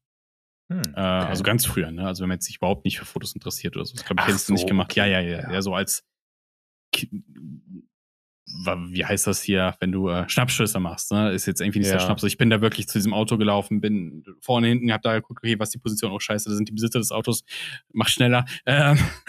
Hm, 0.72 0.82
Äh, 0.94 1.00
Also 1.00 1.42
ganz 1.42 1.66
früher, 1.66 1.90
ne? 1.90 2.06
Also 2.06 2.22
wenn 2.22 2.28
man 2.28 2.36
jetzt 2.36 2.46
sich 2.46 2.56
überhaupt 2.56 2.84
nicht 2.84 2.98
für 2.98 3.04
Fotos 3.04 3.34
interessiert 3.34 3.76
oder 3.76 3.84
so, 3.84 3.94
das 3.94 4.04
glaube 4.04 4.20
ich, 4.20 4.26
hätte 4.26 4.36
ich 4.36 4.42
es 4.42 4.48
nicht 4.48 4.60
so, 4.62 4.66
gemacht. 4.66 4.94
Ja, 4.96 5.04
okay. 5.04 5.12
ja, 5.12 5.20
ja, 5.20 5.40
Ja. 5.42 5.52
ja. 5.52 5.62
so 5.62 5.74
als 5.74 6.04
wie 8.90 9.04
heißt 9.04 9.26
das 9.26 9.42
hier, 9.42 9.74
wenn 9.80 9.92
du 9.92 10.08
äh, 10.08 10.28
Schnappschüsse 10.28 10.80
machst, 10.80 11.12
ne? 11.12 11.32
Ist 11.32 11.46
jetzt 11.46 11.60
irgendwie 11.60 11.80
nicht 11.80 11.90
der 11.90 11.98
Ja. 11.98 12.04
Schnaps. 12.04 12.22
Ich 12.24 12.38
bin 12.38 12.50
da 12.50 12.60
wirklich 12.60 12.88
zu 12.88 12.98
diesem 12.98 13.12
Auto 13.12 13.36
gelaufen, 13.36 13.80
bin 13.80 14.24
vorne 14.40 14.68
hinten, 14.68 14.90
hab 14.92 15.02
da 15.02 15.14
geguckt, 15.14 15.40
okay, 15.42 15.58
was 15.58 15.70
die 15.70 15.78
Position? 15.78 16.12
Oh 16.12 16.18
scheiße, 16.18 16.48
da 16.48 16.56
sind 16.56 16.68
die 16.68 16.72
Besitzer 16.72 16.98
des 16.98 17.12
Autos. 17.12 17.44
Mach 17.92 18.08
schneller. 18.08 18.44
Ähm. 18.66 18.98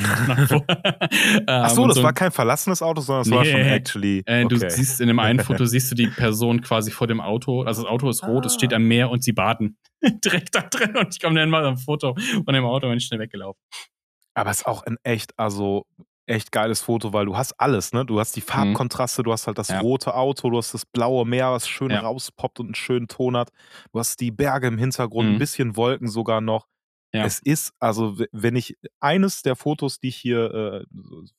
Ach 1.48 1.70
so, 1.70 1.82
Ähm, 1.84 1.88
das 1.88 1.98
so- 1.98 2.04
war 2.04 2.14
kein 2.14 2.32
verlassenes 2.32 2.82
Auto, 2.82 3.02
sondern 3.02 3.22
es 3.24 3.32
war 3.32 3.46
schon 3.46 3.62
Nee. 3.62 3.70
actually. 3.74 4.24
äh, 4.26 4.46
Du 4.46 4.56
okay. 4.56 4.70
siehst 4.70 5.02
in 5.02 5.08
dem 5.08 5.20
einen 5.20 5.40
Foto 5.40 5.66
siehst 5.66 5.92
du 5.92 5.96
die 5.96 6.08
Person 6.08 6.62
quasi 6.62 6.92
vor 6.92 7.08
dem 7.08 7.22
Auto. 7.22 7.64
Also 7.64 7.84
das 7.84 7.92
Auto 7.92 8.10
ist 8.10 8.24
rot, 8.24 8.46
es 8.46 8.54
steht 8.54 8.74
am 8.74 8.84
Meer 8.84 9.10
und 9.10 9.24
sie 9.24 9.32
baden 9.34 9.78
direkt 10.24 10.56
da 10.56 10.62
drin 10.62 10.96
und 10.98 11.14
ich 11.14 11.20
komme 11.22 11.40
dann 11.40 11.50
mal 11.50 11.66
ein 11.66 11.78
Foto 11.78 12.16
von 12.46 12.54
dem 12.54 12.66
Auto 12.66 12.88
und 12.88 12.94
bin 12.94 13.00
schnell 13.00 13.20
weggelaufen. 13.20 13.62
Aber 14.34 14.52
es 14.52 14.58
ist 14.60 14.66
auch 14.68 14.84
ein 14.84 14.98
echt, 15.04 15.38
also 15.38 15.86
echt 16.30 16.52
geiles 16.52 16.82
Foto, 16.82 17.12
weil 17.14 17.26
du 17.26 17.36
hast 17.38 17.54
alles, 17.60 17.92
ne? 17.94 18.06
Du 18.06 18.20
hast 18.20 18.36
die 18.36 18.42
Farbkontraste, 18.42 19.24
du 19.24 19.32
hast 19.32 19.48
halt 19.48 19.58
das 19.58 19.70
Mhm. 19.70 19.76
Ja. 19.76 19.82
rote 19.82 20.14
Auto, 20.16 20.50
du 20.50 20.58
hast 20.58 20.74
das 20.74 20.86
blaue 20.86 21.26
Meer, 21.26 21.52
was 21.52 21.68
schön 21.68 21.92
Ja. 21.92 22.02
rauspoppt 22.02 22.60
und 22.60 22.68
einen 22.68 22.76
schönen 22.76 23.08
Ton 23.08 23.36
hat. 23.38 23.50
Du 23.92 24.00
hast 24.00 24.20
die 24.20 24.32
Berge 24.32 24.68
im 24.68 24.78
Hintergrund, 24.78 25.30
Mhm. 25.30 25.36
ein 25.36 25.40
bisschen 25.40 25.76
Wolken 25.76 26.08
sogar 26.08 26.42
noch. 26.42 26.68
Ja. 27.14 27.26
Es 27.26 27.40
ist, 27.40 27.74
also 27.80 28.18
wenn 28.32 28.56
ich 28.56 28.78
eines 29.00 29.42
der 29.42 29.56
Fotos, 29.56 30.00
die 30.00 30.10
ich 30.10 30.18
hier 30.18 30.54
äh, 30.54 30.86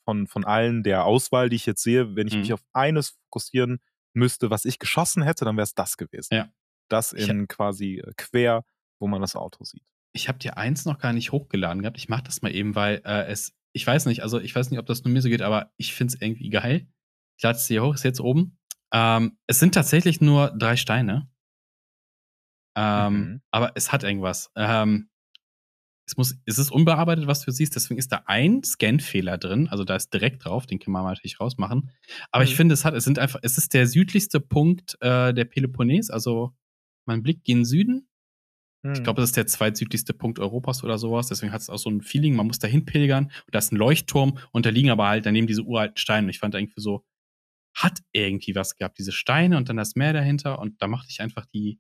von, 0.05 0.27
von 0.27 0.45
allen 0.45 0.83
der 0.83 1.05
Auswahl, 1.05 1.49
die 1.49 1.57
ich 1.57 1.67
jetzt 1.67 1.83
sehe, 1.83 2.17
wenn 2.17 2.27
ich 2.27 2.35
Mhm. 2.35 2.41
mich 2.41 2.53
auf 2.53 2.63
eines 2.73 3.11
fokussieren 3.11 3.79
müsste, 4.13 4.51
was 4.51 4.65
ich 4.65 4.81
geschossen 4.81 5.23
hätte, 5.23 5.45
dann 5.45 5.57
wäre 5.57 5.63
es 5.65 5.75
das 5.75 5.97
gewesen. 5.97 6.35
Ja. 6.35 6.49
Das 6.89 7.13
in 7.13 7.47
quasi 7.47 7.99
äh, 8.05 8.13
quer, 8.17 8.65
wo 8.99 9.07
man 9.07 9.21
das 9.21 9.37
Auto 9.37 9.63
sieht. 9.63 9.85
Ich 10.13 10.27
habe 10.29 10.41
dir 10.41 10.57
eins 10.57 10.85
noch 10.87 10.99
gar 10.99 11.13
nicht 11.13 11.31
hochgeladen 11.31 11.83
gehabt. 11.83 11.97
Ich 11.99 12.09
mache 12.09 12.25
das 12.25 12.43
mal 12.43 12.53
eben, 12.53 12.75
weil 12.75 13.01
äh, 13.05 13.27
es, 13.27 13.53
ich 13.73 13.87
weiß 13.87 14.07
nicht, 14.07 14.23
also 14.23 14.41
ich 14.41 14.55
weiß 14.55 14.71
nicht, 14.71 14.79
ob 14.81 14.87
das 14.87 15.05
nur 15.05 15.13
mir 15.13 15.23
so 15.23 15.29
geht, 15.29 15.43
aber 15.43 15.73
ich 15.77 15.95
finde 15.95 16.15
es 16.15 16.21
irgendwie 16.23 16.51
geil. 16.51 16.89
Ich 17.37 17.43
lade 17.43 17.57
es 17.57 17.67
hier 17.67 17.83
hoch, 17.83 17.95
ist 17.95 18.05
jetzt 18.05 18.21
oben. 18.21 18.59
Ähm, 18.93 19.39
es 19.47 19.59
sind 19.61 19.75
tatsächlich 19.75 20.21
nur 20.21 20.51
drei 20.59 20.77
Steine. 20.77 21.29
Ähm, 22.77 23.13
Mhm. 23.15 23.41
Aber 23.51 23.73
es 23.75 23.93
hat 23.93 24.03
irgendwas. 24.05 24.51
Ähm, 24.57 25.09
es, 26.07 26.17
muss, 26.17 26.37
es 26.45 26.59
ist 26.59 26.73
unbearbeitet, 26.73 27.27
was 27.29 27.43
du 27.45 27.53
siehst, 27.53 27.77
deswegen 27.77 27.99
ist 27.99 28.11
da 28.11 28.23
ein 28.27 28.65
Scan-Fehler 28.65 29.39
drin. 29.39 29.69
Also 29.69 29.85
da 29.85 29.95
ist 29.97 30.13
direkt 30.13 30.45
drauf, 30.45 30.67
den 30.67 30.81
kann 30.81 30.93
man 30.93 31.05
natürlich 31.05 31.39
rausmachen. 31.39 31.91
Aber 32.33 32.43
ich 32.45 32.51
Mhm. 32.53 32.57
finde, 32.57 32.73
es 32.75 32.85
hat, 32.85 32.95
es 32.95 33.05
sind 33.05 33.19
einfach, 33.19 33.39
es 33.43 33.59
ist 33.59 33.75
der 33.75 33.87
südlichste 33.87 34.41
Punkt 34.41 34.97
äh, 35.01 35.33
der 35.33 35.45
Peloponnes, 35.45 36.11
also 36.11 36.53
man 37.07 37.23
blickt 37.23 37.45
gen 37.45 37.65
Süden 37.65 38.09
Hm. 38.83 38.93
ich 38.95 39.03
glaube, 39.03 39.21
das 39.21 39.31
ist 39.31 39.37
der 39.37 39.47
zweitsüdlichste 39.47 40.15
Punkt 40.15 40.39
Europas 40.39 40.83
oder 40.85 40.97
sowas. 40.99 41.29
Deswegen 41.29 41.53
hat 41.53 41.61
es 41.61 41.69
auch 41.71 41.79
so 41.79 41.91
ein 41.91 42.01
Feeling, 42.03 42.35
man 42.35 42.47
muss 42.47 42.59
da 42.59 42.67
hinpilgern. 42.69 43.25
Und 43.25 43.55
da 43.55 43.59
ist 43.59 43.73
ein 43.73 43.77
Leuchtturm 43.77 44.39
und 44.53 44.67
da 44.67 44.71
liegen 44.71 44.91
aber 44.91 45.09
halt 45.09 45.27
daneben 45.27 45.47
diese 45.47 45.63
uralten 45.63 45.97
Steine. 45.97 46.27
Und 46.27 46.31
ich 46.31 46.39
fand 46.39 46.55
irgendwie 46.55 46.81
so, 46.81 47.05
hat 47.77 48.01
irgendwie 48.13 48.55
was 48.55 48.77
gehabt, 48.77 48.99
diese 48.99 49.13
Steine 49.13 49.57
und 49.57 49.69
dann 49.69 49.77
das 49.77 49.95
Meer 49.97 50.13
dahinter. 50.13 50.59
Und 50.59 50.81
da 50.83 50.87
machte 50.89 51.09
ich 51.11 51.21
einfach 51.21 51.47
die 51.47 51.79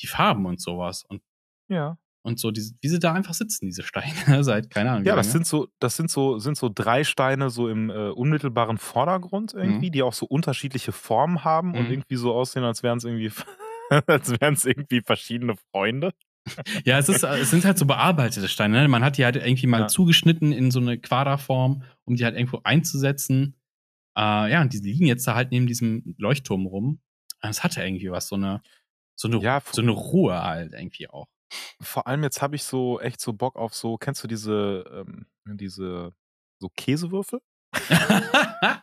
die 0.00 0.06
Farben 0.08 0.46
und 0.46 0.60
sowas. 0.60 1.04
Und, 1.04 1.22
Ja. 1.68 1.96
und 2.22 2.40
so, 2.40 2.50
diese, 2.50 2.74
wie 2.80 2.88
sie 2.88 2.98
da 2.98 3.12
einfach 3.12 3.34
sitzen, 3.34 3.66
diese 3.66 3.82
Steine, 3.84 4.04
seit, 4.42 4.68
keine 4.70 4.90
Ahnung. 4.90 5.04
Ja, 5.04 5.14
das 5.14 5.26
lange. 5.26 5.32
sind 5.32 5.46
so, 5.46 5.68
das 5.78 5.96
sind 5.96 6.10
so, 6.10 6.38
sind 6.38 6.56
so 6.56 6.70
drei 6.74 7.04
Steine 7.04 7.50
so 7.50 7.68
im 7.68 7.88
äh, 7.90 8.08
unmittelbaren 8.10 8.78
Vordergrund 8.78 9.54
irgendwie, 9.54 9.90
die 9.92 10.02
auch 10.02 10.12
so 10.14 10.26
unterschiedliche 10.26 10.90
Formen 10.92 11.44
haben 11.44 11.74
und 11.74 11.84
Mhm. 11.84 11.90
irgendwie 11.92 12.16
so 12.16 12.32
aussehen, 12.34 12.64
als 12.64 12.82
wären 12.82 12.98
es 12.98 13.04
irgendwie, 13.04 13.30
als 14.06 14.30
wären 14.40 14.54
es 14.54 14.64
irgendwie 14.64 15.00
verschiedene 15.02 15.56
Freunde. 15.70 16.12
Ja, 16.84 16.98
es, 16.98 17.08
ist, 17.08 17.22
es 17.22 17.50
sind 17.50 17.64
halt 17.64 17.78
so 17.78 17.86
bearbeitete 17.86 18.48
Steine. 18.48 18.82
Ne? 18.82 18.88
Man 18.88 19.04
hat 19.04 19.18
die 19.18 19.24
halt 19.24 19.36
irgendwie 19.36 19.66
mal 19.66 19.82
Ja. 19.82 19.88
zugeschnitten 19.88 20.52
in 20.52 20.70
so 20.70 20.80
eine 20.80 20.98
Quaderform, 20.98 21.84
um 22.04 22.16
die 22.16 22.24
halt 22.24 22.34
irgendwo 22.36 22.60
einzusetzen. 22.64 23.54
Äh, 24.16 24.50
ja, 24.52 24.60
und 24.60 24.72
die 24.72 24.78
liegen 24.78 25.06
jetzt 25.06 25.26
da 25.26 25.34
halt 25.34 25.52
neben 25.52 25.66
diesem 25.66 26.14
Leuchtturm 26.18 26.66
rum. 26.66 27.00
Es 27.40 27.64
hatte 27.64 27.82
irgendwie 27.82 28.10
was, 28.10 28.28
so 28.28 28.36
eine, 28.36 28.62
so 29.18 29.28
eine, 29.28 29.38
Ja, 29.38 29.60
so 29.70 29.82
eine 29.82 29.90
Ruhe 29.92 30.42
halt 30.42 30.72
irgendwie 30.74 31.08
auch. 31.08 31.28
Vor 31.80 32.06
allem 32.06 32.22
jetzt 32.22 32.40
habe 32.42 32.56
ich 32.56 32.62
so 32.62 33.00
echt 33.00 33.20
so 33.20 33.32
Bock 33.32 33.56
auf 33.56 33.74
so, 33.74 33.96
kennst 33.98 34.22
du 34.24 34.28
diese, 34.28 34.84
ähm, 34.92 35.26
diese 35.46 36.12
so 36.60 36.68
Käsewürfel? 36.76 37.40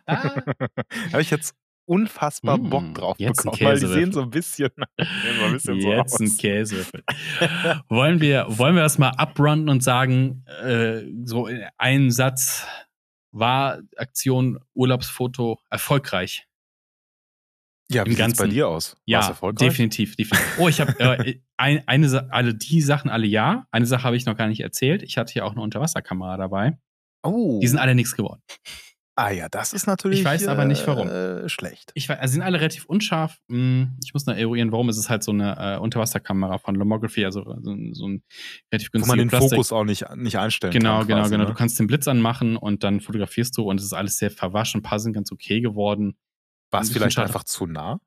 habe 0.08 1.22
ich 1.22 1.30
jetzt 1.32 1.56
unfassbar 1.90 2.58
Mm, 2.58 2.70
Bock 2.70 2.94
drauf 2.94 3.20
jetzt 3.20 3.40
ein 3.40 3.52
bekommen, 3.52 3.72
weil 3.72 3.80
die 3.80 3.88
sehen 3.88 4.12
so 4.12 4.22
ein 4.22 4.30
bisschen, 4.30 4.70
so 4.98 5.46
ein 5.46 5.54
bisschen 5.54 5.82
so 5.82 5.92
Jetzt 5.92 6.20
ein 6.20 6.28
aus. 6.28 6.38
Käsewürfel. 6.38 7.04
wollen, 7.90 8.22
wir, 8.22 8.46
wollen 8.48 8.76
wir 8.76 8.84
das 8.84 9.00
mal 9.00 9.10
abrunden 9.10 9.70
und 9.70 9.84
sagen, 9.84 10.46
äh, 10.64 11.02
so 11.26 11.48
in 11.48 11.66
einem 11.78 12.12
Satz, 12.12 12.66
war 13.32 13.80
Aktion 13.98 14.60
Urlaubsfoto 14.74 15.60
erfolgreich? 15.70 16.48
Ja, 17.92 18.06
wie 18.06 18.10
sieht's 18.12 18.20
bei 18.20 18.24
Ganzen. 18.26 18.50
dir 18.52 18.68
aus? 18.68 18.98
Ja, 19.06 19.36
definitiv, 19.54 20.16
definitiv. 20.16 20.60
Oh, 20.60 20.68
ich 20.68 20.80
habe 20.80 21.00
äh, 21.00 21.40
ein, 21.58 21.88
eine, 21.88 22.32
alle 22.32 22.54
die 22.54 22.82
Sachen 22.82 23.10
alle 23.10 23.26
ja. 23.26 23.66
Eine 23.72 23.88
Sache 23.88 24.04
habe 24.04 24.16
ich 24.16 24.26
noch 24.26 24.38
gar 24.38 24.48
nicht 24.48 24.62
erzählt. 24.62 25.02
Ich 25.02 25.18
hatte 25.18 25.34
hier 25.34 25.46
auch 25.46 25.54
eine 25.54 25.62
Unterwasserkamera 25.62 26.38
dabei. 26.38 26.78
Oh. 27.24 27.60
Die 27.62 27.68
sind 27.68 27.80
alle 27.80 27.96
nichts 27.96 28.16
geworden. 28.16 28.42
Ah 29.20 29.32
ja, 29.32 29.50
das 29.50 29.74
ist 29.74 29.86
natürlich 29.88 30.20
Ich 30.20 30.26
weiß 30.26 30.48
aber 30.48 30.66
nicht, 30.66 30.86
warum. 30.88 31.08
Äh, 31.10 31.50
schlecht. 31.50 31.92
Ich 31.94 32.08
weiß, 32.08 32.20
also 32.20 32.32
sind 32.34 32.42
alle 32.42 32.60
relativ 32.60 32.86
unscharf. 32.86 33.38
Hm, 33.50 33.98
Ich 34.04 34.14
muss 34.14 34.26
noch 34.26 34.36
eruieren, 34.36 34.72
warum. 34.72 34.88
Es 34.90 34.98
ist 34.98 35.10
halt 35.10 35.24
so 35.24 35.32
eine 35.32 35.56
äh, 35.58 35.78
Unterwasserkamera 35.78 36.58
von 36.58 36.76
Lomography, 36.76 37.26
also 37.26 37.44
so, 37.62 37.72
ein- 37.72 37.94
so 37.94 38.08
ein 38.08 38.24
relativ 38.72 38.90
Wo 38.90 38.92
günstiger 38.94 39.08
man 39.08 39.18
den 39.20 39.28
Plastik. 39.30 39.50
Fokus 39.52 39.72
auch 39.74 39.84
nicht, 39.84 40.06
nicht 40.16 40.38
einstellen 40.38 40.72
Genau, 40.74 41.00
kann. 41.00 41.08
genau, 41.08 41.20
quasi, 41.22 41.32
genau. 41.32 41.44
Ne? 41.44 41.50
Du 41.50 41.56
kannst 41.56 41.80
den 41.80 41.88
Blitz 41.88 42.08
anmachen 42.08 42.56
und 42.58 42.84
dann 42.84 43.02
fotografierst 43.02 43.58
du 43.58 43.64
und 43.70 43.78
es 43.80 43.84
ist 43.86 43.94
alles 43.94 44.18
sehr 44.18 44.32
verwaschen. 44.32 44.80
Ein 44.80 44.84
paar 44.84 45.00
sind 45.00 45.14
ganz 45.14 45.32
okay 45.32 45.60
geworden. 45.62 46.16
War 46.72 46.82
es 46.82 46.90
vielleicht 46.92 47.20
einfach 47.20 47.44
zu 47.44 47.66
nah? 47.66 48.00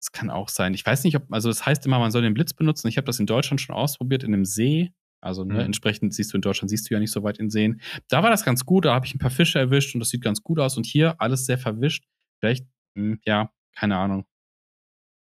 Das 0.00 0.12
kann 0.12 0.28
auch 0.30 0.50
sein. 0.50 0.74
Ich 0.74 0.84
weiß 0.84 1.02
nicht, 1.04 1.16
ob, 1.16 1.32
also 1.32 1.48
das 1.48 1.64
heißt 1.64 1.86
immer, 1.86 1.98
man 1.98 2.10
soll 2.10 2.20
den 2.22 2.34
Blitz 2.34 2.52
benutzen. 2.52 2.88
Ich 2.88 2.98
habe 2.98 3.06
das 3.06 3.18
in 3.20 3.26
Deutschland 3.26 3.60
schon 3.60 3.74
ausprobiert, 3.74 4.22
in 4.22 4.34
einem 4.34 4.44
See. 4.44 4.92
Also 5.24 5.44
ne, 5.44 5.54
Mhm. 5.54 5.60
entsprechend 5.60 6.14
siehst 6.14 6.32
du 6.32 6.36
in 6.38 6.42
Deutschland, 6.42 6.70
siehst 6.70 6.88
du 6.90 6.94
ja 6.94 7.00
nicht 7.00 7.10
so 7.12 7.22
weit 7.22 7.38
in 7.38 7.50
Seen. 7.50 7.80
Da 8.08 8.22
war 8.22 8.30
das 8.30 8.44
ganz 8.44 8.64
gut, 8.64 8.84
da 8.84 8.94
habe 8.94 9.06
ich 9.06 9.14
ein 9.14 9.18
paar 9.18 9.30
Fische 9.30 9.58
erwischt 9.58 9.94
und 9.94 10.00
das 10.00 10.10
sieht 10.10 10.22
ganz 10.22 10.42
gut 10.42 10.58
aus. 10.60 10.76
Und 10.76 10.86
hier 10.86 11.20
alles 11.20 11.46
sehr 11.46 11.58
verwischt. 11.58 12.04
Vielleicht, 12.40 12.66
hm, 12.96 13.20
ja, 13.24 13.50
keine 13.76 13.96
Ahnung. 13.96 14.26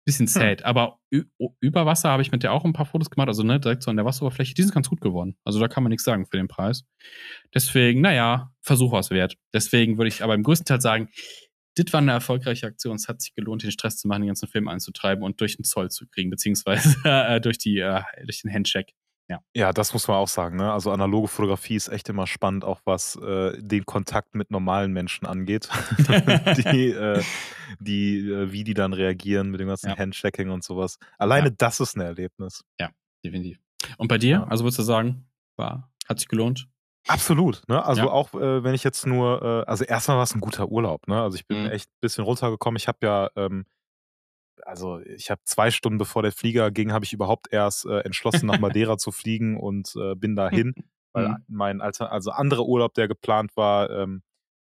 Bisschen 0.07 0.27
sad. 0.27 0.63
Aber 0.63 0.99
ü- 1.11 1.23
o- 1.39 1.55
über 1.61 1.87
Wasser 1.87 2.09
habe 2.09 2.21
ich 2.21 2.31
mit 2.31 2.43
der 2.43 2.51
auch 2.53 2.63
ein 2.63 2.73
paar 2.73 2.85
Fotos 2.85 3.09
gemacht, 3.09 3.27
also 3.27 3.41
ne, 3.41 3.59
direkt 3.59 3.81
so 3.81 3.89
an 3.89 3.95
der 3.97 4.05
Wasseroberfläche. 4.05 4.53
Die 4.53 4.61
sind 4.61 4.71
ganz 4.73 4.87
gut 4.87 5.01
geworden. 5.01 5.35
Also 5.43 5.59
da 5.59 5.67
kann 5.67 5.81
man 5.81 5.89
nichts 5.89 6.03
sagen 6.03 6.27
für 6.27 6.37
den 6.37 6.47
Preis. 6.47 6.83
Deswegen, 7.55 8.01
naja, 8.01 8.51
Versuch 8.61 8.91
was 8.91 9.09
wert. 9.09 9.35
Deswegen 9.51 9.97
würde 9.97 10.09
ich 10.09 10.23
aber 10.23 10.35
im 10.35 10.43
größten 10.43 10.65
Teil 10.65 10.79
sagen, 10.81 11.09
das 11.75 11.91
war 11.91 12.01
eine 12.01 12.11
erfolgreiche 12.11 12.67
Aktion. 12.67 12.95
Es 12.97 13.07
hat 13.07 13.19
sich 13.21 13.33
gelohnt, 13.33 13.63
den 13.63 13.71
Stress 13.71 13.97
zu 13.97 14.07
machen, 14.07 14.21
den 14.21 14.27
ganzen 14.27 14.47
Film 14.47 14.67
einzutreiben 14.67 15.23
und 15.23 15.41
durch 15.41 15.55
den 15.57 15.63
Zoll 15.65 15.89
zu 15.89 16.05
kriegen, 16.07 16.29
beziehungsweise 16.29 16.95
äh, 17.03 17.41
durch, 17.41 17.57
die, 17.57 17.79
äh, 17.79 18.01
durch 18.25 18.43
den 18.43 18.53
Handcheck. 18.53 18.93
Ja, 19.55 19.73
das 19.73 19.91
muss 19.93 20.07
man 20.07 20.17
auch 20.17 20.28
sagen. 20.28 20.55
Ne? 20.57 20.71
Also 20.71 20.91
analoge 20.91 21.28
Fotografie 21.28 21.76
ist 21.76 21.88
echt 21.88 22.09
immer 22.09 22.28
spannend, 22.28 22.63
auch 22.63 22.82
was 22.86 23.15
äh, 23.15 23.57
den 23.59 23.86
Kontakt 23.86 24.36
mit 24.36 24.51
normalen 24.51 24.93
Menschen 24.93 25.26
angeht. 25.26 25.67
die, 26.71 26.91
äh, 26.91 27.23
die, 27.80 28.19
äh, 28.30 28.51
wie 28.51 28.63
die 28.63 28.73
dann 28.76 28.93
reagieren 28.93 29.49
mit 29.49 29.59
dem 29.59 29.67
ganzen 29.67 29.89
Ja. 29.89 29.97
Handchecking 29.97 30.49
und 30.51 30.63
sowas. 30.63 30.97
Alleine 31.17 31.47
Ja. 31.47 31.55
das 31.57 31.80
ist 31.80 31.97
ein 31.97 32.01
Erlebnis. 32.01 32.63
Definitiv. 33.23 33.57
Und 33.97 34.07
bei 34.07 34.19
dir? 34.19 34.30
Ja. 34.38 34.43
Also 34.43 34.63
würdest 34.63 34.78
du 34.78 34.84
sagen, 34.84 35.28
war, 35.57 35.91
hat 36.07 36.19
sich 36.19 36.28
gelohnt? 36.28 36.67
Absolut, 37.07 37.63
ne? 37.67 37.84
Also 37.84 38.01
Ja. 38.03 38.07
auch 38.11 38.34
äh, 38.36 38.63
wenn 38.63 38.76
ich 38.76 38.84
jetzt 38.84 39.07
nur, 39.07 39.41
äh, 39.41 39.69
also 39.69 39.84
erstmal 39.84 40.17
war 40.17 40.23
es 40.23 40.36
ein 40.36 40.41
guter 40.41 40.69
Urlaub, 40.69 41.07
ne? 41.07 41.19
Also 41.21 41.36
ich 41.36 41.47
bin 41.47 41.63
Mhm. 41.63 41.69
echt 41.71 41.89
ein 41.89 41.97
bisschen 42.01 42.23
runtergekommen. 42.23 42.78
Ich 42.78 42.88
habe 42.88 42.99
ja, 43.01 43.30
ähm, 43.36 43.65
also 44.63 44.99
ich 45.01 45.29
habe 45.31 45.41
zwei 45.45 45.71
Stunden 45.71 45.97
bevor 45.97 46.21
der 46.23 46.31
Flieger 46.31 46.71
ging, 46.71 46.91
habe 46.93 47.05
ich 47.05 47.13
überhaupt 47.13 47.51
erst 47.51 47.85
äh, 47.85 47.99
entschlossen, 48.01 48.47
nach 48.47 48.57
Madeira 48.57 48.97
zu 48.97 49.11
fliegen 49.11 49.57
und 49.59 49.95
äh, 49.95 50.15
bin 50.15 50.35
dahin, 50.35 50.75
weil 51.13 51.27
Mhm. 51.27 51.45
mein 51.47 51.81
alter, 51.81 52.11
also 52.11 52.31
anderer 52.31 52.65
Urlaub, 52.65 52.93
der 52.93 53.07
geplant 53.07 53.55
war, 53.57 53.89
ähm, 53.89 54.23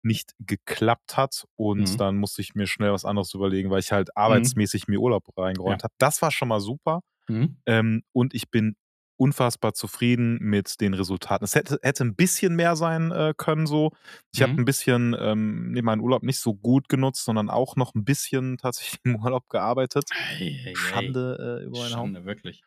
nicht 0.03 0.33
geklappt 0.39 1.17
hat 1.17 1.45
und 1.57 1.99
Mhm. 1.99 2.01
dann 2.01 2.17
musste 2.17 2.41
ich 2.41 2.55
mir 2.55 2.67
schnell 2.67 2.91
was 2.93 3.05
anderes 3.05 3.33
überlegen, 3.35 3.69
weil 3.71 3.79
ich 3.81 3.91
halt 3.91 4.17
arbeitsmäßig 4.17 4.87
mir 4.87 4.99
Urlaub 5.01 5.25
reingeräumt 5.37 5.83
habe. 5.83 5.93
Das 5.99 6.21
war 6.21 6.31
schon 6.31 6.49
mal 6.49 6.59
super. 6.61 7.01
Mhm. 7.29 7.55
Ähm, 7.65 8.03
und 8.13 8.33
ich 8.33 8.49
bin 8.51 8.75
unfassbar 9.21 9.73
zufrieden 9.73 10.37
mit 10.41 10.81
den 10.81 10.93
Resultaten. 10.93 11.45
Es 11.45 11.55
hätte, 11.55 11.79
hätte 11.83 12.03
ein 12.05 12.15
bisschen 12.15 12.55
mehr 12.55 12.75
sein 12.75 13.11
äh, 13.11 13.33
können 13.37 13.67
so. 13.67 13.91
Ich 14.33 14.41
habe 14.41 14.53
Mhm. 14.53 14.61
ein 14.61 14.65
bisschen 14.65 15.15
ähm, 15.19 15.71
nee, 15.71 15.81
meinen 15.83 16.01
Urlaub 16.01 16.23
nicht 16.23 16.39
so 16.39 16.55
gut 16.55 16.89
genutzt, 16.89 17.25
sondern 17.25 17.49
auch 17.49 17.75
noch 17.75 17.95
ein 17.95 18.05
bisschen 18.05 18.57
tatsächlich 18.61 18.99
im 19.03 19.15
Urlaub 19.17 19.49
gearbeitet. 19.49 20.11
Ei, 20.11 20.47
ei, 20.65 20.71
ei. 20.71 20.75
Schande 20.75 21.59
äh, 21.61 21.65
über 21.65 21.79
meinen 21.79 21.95
Haupt. 21.95 22.13
Schande, 22.13 22.25
wirklich. 22.25 22.63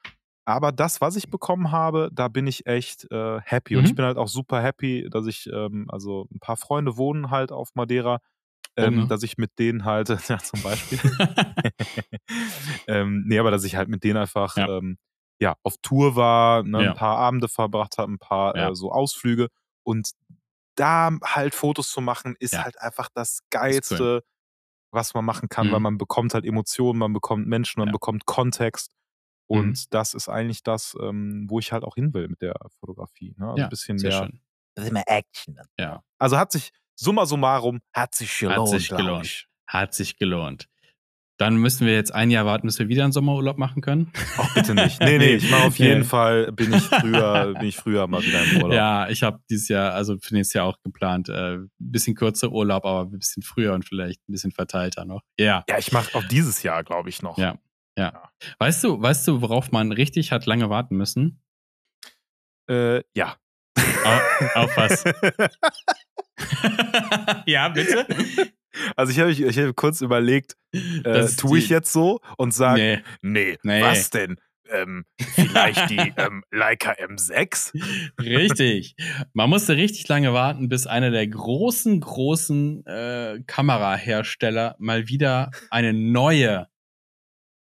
Aber 0.46 0.72
das, 0.72 1.00
was 1.00 1.16
ich 1.16 1.30
bekommen 1.30 1.72
habe, 1.72 2.10
da 2.12 2.28
bin 2.28 2.46
ich 2.46 2.66
echt 2.66 3.10
äh, 3.10 3.40
happy. 3.42 3.76
Und 3.76 3.84
Mhm. 3.84 3.88
ich 3.88 3.94
bin 3.94 4.04
halt 4.04 4.18
auch 4.18 4.28
super 4.28 4.62
happy, 4.62 5.08
dass 5.10 5.26
ich, 5.26 5.46
ähm, 5.52 5.86
also 5.88 6.28
ein 6.34 6.38
paar 6.40 6.56
Freunde 6.58 6.96
wohnen 6.98 7.30
halt 7.30 7.50
auf 7.52 7.70
Madeira, 7.74 8.20
ähm, 8.76 9.08
dass 9.08 9.22
ich 9.22 9.38
mit 9.38 9.58
denen 9.58 9.84
halt, 9.86 10.08
ja 10.30 10.38
zum 10.38 10.62
Beispiel, 10.62 11.00
ähm, 12.86 13.24
nee, 13.26 13.38
aber 13.38 13.50
dass 13.50 13.64
ich 13.64 13.76
halt 13.76 13.88
mit 13.88 14.04
denen 14.04 14.16
einfach 14.18 14.56
Ja. 14.56 14.66
ähm, 14.66 14.98
ja, 15.44 15.56
auf 15.62 15.76
Tour 15.82 16.16
war, 16.16 16.62
ne, 16.62 16.82
Ja. 16.84 16.90
ein 16.90 16.96
paar 16.96 17.18
Abende 17.18 17.48
verbracht 17.48 17.98
habe, 17.98 18.10
ein 18.12 18.18
paar 18.18 18.56
Ja. 18.56 18.70
äh, 18.70 18.74
so 18.74 18.90
Ausflüge 18.90 19.48
und 19.82 20.10
da 20.76 21.10
halt 21.22 21.54
Fotos 21.54 21.90
zu 21.90 22.00
machen, 22.00 22.34
ist 22.40 22.52
Ja. 22.54 22.64
halt 22.64 22.80
einfach 22.80 23.08
das 23.14 23.30
Ist 23.30 23.40
cool. 23.42 23.60
Geilste, 23.60 24.24
was 24.90 25.12
man 25.14 25.24
machen 25.24 25.48
kann, 25.48 25.70
weil 25.70 25.80
Mhm. 25.80 25.82
man 25.84 25.98
bekommt 25.98 26.34
halt 26.34 26.44
Emotionen, 26.44 26.98
man 26.98 27.12
bekommt 27.12 27.46
Menschen, 27.46 27.80
man 27.80 27.92
bekommt 27.92 28.26
Kontext 28.26 28.90
Mhm. 29.50 29.58
und 29.58 29.94
das 29.94 30.14
ist 30.14 30.28
eigentlich 30.28 30.62
das, 30.62 30.96
ähm, 31.00 31.46
wo 31.50 31.58
ich 31.58 31.72
halt 31.72 31.84
auch 31.84 31.94
hin 31.96 32.14
will 32.14 32.28
mit 32.28 32.40
der 32.42 32.54
Fotografie. 32.80 33.34
Ne? 33.36 33.46
Also 33.46 33.58
ja, 33.58 33.64
ein 33.66 33.70
bisschen 33.70 33.96
mehr. 33.98 34.12
schön. 34.12 34.40
Action. 35.06 35.58
Ja, 35.78 36.02
Also 36.18 36.36
hat 36.38 36.50
sich, 36.52 36.70
summa 36.96 37.26
summarum, 37.26 37.80
hat 37.92 38.14
sich 38.14 38.38
gelohnt. 38.38 38.58
hat 38.58 38.68
sich 38.80 38.88
gelohnt. 38.88 39.46
Hat 39.68 39.94
sich 39.94 40.16
gelohnt. 40.16 40.68
Dann 41.36 41.56
müssen 41.56 41.84
wir 41.86 41.94
jetzt 41.94 42.14
ein 42.14 42.30
Jahr 42.30 42.46
warten, 42.46 42.68
bis 42.68 42.78
wir 42.78 42.88
wieder 42.88 43.02
einen 43.02 43.12
Sommerurlaub 43.12 43.58
machen 43.58 43.82
können. 43.82 44.12
Ach, 44.38 44.54
bitte 44.54 44.74
nicht. 44.74 45.00
Nee, 45.00 45.18
nee, 45.18 45.34
ich 45.34 45.50
mache 45.50 45.64
auf 45.64 45.78
Nee. 45.78 45.88
jeden 45.88 46.04
Fall, 46.04 46.52
bin 46.52 46.72
ich 46.72 46.82
früher, 46.84 47.54
bin 47.58 47.68
ich 47.68 47.76
früher 47.76 48.06
mal 48.06 48.22
wieder 48.22 48.42
im 48.44 48.56
Urlaub. 48.62 48.72
Ja, 48.72 49.08
ich 49.08 49.22
habe 49.24 49.40
dieses 49.50 49.66
Jahr, 49.68 49.92
also 49.94 50.16
für 50.20 50.32
nächstes 50.34 50.54
Jahr 50.54 50.66
auch 50.66 50.76
geplant, 50.84 51.28
äh, 51.28 51.54
ein 51.56 51.70
bisschen 51.78 52.14
kürzer 52.14 52.52
Urlaub, 52.52 52.84
aber 52.84 53.10
ein 53.12 53.18
bisschen 53.18 53.42
früher 53.42 53.72
und 53.74 53.84
vielleicht 53.84 54.20
ein 54.28 54.32
bisschen 54.32 54.52
verteilter 54.52 55.04
noch. 55.04 55.22
Ja. 55.38 55.64
Ja, 55.68 55.78
ich 55.78 55.90
mache 55.90 56.16
auch 56.16 56.24
dieses 56.24 56.62
Jahr, 56.62 56.84
glaube 56.84 57.08
ich, 57.08 57.20
noch. 57.22 57.36
Ja. 57.36 57.58
Ja. 57.98 58.30
Weißt 58.58 58.82
du, 58.84 59.00
weißt 59.02 59.26
du, 59.26 59.40
worauf 59.40 59.72
man 59.72 59.90
richtig 59.92 60.30
hat 60.32 60.46
lange 60.46 60.70
warten 60.70 60.96
müssen? 60.96 61.40
Äh, 62.70 63.02
ja. 63.16 63.36
Auf, 63.76 64.56
auf 64.56 64.76
was? 64.76 65.04
ja, 67.46 67.68
bitte? 67.68 68.06
Also 68.96 69.12
ich 69.12 69.20
habe 69.20 69.30
ich, 69.30 69.40
ich 69.40 69.56
hab 69.56 69.76
kurz 69.76 70.00
überlegt, 70.00 70.56
äh, 70.72 71.26
tue 71.36 71.58
ich 71.60 71.68
jetzt 71.68 71.92
so 71.92 72.18
und 72.38 72.52
sage, 72.52 73.02
Nee, 73.22 73.52
nee, 73.52 73.58
Nee. 73.62 73.82
was 73.82 74.10
denn? 74.10 74.36
Ähm, 74.68 75.04
vielleicht 75.20 75.90
die 75.90 75.96
ähm, 76.16 76.42
Leica 76.50 76.90
M6? 76.90 77.70
richtig. 78.20 78.96
Man 79.32 79.48
musste 79.48 79.76
richtig 79.76 80.08
lange 80.08 80.32
warten, 80.32 80.68
bis 80.68 80.88
einer 80.88 81.12
der 81.12 81.24
großen, 81.28 82.00
großen 82.00 82.84
äh, 82.84 83.40
Kamerahersteller 83.46 84.74
mal 84.80 85.06
wieder 85.06 85.52
eine 85.70 85.92
neue 85.92 86.66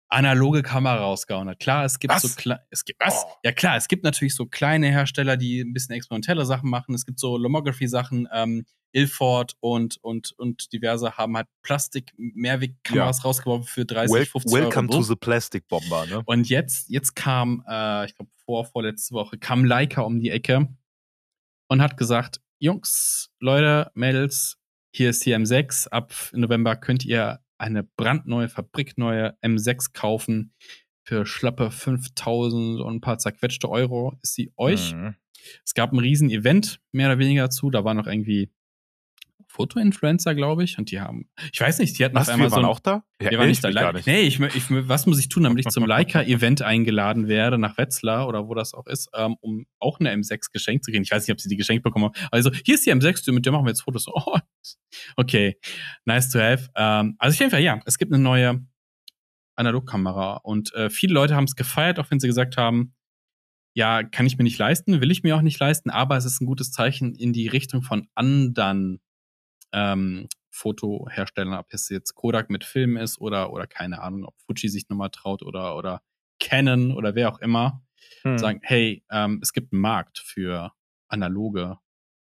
analoge 0.09 0.61
Kamera 0.63 0.97
rausgehauen 1.01 1.49
hat. 1.49 1.59
Klar, 1.59 1.83
es 1.85 1.99
gibt 1.99 2.13
Was? 2.13 2.21
so 2.23 2.27
kle- 2.29 2.59
es 2.69 2.85
gibt 2.85 2.99
was? 2.99 3.23
Oh. 3.25 3.31
Ja 3.43 3.51
klar, 3.51 3.75
es 3.75 3.87
gibt 3.87 4.03
natürlich 4.03 4.35
so 4.35 4.45
kleine 4.45 4.87
Hersteller, 4.89 5.35
die 5.37 5.59
ein 5.61 5.73
bisschen 5.73 5.95
experimentelle 5.95 6.45
Sachen 6.45 6.69
machen. 6.69 6.95
Es 6.95 7.05
gibt 7.05 7.19
so 7.19 7.37
Lomography 7.37 7.87
Sachen, 7.87 8.27
ähm, 8.31 8.65
Ilford 8.93 9.57
und 9.59 9.97
und 10.01 10.31
und 10.37 10.71
diverse 10.71 11.17
haben 11.17 11.35
halt 11.35 11.47
Plastik 11.61 12.13
Mehrwegkameras 12.17 13.25
rausgeworfen 13.25 13.67
für 13.67 13.85
30, 13.85 14.15
Wel 14.15 14.25
50 14.25 14.51
welcome 14.53 14.87
Euro. 14.89 14.99
to 14.99 15.03
the 15.03 15.15
Plastic 15.15 15.67
Bomber, 15.67 16.05
ne? 16.05 16.21
Und 16.25 16.47
jetzt, 16.47 16.89
jetzt 16.89 17.13
kam, 17.15 17.63
äh, 17.67 18.05
ich 18.05 18.15
glaube, 18.15 18.31
vor, 18.45 18.65
vorletzte 18.65 19.13
Woche, 19.13 19.37
kam 19.37 19.65
Leica 19.65 20.01
um 20.01 20.19
die 20.21 20.29
Ecke 20.29 20.69
und 21.67 21.81
hat 21.81 21.97
gesagt: 21.97 22.39
Jungs, 22.59 23.29
Leute, 23.41 23.91
Mädels, 23.93 24.57
hier 24.95 25.09
ist 25.09 25.25
die 25.25 25.35
M6. 25.35 25.89
Ab 25.89 26.13
November 26.31 26.77
könnt 26.77 27.03
ihr 27.03 27.41
eine 27.57 27.83
brandneue, 27.83 28.49
fabrikneue 28.49 29.37
M6 29.41 29.93
kaufen 29.93 30.53
für 31.03 31.25
schlappe 31.25 31.71
5000 31.71 32.81
und 32.81 32.95
ein 32.95 33.01
paar 33.01 33.17
zerquetschte 33.17 33.69
Euro 33.69 34.17
ist 34.21 34.35
sie 34.35 34.51
euch. 34.57 34.93
Mhm. 34.93 35.15
Es 35.65 35.73
gab 35.73 35.93
ein 35.93 35.99
riesen 35.99 36.29
Event, 36.29 36.81
mehr 36.91 37.07
oder 37.07 37.19
weniger 37.19 37.43
dazu. 37.43 37.69
Da 37.69 37.83
waren 37.83 37.97
noch 37.97 38.07
irgendwie 38.07 38.51
Foto-Influencer, 39.57 40.35
glaube 40.35 40.63
ich. 40.63 40.77
Und 40.77 40.91
die 40.91 41.01
haben, 41.01 41.27
ich 41.51 41.59
weiß 41.59 41.79
nicht, 41.79 41.97
die 41.97 42.05
hatten 42.05 42.15
Was, 42.15 42.29
auf 42.29 42.35
einmal 42.35 42.47
wir 42.47 42.51
waren 42.51 42.61
so 42.61 42.67
ein, 42.67 42.71
auch 42.71 42.79
da? 42.79 43.03
Ja, 43.19 43.31
wir 43.31 43.39
waren 43.39 43.47
nicht 43.47 43.65
ich 43.65 43.73
da. 43.73 43.81
gar 43.81 43.93
nicht. 43.93 44.05
Nee, 44.05 44.21
ich, 44.21 44.39
ich, 44.39 44.65
was 44.69 45.07
muss 45.07 45.19
ich 45.19 45.29
tun, 45.29 45.43
damit 45.43 45.59
ich 45.65 45.71
zum 45.71 45.85
Leica-Event 45.85 46.61
eingeladen 46.61 47.27
werde 47.27 47.57
nach 47.57 47.77
Wetzlar 47.77 48.27
oder 48.27 48.47
wo 48.47 48.53
das 48.53 48.75
auch 48.75 48.85
ist, 48.85 49.09
ähm, 49.15 49.35
um 49.41 49.65
auch 49.79 49.99
eine 49.99 50.13
M6 50.13 50.51
geschenkt 50.53 50.85
zu 50.85 50.91
kriegen. 50.91 51.03
Ich 51.03 51.11
weiß 51.11 51.27
nicht, 51.27 51.33
ob 51.33 51.41
sie 51.41 51.49
die 51.49 51.57
geschenkt 51.57 51.83
bekommen 51.83 52.05
haben. 52.05 52.27
Also, 52.31 52.51
hier 52.65 52.75
ist 52.75 52.85
die 52.85 52.93
M6, 52.93 53.31
mit 53.31 53.45
der 53.45 53.51
machen 53.53 53.65
wir 53.65 53.71
jetzt 53.71 53.81
Fotos. 53.81 54.05
Oh, 54.17 54.39
okay, 55.15 55.57
nice 56.05 56.29
to 56.29 56.39
have. 56.39 56.69
Ähm, 56.75 57.15
also, 57.19 57.35
auf 57.35 57.39
jeden 57.39 57.51
Fall, 57.51 57.61
ja, 57.61 57.79
es 57.85 57.97
gibt 57.97 58.13
eine 58.13 58.21
neue 58.21 58.65
Analogkamera 59.55 60.37
und 60.37 60.73
äh, 60.73 60.89
viele 60.89 61.13
Leute 61.13 61.35
haben 61.35 61.45
es 61.45 61.55
gefeiert, 61.55 61.99
auch 61.99 62.09
wenn 62.11 62.19
sie 62.19 62.27
gesagt 62.27 62.57
haben, 62.57 62.93
ja, 63.73 64.01
kann 64.01 64.25
ich 64.25 64.37
mir 64.37 64.43
nicht 64.43 64.57
leisten, 64.57 65.01
will 65.01 65.11
ich 65.11 65.21
mir 65.21 65.35
auch 65.35 65.41
nicht 65.43 65.59
leisten, 65.59 65.91
aber 65.91 66.17
es 66.17 66.25
ist 66.25 66.41
ein 66.41 66.47
gutes 66.47 66.71
Zeichen 66.71 67.13
in 67.13 67.31
die 67.31 67.47
Richtung 67.47 67.83
von 67.83 68.07
anderen 68.15 68.99
ähm, 69.73 70.27
Fotoherstellern, 70.51 71.53
ob 71.53 71.67
es 71.69 71.89
jetzt 71.89 72.15
Kodak 72.15 72.49
mit 72.49 72.63
Film 72.63 72.97
ist 72.97 73.19
oder, 73.19 73.51
oder 73.53 73.67
keine 73.67 74.01
Ahnung, 74.01 74.25
ob 74.25 74.35
Fuji 74.45 74.69
sich 74.69 74.89
nochmal 74.89 75.09
traut 75.11 75.43
oder, 75.43 75.75
oder 75.75 76.01
Canon 76.39 76.91
oder 76.91 77.15
wer 77.15 77.29
auch 77.29 77.39
immer, 77.39 77.83
Hm. 78.21 78.37
sagen, 78.37 78.59
hey, 78.63 79.03
ähm, 79.11 79.39
es 79.41 79.51
gibt 79.53 79.73
einen 79.73 79.81
Markt 79.81 80.19
für 80.19 80.71
analoge 81.09 81.77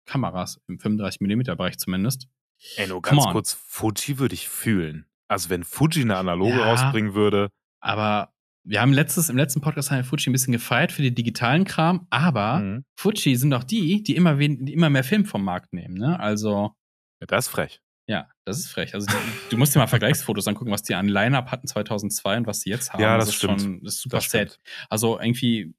Kameras 0.05 0.59
im 0.67 0.77
35mm-Bereich 0.79 1.77
zumindest. 1.77 2.27
Ey, 2.75 2.87
nur 2.87 3.01
ganz 3.01 3.25
kurz, 3.27 3.53
Fuji 3.53 4.19
würde 4.19 4.33
ich 4.35 4.49
fühlen. 4.49 5.05
Also 5.27 5.49
wenn 5.49 5.63
Fuji 5.63 6.01
eine 6.01 6.17
analoge 6.17 6.57
Ja. 6.57 6.65
rausbringen 6.65 7.13
würde, 7.13 7.49
Aber 7.79 8.33
wir 8.63 8.81
haben 8.81 8.93
letztes, 8.93 9.29
im 9.29 9.37
letzten 9.37 9.61
Podcast 9.61 9.89
haben 9.89 9.97
wir 9.99 10.03
Fuji 10.03 10.29
ein 10.29 10.33
bisschen 10.33 10.51
gefeiert 10.51 10.91
für 10.91 11.01
die 11.01 11.15
digitalen 11.15 11.63
Kram, 11.63 12.05
aber 12.09 12.59
mhm. 12.59 12.85
Fuji 12.95 13.35
sind 13.35 13.53
auch 13.53 13.63
die, 13.63 14.03
die 14.03 14.15
immer, 14.15 14.37
wen, 14.37 14.65
die 14.65 14.73
immer 14.73 14.89
mehr 14.89 15.03
Film 15.03 15.25
vom 15.25 15.43
Markt 15.43 15.73
nehmen. 15.73 15.95
Ne? 15.95 16.19
Also, 16.19 16.75
ja, 17.21 17.27
das 17.27 17.45
ist 17.45 17.51
frech. 17.51 17.81
ja, 18.07 18.27
das 18.45 18.57
ist 18.59 18.67
frech. 18.67 18.93
Also, 18.93 19.07
die, 19.07 19.49
du 19.51 19.57
musst 19.57 19.73
dir 19.73 19.79
mal 19.79 19.87
Vergleichsfotos 19.87 20.47
angucken, 20.47 20.71
was 20.71 20.83
die 20.83 20.95
an 20.95 21.07
Line-Up 21.07 21.49
hatten 21.51 21.67
2002 21.67 22.37
und 22.37 22.47
was 22.47 22.61
sie 22.61 22.69
jetzt 22.71 22.91
haben. 22.91 23.01
Ja, 23.01 23.17
das 23.17 23.29
ist 23.29 23.35
stimmt. 23.35 23.61
Schon, 23.61 23.83
das 23.83 23.93
ist 23.95 24.01
super 24.01 24.17
Das 24.17 24.29
sad. 24.29 24.49
stimmt. 24.51 24.59
Also, 24.89 25.19
irgendwie. 25.19 25.73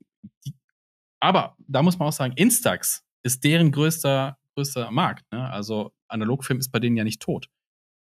Die, 0.46 0.54
aber 1.20 1.56
da 1.58 1.82
muss 1.82 1.98
man 1.98 2.08
auch 2.08 2.12
sagen, 2.12 2.32
Instax 2.36 3.04
ist 3.24 3.44
deren 3.44 3.70
größter, 3.70 4.38
größter 4.56 4.90
Markt. 4.90 5.24
Ne? 5.32 5.48
Also, 5.50 5.92
Analogfilm 6.08 6.58
ist 6.58 6.70
bei 6.70 6.78
denen 6.78 6.96
ja 6.96 7.04
nicht 7.04 7.20
tot. 7.22 7.48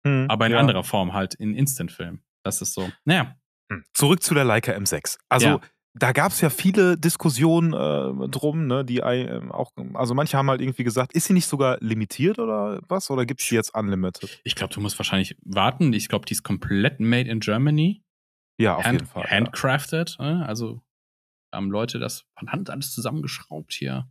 Hm, 0.07 0.27
Aber 0.29 0.45
in 0.45 0.51
ja. 0.53 0.59
anderer 0.59 0.83
Form 0.83 1.13
halt, 1.13 1.35
in 1.35 1.53
Instant-Film. 1.55 2.21
Das 2.43 2.61
ist 2.61 2.73
so. 2.73 2.89
Naja, 3.05 3.35
Hm. 3.71 3.83
Zurück 3.93 4.23
zu 4.23 4.33
der 4.33 4.45
Leica 4.45 4.71
M6. 4.71 5.17
Also 5.29 5.45
Ja. 5.47 5.61
Da 5.99 6.13
gab 6.13 6.31
es 6.31 6.41
ja 6.41 6.49
viele 6.49 6.97
Diskussionen 6.97 7.73
äh, 7.73 8.29
drum, 8.29 8.67
ne, 8.67 8.85
die 8.85 8.99
äh, 8.99 9.41
auch, 9.49 9.73
also 9.93 10.13
manche 10.13 10.37
haben 10.37 10.49
halt 10.49 10.61
irgendwie 10.61 10.83
gesagt, 10.83 11.13
ist 11.13 11.25
sie 11.25 11.33
nicht 11.33 11.45
sogar 11.45 11.77
limitiert 11.81 12.39
oder 12.39 12.81
was? 12.87 13.09
Oder 13.11 13.25
gibt 13.25 13.41
es 13.41 13.47
die 13.47 13.55
jetzt 13.55 13.75
unlimited? 13.75 14.39
ich 14.43 14.55
glaube, 14.55 14.73
du 14.73 14.79
musst 14.81 14.97
wahrscheinlich 14.97 15.35
warten. 15.43 15.91
Ich 15.93 16.07
glaube, 16.07 16.25
die 16.25 16.33
ist 16.33 16.43
komplett 16.43 16.99
made 16.99 17.29
in 17.29 17.41
Germany. 17.41 18.03
Ja, 18.57 18.75
auf 18.75 18.85
Hand, 18.85 19.01
jeden 19.01 19.11
Fall. 19.11 19.23
ja. 19.23 19.29
Handcrafted. 19.31 20.17
ne? 20.19 20.45
Also 20.47 20.81
haben 21.53 21.71
Leute 21.71 21.99
das 21.99 22.25
von 22.37 22.51
Hand 22.51 22.69
alles 22.69 22.93
zusammengeschraubt 22.93 23.73
hier. 23.73 24.09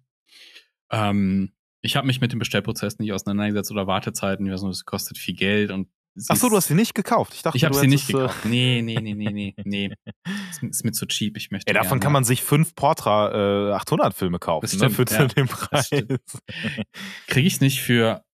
Ähm, 0.91 1.53
ich 1.81 1.97
habe 1.97 2.07
mich 2.07 2.21
mit 2.21 2.33
dem 2.33 2.39
Bestellprozess 2.39 2.99
nicht 2.99 3.13
auseinandergesetzt 3.13 3.71
oder 3.71 3.87
Wartezeiten. 3.87 4.47
Ich 4.47 4.53
weiß 4.53 4.63
nur, 4.63 4.71
es 4.71 4.85
kostet 4.85 5.17
viel 5.19 5.35
Geld 5.35 5.71
und 5.71 5.89
Ach 6.29 6.37
so, 6.37 6.49
du 6.49 6.57
hast 6.57 6.67
sie 6.69 6.75
nicht 6.75 6.95
gekauft. 6.95 7.35
Ich 7.35 7.43
dachte, 7.43 7.57
Ich 7.57 7.65
habe 7.65 7.75
sie 7.75 7.87
nicht 7.87 8.09
äh, 8.11 8.13
gekauft. 8.13 8.45
Nee, 8.45 8.83
nee, 8.83 9.01
nee, 9.01 9.15
nee, 9.15 9.31
nee, 9.31 9.55
nee. 9.65 9.95
Ist, 10.51 10.63
ist 10.63 10.85
mir 10.85 10.93
zu 10.93 11.07
cheap. 11.07 11.37
Ich 11.37 11.51
möchte 11.51 11.73
Ja, 11.73 11.81
davon 11.81 12.01
kann 12.01 12.13
man 12.13 12.25
sich 12.25 12.43
fünf 12.43 12.75
Portra 12.75 13.71
äh, 13.71 13.73
800 13.75 14.15
Filme 14.15 14.39
kaufen, 14.39 14.63
Das 14.65 14.73
ne, 14.75 14.91
stimmt, 14.91 15.11
für 15.11 15.15
ja. 15.17 15.27
den 15.29 15.47
Preis. 15.47 15.91
Kriege 17.27 17.47
ich 17.47 17.61
nicht 17.61 17.81
für. 17.83 18.25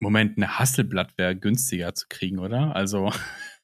Moment, 0.00 0.36
eine 0.36 0.58
Hasselblatt 0.58 1.16
wäre 1.16 1.34
günstiger 1.36 1.94
zu 1.94 2.06
kriegen, 2.08 2.38
oder? 2.38 2.74
Also 2.76 3.10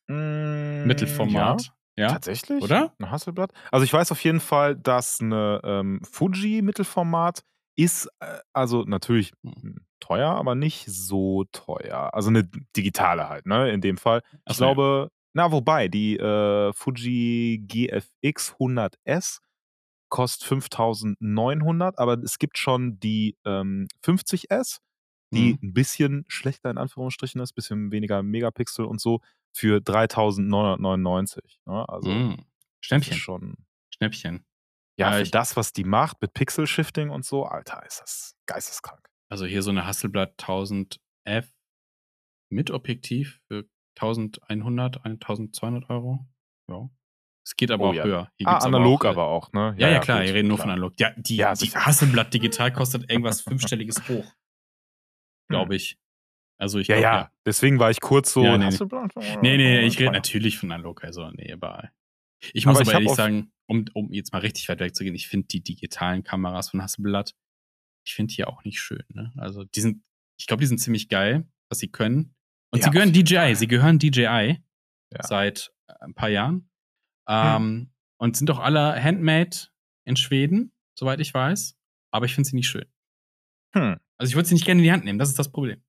Mm, 0.09 0.87
Mittelformat. 0.87 1.63
Ja, 1.63 1.73
Ja, 1.97 2.13
tatsächlich. 2.13 2.63
oder? 2.63 2.93
Ein 2.99 3.11
Hasselblatt. 3.11 3.53
Also 3.71 3.85
ich 3.85 3.93
weiß 3.93 4.11
auf 4.13 4.23
jeden 4.25 4.41
Fall, 4.41 4.75
dass 4.77 5.21
eine 5.21 5.61
ähm, 5.65 6.01
Fuji 6.11 6.61
Mittelformat 6.63 7.45
ist, 7.77 8.09
äh, 8.21 8.39
also 8.53 8.85
natürlich 8.85 9.33
Hm. 9.45 9.85
teuer, 10.01 10.31
aber 10.31 10.55
nicht 10.55 10.87
so 10.89 11.45
teuer. 11.53 12.13
Also 12.15 12.29
eine 12.31 12.45
digitale 12.77 13.29
halt, 13.29 13.47
ne, 13.47 13.71
in 13.71 13.81
dem 13.81 13.97
Fall. 13.97 14.23
Ich 14.47 14.57
so, 14.57 14.65
ja. 14.65 14.75
glaube, 14.75 15.11
na 15.35 15.53
wobei, 15.53 15.89
die 15.89 16.17
äh, 16.19 16.73
Fuji 16.75 17.65
GFX 17.67 18.55
100S 18.59 19.41
kostet 20.11 20.47
5900, 20.49 21.99
aber 21.99 22.19
es 22.23 22.39
gibt 22.39 22.59
schon 22.59 23.01
die 23.01 23.37
ähm, 23.47 23.89
50S, 24.03 24.81
die 25.35 25.53
Mhm. 25.53 25.59
ein 25.63 25.73
bisschen 25.75 26.25
schlechter 26.29 26.71
in 26.71 26.79
Anführungsstrichen 26.79 27.41
ist, 27.41 27.55
bisschen 27.55 27.93
weniger 27.93 28.23
Megapixel 28.23 28.85
und 28.85 29.01
so, 29.01 29.21
für 29.55 29.81
3999. 29.81 31.61
Ne? 31.67 31.89
Also 31.89 32.27
ist 32.81 32.87
Schnäppchen. 32.87 33.17
schon, 33.17 33.57
Schnäppchen. 33.95 34.45
Ja, 34.99 35.11
Ja, 35.11 35.17
für 35.17 35.23
ich- 35.23 35.31
das, 35.31 35.57
was 35.57 35.73
die 35.73 35.85
macht 35.85 36.21
mit 36.23 36.35
Pixel-Shifting 36.35 37.11
und 37.11 37.25
so, 37.25 37.45
Alter, 37.47 37.85
ist 37.87 38.01
das 38.01 38.37
geisteskrank. 38.47 39.09
Also 39.31 39.47
hier 39.47 39.63
so 39.63 39.71
eine 39.71 39.87
Hasselblatt 39.87 40.37
1000F 40.39 41.49
mit 42.51 42.71
Objektiv 42.71 43.41
für 43.49 43.65
1100, 43.99 45.05
1200 45.05 45.89
Euro. 45.91 46.27
Ja. 46.71 46.91
Es 47.45 47.57
geht 47.57 47.71
aber 47.71 47.87
Oh 47.87 47.89
auch 47.91 47.95
ja. 47.95 48.05
höher. 48.05 48.33
Hier 48.39 48.47
Ah, 48.49 48.59
analog 48.59 49.01
auch, 49.05 49.05
äh, 49.05 49.09
aber 49.09 49.27
auch, 49.27 49.53
ne? 49.53 49.75
Ja, 49.79 49.89
ja, 49.89 49.99
klar, 50.01 50.19
gut, 50.19 50.29
wir 50.29 50.35
reden 50.35 50.49
nur 50.49 50.59
klar. 50.59 50.67
von 50.67 50.73
analog. 50.73 50.93
Ja, 51.01 51.11
die, 51.17 51.37
Ja, 51.37 51.55
die. 51.55 51.67
Hasselblatt 51.71 52.33
digital 52.35 52.73
kostet 52.73 53.11
irgendwas 53.11 53.41
fünfstelliges 53.41 54.07
hoch, 54.09 54.25
Hm. 54.25 54.33
glaube 55.49 55.75
ich. 55.77 55.99
Also 56.61 56.79
ich 56.79 56.87
Ja, 56.87 56.97
glaub, 56.97 57.03
ja, 57.13 57.33
deswegen 57.45 57.79
war 57.81 57.91
ich 57.91 58.01
kurz 58.01 58.33
so. 58.33 58.45
Ja, 58.45 58.53
nee, 58.53 58.59
nee. 58.59 58.65
Hasselblatt? 58.67 59.13
Nee, 59.43 59.57
nee, 59.57 59.81
ich 59.81 59.99
rede 59.99 60.13
natürlich 60.13 60.59
von 60.59 60.71
analog, 60.71 61.03
also 61.03 61.29
nee, 61.33 61.53
aber 61.53 61.91
ich 62.53 62.67
muss 62.67 62.77
Aber 62.77 62.81
aber, 62.83 62.91
ich 62.91 62.95
ehrlich 62.95 63.15
sagen, 63.15 63.53
um, 63.67 63.85
um 63.95 64.13
jetzt 64.13 64.33
mal 64.33 64.41
richtig 64.41 64.69
weit 64.69 64.81
wegzugehen, 64.81 65.15
ich 65.15 65.29
finde 65.29 65.47
die 65.49 65.63
digitalen 65.63 66.25
Kameras 66.25 66.71
von 66.71 66.83
Hasselblatt, 66.83 67.35
ich 68.07 68.15
finde 68.15 68.35
die 68.35 68.45
auch 68.45 68.65
nicht 68.65 68.81
schön. 68.81 69.05
Ne? 69.09 69.33
Also 69.37 69.65
die 69.65 69.81
sind, 69.81 70.03
ich 70.39 70.47
glaube, 70.47 70.61
die 70.61 70.67
sind 70.67 70.79
ziemlich 70.79 71.09
geil, 71.09 71.49
was 71.71 71.79
sie 71.79 71.89
können. 71.89 72.35
Und 72.73 72.81
Ja, 72.81 72.85
sie 72.85 72.91
gehören 72.91 73.13
DJI, 73.13 73.35
Fall. 73.37 73.57
sie 73.57 73.67
gehören 73.69 73.99
DJI 73.99 74.59
Ja. 75.13 75.23
seit 75.23 75.73
äh, 75.89 75.95
ein 76.01 76.15
paar 76.15 76.29
Jahren. 76.31 76.69
Ähm, 77.29 77.91
Und 78.19 78.37
sind 78.37 78.49
doch 78.49 78.59
alle 78.59 79.01
handmade 79.03 79.57
in 80.05 80.17
Schweden, 80.17 80.73
soweit 80.99 81.21
ich 81.21 81.33
weiß. 81.33 81.77
Aber 82.13 82.27
ich 82.27 82.35
finde 82.35 82.49
sie 82.51 82.57
nicht 82.57 82.69
schön. 82.69 82.87
Hm. 83.75 83.99
Also 84.19 84.31
ich 84.31 84.35
würde 84.37 84.49
sie 84.49 84.55
nicht 84.55 84.65
gerne 84.65 84.81
in 84.81 84.85
die 84.85 84.93
Hand 84.93 85.05
nehmen, 85.05 85.19
das 85.19 85.29
ist 85.31 85.39
das 85.39 85.51
Problem. 85.51 85.83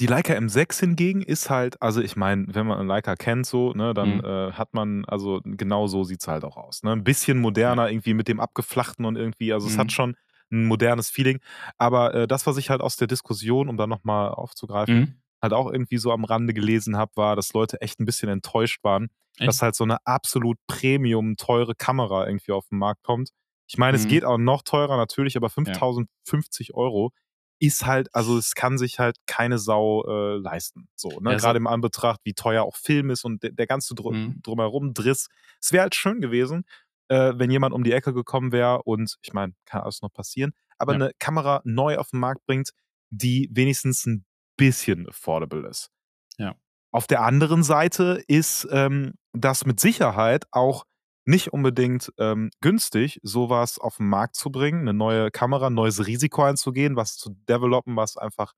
Die 0.00 0.06
Leica 0.06 0.34
M6 0.34 0.78
hingegen 0.80 1.22
ist 1.22 1.48
halt, 1.48 1.80
also 1.80 2.00
ich 2.02 2.16
meine, 2.16 2.46
wenn 2.54 2.66
man 2.66 2.78
einen 2.78 2.88
Leica 2.88 3.16
kennt, 3.16 3.46
so, 3.46 3.72
ne, 3.72 3.94
dann 3.94 4.18
Mhm. 4.18 4.24
äh, 4.24 4.52
hat 4.52 4.74
man, 4.74 5.04
also 5.06 5.40
genau 5.44 5.86
so 5.86 6.04
sieht 6.04 6.20
es 6.20 6.28
halt 6.28 6.44
auch 6.44 6.56
aus. 6.56 6.82
Ne? 6.82 6.92
Ein 6.92 7.04
bisschen 7.04 7.38
moderner, 7.40 7.90
irgendwie 7.90 8.14
mit 8.14 8.28
dem 8.28 8.38
Abgeflachten 8.40 9.04
und 9.04 9.16
irgendwie, 9.16 9.52
also 9.52 9.66
es 9.66 9.74
Mhm. 9.74 9.78
hat 9.78 9.92
schon 9.92 10.16
ein 10.52 10.66
modernes 10.66 11.10
Feeling. 11.10 11.40
Aber 11.78 12.14
äh, 12.14 12.26
das, 12.28 12.46
was 12.46 12.56
ich 12.58 12.70
halt 12.70 12.80
aus 12.82 12.96
der 12.96 13.08
Diskussion, 13.08 13.68
um 13.68 13.76
da 13.76 13.86
nochmal 13.86 14.30
aufzugreifen, 14.30 15.00
Mhm. 15.00 15.20
halt 15.42 15.52
auch 15.52 15.70
irgendwie 15.72 15.98
so 15.98 16.12
am 16.12 16.24
Rande 16.24 16.52
gelesen 16.54 16.96
habe, 16.96 17.12
war, 17.16 17.34
dass 17.36 17.52
Leute 17.52 17.80
echt 17.80 17.98
ein 18.00 18.04
bisschen 18.04 18.28
enttäuscht 18.28 18.84
waren, 18.84 19.08
Echt? 19.38 19.48
dass 19.48 19.62
halt 19.62 19.74
so 19.74 19.84
eine 19.84 19.98
absolut 20.06 20.58
Premium 20.66 21.36
teure 21.36 21.74
Kamera 21.74 22.26
irgendwie 22.26 22.52
auf 22.52 22.68
den 22.68 22.78
Markt 22.78 23.02
kommt. 23.02 23.30
Ich 23.68 23.78
meine, 23.78 23.96
es 23.96 24.04
Mhm. 24.04 24.08
geht 24.08 24.24
auch 24.24 24.38
noch 24.38 24.62
teurer 24.62 24.96
natürlich, 24.96 25.36
aber 25.36 25.50
5050 25.50 26.74
Euro 26.74 27.12
ist 27.58 27.86
halt, 27.86 28.14
also 28.14 28.36
es 28.38 28.54
kann 28.54 28.76
sich 28.78 28.98
halt 28.98 29.16
keine 29.26 29.58
Sau 29.58 30.04
äh, 30.06 30.36
leisten. 30.36 30.88
So, 30.94 31.20
ne? 31.20 31.32
Ja, 31.32 31.38
so- 31.38 31.44
Gerade 31.46 31.56
im 31.58 31.66
Anbetracht, 31.66 32.20
wie 32.24 32.34
teuer 32.34 32.62
auch 32.64 32.76
Film 32.76 33.10
ist 33.10 33.24
und 33.24 33.42
der, 33.42 33.52
der 33.52 33.66
ganze 33.66 33.94
Dr 33.94 34.12
Mhm. 34.12 34.40
drumherum 34.42 34.92
Driss. 34.94 35.28
Es 35.60 35.72
wäre 35.72 35.82
halt 35.82 35.94
schön 35.94 36.20
gewesen, 36.20 36.64
äh, 37.08 37.32
wenn 37.36 37.50
jemand 37.50 37.72
um 37.74 37.84
die 37.84 37.92
Ecke 37.92 38.12
gekommen 38.12 38.52
wäre 38.52 38.82
und 38.82 39.16
ich 39.22 39.32
meine, 39.32 39.54
kann 39.64 39.80
alles 39.82 40.02
noch 40.02 40.12
passieren, 40.12 40.52
aber 40.78 40.92
Ja. 40.92 40.96
eine 40.96 41.10
Kamera 41.18 41.60
neu 41.64 41.96
auf 41.98 42.10
den 42.10 42.20
Markt 42.20 42.44
bringt, 42.46 42.70
die 43.10 43.48
wenigstens 43.52 44.04
ein 44.06 44.24
bisschen 44.56 45.08
affordable 45.08 45.66
ist. 45.68 45.90
Ja. 46.38 46.54
Auf 46.90 47.06
der 47.06 47.22
anderen 47.22 47.62
Seite 47.62 48.22
ist 48.26 48.66
ähm, 48.70 49.14
das 49.32 49.64
mit 49.66 49.80
Sicherheit 49.80 50.46
auch 50.50 50.84
nicht 51.26 51.52
unbedingt 51.52 52.12
ähm, 52.18 52.50
günstig, 52.60 53.20
sowas 53.22 53.78
auf 53.78 53.96
den 53.98 54.08
Markt 54.08 54.36
zu 54.36 54.50
bringen, 54.50 54.82
eine 54.82 54.94
neue 54.94 55.30
Kamera, 55.30 55.66
ein 55.66 55.74
neues 55.74 56.06
Risiko 56.06 56.44
einzugehen, 56.44 56.96
was 56.96 57.16
zu 57.16 57.30
developen, 57.48 57.96
was 57.96 58.16
einfach 58.16 58.52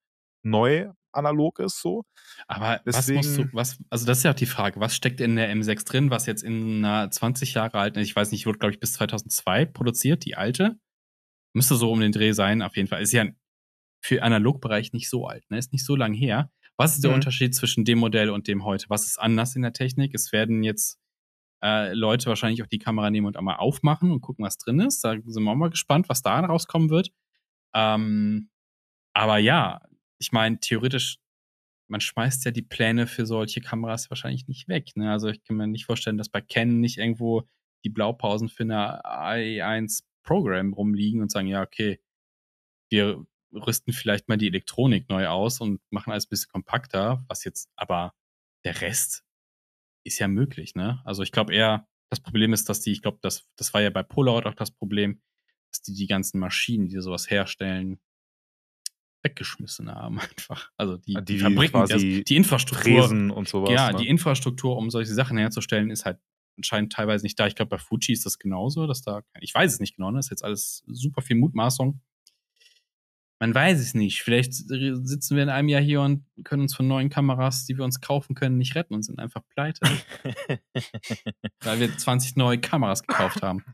neu 0.44 0.90
analog 1.12 1.58
ist, 1.58 1.80
so. 1.80 2.04
Aber 2.46 2.80
was 2.84 2.94
musst 3.08 3.08
du, 3.08 3.12
Deswegen- 3.42 3.50
was, 3.54 3.78
also 3.90 4.06
das 4.06 4.18
ist 4.18 4.24
ja 4.24 4.30
auch 4.32 4.36
die 4.36 4.46
Frage, 4.46 4.78
was 4.78 4.94
steckt 4.94 5.20
in 5.20 5.34
der 5.36 5.50
M6 5.50 5.84
drin, 5.84 6.10
was 6.10 6.26
jetzt 6.26 6.44
in 6.44 6.84
einer 6.84 7.10
20 7.10 7.54
Jahre 7.54 7.78
alten, 7.78 7.98
ich 7.98 8.14
weiß 8.14 8.30
nicht, 8.30 8.46
wurde 8.46 8.58
glaube 8.58 8.74
ich 8.74 8.80
bis 8.80 8.92
2002 8.92 9.64
produziert, 9.64 10.24
die 10.24 10.36
alte. 10.36 10.78
Müsste 11.54 11.74
so 11.76 11.90
um 11.90 12.00
den 12.00 12.12
Dreh 12.12 12.32
sein, 12.32 12.62
auf 12.62 12.76
jeden 12.76 12.88
Fall. 12.88 13.02
Ist 13.02 13.12
ja 13.12 13.24
für 14.04 14.22
Analogbereich 14.22 14.92
nicht 14.92 15.08
so 15.10 15.26
alt, 15.26 15.50
ne? 15.50 15.58
Ist 15.58 15.72
nicht 15.72 15.84
so 15.84 15.96
lang 15.96 16.12
her. 16.12 16.52
Was 16.76 16.94
ist 16.94 17.02
der 17.02 17.10
Mhm. 17.10 17.16
Unterschied 17.16 17.54
zwischen 17.54 17.84
dem 17.84 17.98
Modell 17.98 18.30
und 18.30 18.46
dem 18.46 18.64
heute? 18.64 18.84
Was 18.90 19.06
ist 19.06 19.18
anders 19.18 19.56
in 19.56 19.62
der 19.62 19.72
Technik? 19.72 20.14
Es 20.14 20.30
werden 20.30 20.62
jetzt 20.62 20.98
äh, 21.62 21.92
Leute 21.92 22.26
wahrscheinlich 22.26 22.62
auch 22.62 22.68
die 22.68 22.78
Kamera 22.78 23.10
nehmen 23.10 23.26
und 23.26 23.36
einmal 23.36 23.56
aufmachen 23.56 24.10
und 24.10 24.20
gucken, 24.20 24.44
was 24.44 24.58
drin 24.58 24.80
ist. 24.80 25.02
Da 25.04 25.16
sind 25.26 25.42
wir 25.42 25.50
auch 25.50 25.56
mal 25.56 25.70
gespannt, 25.70 26.08
was 26.08 26.22
da 26.22 26.40
rauskommen 26.40 26.90
wird. 26.90 27.12
Ähm, 27.74 28.50
aber 29.14 29.38
ja, 29.38 29.80
ich 30.18 30.32
meine, 30.32 30.60
theoretisch, 30.60 31.18
man 31.88 32.00
schmeißt 32.00 32.44
ja 32.44 32.50
die 32.50 32.62
Pläne 32.62 33.06
für 33.06 33.26
solche 33.26 33.60
Kameras 33.60 34.10
wahrscheinlich 34.10 34.46
nicht 34.48 34.68
weg. 34.68 34.96
Ne? 34.96 35.10
Also 35.10 35.28
ich 35.28 35.42
kann 35.44 35.56
mir 35.56 35.66
nicht 35.66 35.86
vorstellen, 35.86 36.18
dass 36.18 36.28
bei 36.28 36.40
Canon 36.40 36.80
nicht 36.80 36.98
irgendwo 36.98 37.48
die 37.84 37.90
Blaupausen 37.90 38.48
für 38.48 38.64
eine 38.64 39.04
AI1 39.04 40.02
Program 40.22 40.72
rumliegen 40.72 41.22
und 41.22 41.30
sagen, 41.30 41.48
ja, 41.48 41.62
okay, 41.62 42.00
wir 42.90 43.24
rüsten 43.52 43.92
vielleicht 43.92 44.28
mal 44.28 44.36
die 44.36 44.48
Elektronik 44.48 45.08
neu 45.08 45.26
aus 45.28 45.60
und 45.60 45.80
machen 45.90 46.12
alles 46.12 46.26
ein 46.26 46.30
bisschen 46.30 46.52
kompakter, 46.52 47.24
was 47.28 47.44
jetzt, 47.44 47.70
aber 47.76 48.14
der 48.64 48.80
Rest 48.80 49.24
ist 50.08 50.18
ja 50.18 50.28
möglich, 50.28 50.74
ne? 50.74 51.00
Also 51.04 51.22
ich 51.22 51.32
glaube 51.32 51.54
eher, 51.54 51.86
das 52.10 52.20
Problem 52.20 52.52
ist, 52.52 52.68
dass 52.68 52.80
die, 52.80 52.92
ich 52.92 53.02
glaube, 53.02 53.18
das, 53.22 53.48
das 53.56 53.72
war 53.74 53.80
ja 53.80 53.90
bei 53.90 54.02
Polaroid 54.02 54.46
auch 54.46 54.54
das 54.54 54.70
Problem, 54.70 55.20
dass 55.70 55.82
die 55.82 55.94
die 55.94 56.06
ganzen 56.06 56.38
Maschinen, 56.38 56.88
die 56.88 57.00
sowas 57.00 57.30
herstellen, 57.30 58.00
weggeschmissen 59.22 59.90
haben 59.94 60.18
einfach. 60.20 60.70
Also 60.76 60.96
die, 60.96 61.16
Ah, 61.16 61.20
die, 61.20 61.34
die 61.34 61.38
Fabriken, 61.40 61.72
quasi 61.72 61.92
also 61.92 62.06
die 62.06 62.36
Infrastruktur, 62.36 63.02
Fräsen 63.02 63.30
und 63.30 63.48
sowas. 63.48 63.70
ja, 63.70 63.92
ne? 63.92 63.98
die 63.98 64.08
Infrastruktur, 64.08 64.76
um 64.76 64.90
solche 64.90 65.12
Sachen 65.12 65.38
herzustellen, 65.38 65.90
ist 65.90 66.04
halt 66.04 66.18
anscheinend 66.56 66.92
teilweise 66.92 67.24
nicht 67.24 67.38
da. 67.38 67.46
Ich 67.46 67.54
glaube, 67.54 67.70
bei 67.70 67.78
Fuji 67.78 68.12
ist 68.12 68.26
das 68.26 68.38
genauso, 68.38 68.86
dass 68.86 69.02
da, 69.02 69.22
ich 69.40 69.54
weiß 69.54 69.74
es 69.74 69.80
nicht 69.80 69.96
genau, 69.96 70.10
ne? 70.10 70.18
Das 70.18 70.26
ist 70.26 70.30
jetzt 70.30 70.44
alles 70.44 70.82
super 70.86 71.22
viel 71.22 71.36
Mutmaßung. 71.36 72.00
Man 73.40 73.54
weiß 73.54 73.78
es 73.78 73.94
nicht. 73.94 74.22
Vielleicht 74.22 74.52
sitzen 74.54 75.36
wir 75.36 75.44
in 75.44 75.48
einem 75.48 75.68
Jahr 75.68 75.80
hier 75.80 76.00
und 76.00 76.24
können 76.44 76.62
uns 76.62 76.74
von 76.74 76.88
neuen 76.88 77.08
Kameras, 77.08 77.66
die 77.66 77.76
wir 77.76 77.84
uns 77.84 78.00
kaufen 78.00 78.34
können, 78.34 78.58
nicht 78.58 78.74
retten 78.74 78.94
und 78.94 79.04
sind 79.04 79.20
einfach 79.20 79.42
pleite, 79.54 79.80
weil 81.62 81.78
wir 81.80 81.96
20 81.96 82.36
neue 82.36 82.58
Kameras 82.58 83.02
gekauft 83.02 83.42
haben. 83.42 83.64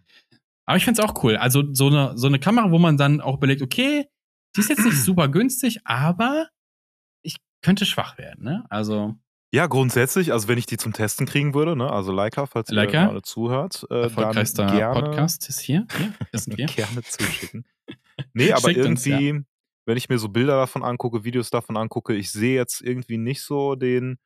Aber 0.67 0.77
ich 0.77 0.85
finde 0.85 1.01
es 1.01 1.09
auch 1.09 1.23
cool. 1.23 1.37
Also 1.37 1.63
so 1.73 1.87
eine, 1.89 2.17
so 2.17 2.27
eine 2.27 2.39
Kamera, 2.39 2.71
wo 2.71 2.79
man 2.79 2.97
dann 2.97 3.21
auch 3.21 3.37
überlegt, 3.37 3.63
okay, 3.63 4.07
die 4.55 4.61
ist 4.61 4.69
jetzt 4.71 4.85
nicht 4.85 4.97
super 5.03 5.29
günstig, 5.29 5.81
aber 5.85 6.49
ich 7.23 7.37
könnte 7.63 7.87
schwach 7.87 8.19
werden, 8.19 8.45
ne? 8.45 8.65
Also 8.69 9.15
Ja, 9.53 9.67
grundsätzlich, 9.67 10.33
also 10.33 10.49
wenn 10.49 10.59
ich 10.59 10.67
die 10.67 10.77
zum 10.77 10.93
Testen 10.93 11.27
kriegen 11.27 11.55
würde, 11.55 11.75
ne, 11.77 11.91
also 11.91 12.13
Leica, 12.13 12.47
falls 12.47 12.69
ihr 12.71 12.77
Leica? 12.77 13.07
gerade 13.07 13.23
zuhört, 13.23 13.87
äh, 13.91 14.03
erfolgreichster 14.03 14.67
gerne, 14.67 15.01
Podcast 15.01 15.49
ist 15.49 15.61
hier. 15.61 15.87
Hier, 15.97 16.13
hier 16.31 16.41
sind 16.41 16.59
wir. 16.59 16.67
gerne 16.67 17.03
zuschicken. 17.03 17.65
Nee, 18.33 18.53
aber 18.53 18.69
Schickt 18.69 18.85
uns, 18.87 19.07
irgendwie, 19.07 19.45
wenn 19.87 19.97
ich 19.97 20.09
mir 20.09 20.19
so 20.19 20.29
Bilder 20.29 20.57
davon 20.57 20.83
angucke, 20.83 21.25
Videos 21.25 21.51
davon 21.51 21.77
angucke, 21.77 22.15
ich 22.15 22.31
sehe 22.31 22.55
jetzt 22.55 22.81
irgendwie 22.81 23.19
nicht 23.19 23.43
so 23.43 23.75
den 23.75 24.19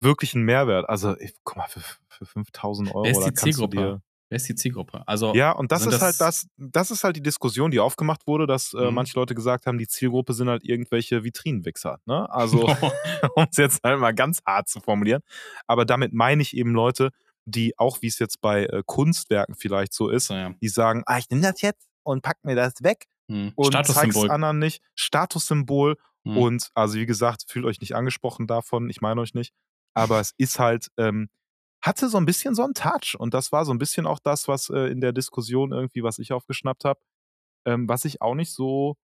wirklichen 0.00 0.42
Mehrwert. 0.42 0.88
Also, 0.88 1.16
ich, 1.18 1.34
guck 1.44 1.56
mal, 1.56 1.68
für, 1.68 1.80
für 2.08 2.26
5000 2.26 2.90
Euro, 2.90 3.04
Wer 3.04 3.12
ist 3.12 3.24
die 3.24 3.34
Zielgruppe? 3.34 4.02
Wer 4.28 4.36
ist 4.36 4.48
die 4.48 4.54
Zielgruppe? 4.54 5.02
Also 5.06 5.34
Ja, 5.34 5.52
und 5.52 5.70
das 5.72 5.82
sind 5.82 5.92
ist 5.92 6.00
halt 6.00 6.18
das, 6.18 6.46
das 6.56 6.90
ist 6.90 7.04
halt 7.04 7.16
die 7.16 7.22
Diskussion, 7.22 7.70
die 7.70 7.80
aufgemacht 7.80 8.26
wurde, 8.26 8.46
dass 8.46 8.72
äh, 8.72 8.88
Mhm. 8.88 8.94
manche 8.94 9.18
Leute 9.18 9.34
gesagt 9.34 9.66
haben, 9.66 9.76
die 9.76 9.86
Zielgruppe 9.86 10.32
sind 10.32 10.48
halt 10.48 10.64
irgendwelche 10.64 11.22
Vitrinenwichser. 11.22 11.98
Ne? 12.06 12.30
Also, 12.32 12.66
um 13.36 13.46
es 13.50 13.58
jetzt 13.58 13.80
halt 13.84 14.00
mal 14.00 14.14
ganz 14.14 14.40
hart 14.46 14.68
zu 14.68 14.80
formulieren. 14.80 15.20
Aber 15.66 15.84
damit 15.84 16.14
meine 16.14 16.40
ich 16.40 16.56
eben 16.56 16.72
Leute, 16.72 17.10
die 17.44 17.78
auch, 17.78 18.00
wie 18.00 18.06
es 18.06 18.18
jetzt 18.18 18.40
bei 18.40 18.64
äh, 18.64 18.82
Kunstwerken 18.86 19.54
vielleicht 19.54 19.92
so 19.92 20.08
ist, 20.08 20.28
so, 20.28 20.34
ja. 20.34 20.54
die 20.62 20.68
sagen, 20.68 21.02
ah, 21.04 21.18
ich 21.18 21.28
nehme 21.28 21.42
das 21.42 21.60
jetzt 21.60 21.86
und 22.02 22.22
pack 22.22 22.38
mir 22.42 22.56
das 22.56 22.82
weg 22.82 23.04
Hm. 23.32 23.52
und 23.54 23.72
zeig's 23.72 23.88
Statussymbol. 23.88 24.30
anderen 24.30 24.58
nicht. 24.58 24.82
Statussymbol. 24.94 25.96
Hm. 26.24 26.36
Und 26.36 26.70
also 26.74 26.98
wie 26.98 27.06
gesagt, 27.06 27.44
fühlt 27.48 27.64
euch 27.64 27.80
nicht 27.80 27.94
angesprochen 27.94 28.46
davon, 28.46 28.90
ich 28.90 29.00
meine 29.00 29.20
euch 29.20 29.34
nicht. 29.34 29.54
Aber 29.94 30.20
es 30.20 30.34
ist 30.36 30.58
halt, 30.58 30.88
ähm, 30.96 31.28
hatte 31.82 32.08
so 32.08 32.18
ein 32.18 32.26
bisschen 32.26 32.54
so 32.54 32.62
einen 32.62 32.74
Touch. 32.74 33.16
Und 33.18 33.34
das 33.34 33.50
war 33.50 33.64
so 33.64 33.72
ein 33.72 33.78
bisschen 33.78 34.06
auch 34.06 34.20
das, 34.20 34.48
was 34.48 34.70
äh, 34.70 34.90
in 34.90 35.00
der 35.00 35.12
Diskussion 35.12 35.72
irgendwie, 35.72 36.02
was 36.02 36.18
ich 36.18 36.32
aufgeschnappt 36.32 36.84
habe, 36.84 37.00
ähm, 37.66 37.88
was 37.88 38.04
ich 38.04 38.22
auch 38.22 38.34
nicht 38.34 38.52
so 38.52 38.96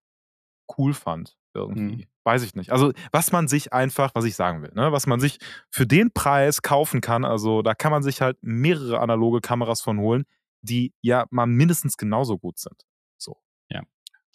cool 0.77 0.93
fand. 0.93 1.35
Irgendwie. 1.53 2.03
Hm. 2.03 2.07
Weiß 2.23 2.43
ich 2.43 2.53
nicht. 2.53 2.71
Also, 2.71 2.93
was 3.11 3.31
man 3.31 3.47
sich 3.47 3.73
einfach, 3.73 4.11
was 4.13 4.23
ich 4.25 4.35
sagen 4.35 4.61
will, 4.61 4.71
ne, 4.75 4.91
was 4.91 5.07
man 5.07 5.19
sich 5.19 5.39
für 5.71 5.87
den 5.87 6.11
Preis 6.11 6.61
kaufen 6.61 7.01
kann, 7.01 7.25
also 7.25 7.63
da 7.63 7.73
kann 7.73 7.91
man 7.91 8.03
sich 8.03 8.21
halt 8.21 8.37
mehrere 8.41 8.99
analoge 8.99 9.41
Kameras 9.41 9.81
von 9.81 9.99
holen, 9.99 10.25
die 10.61 10.93
ja 11.01 11.25
mal 11.31 11.47
mindestens 11.47 11.97
genauso 11.97 12.37
gut 12.37 12.59
sind. 12.59 12.85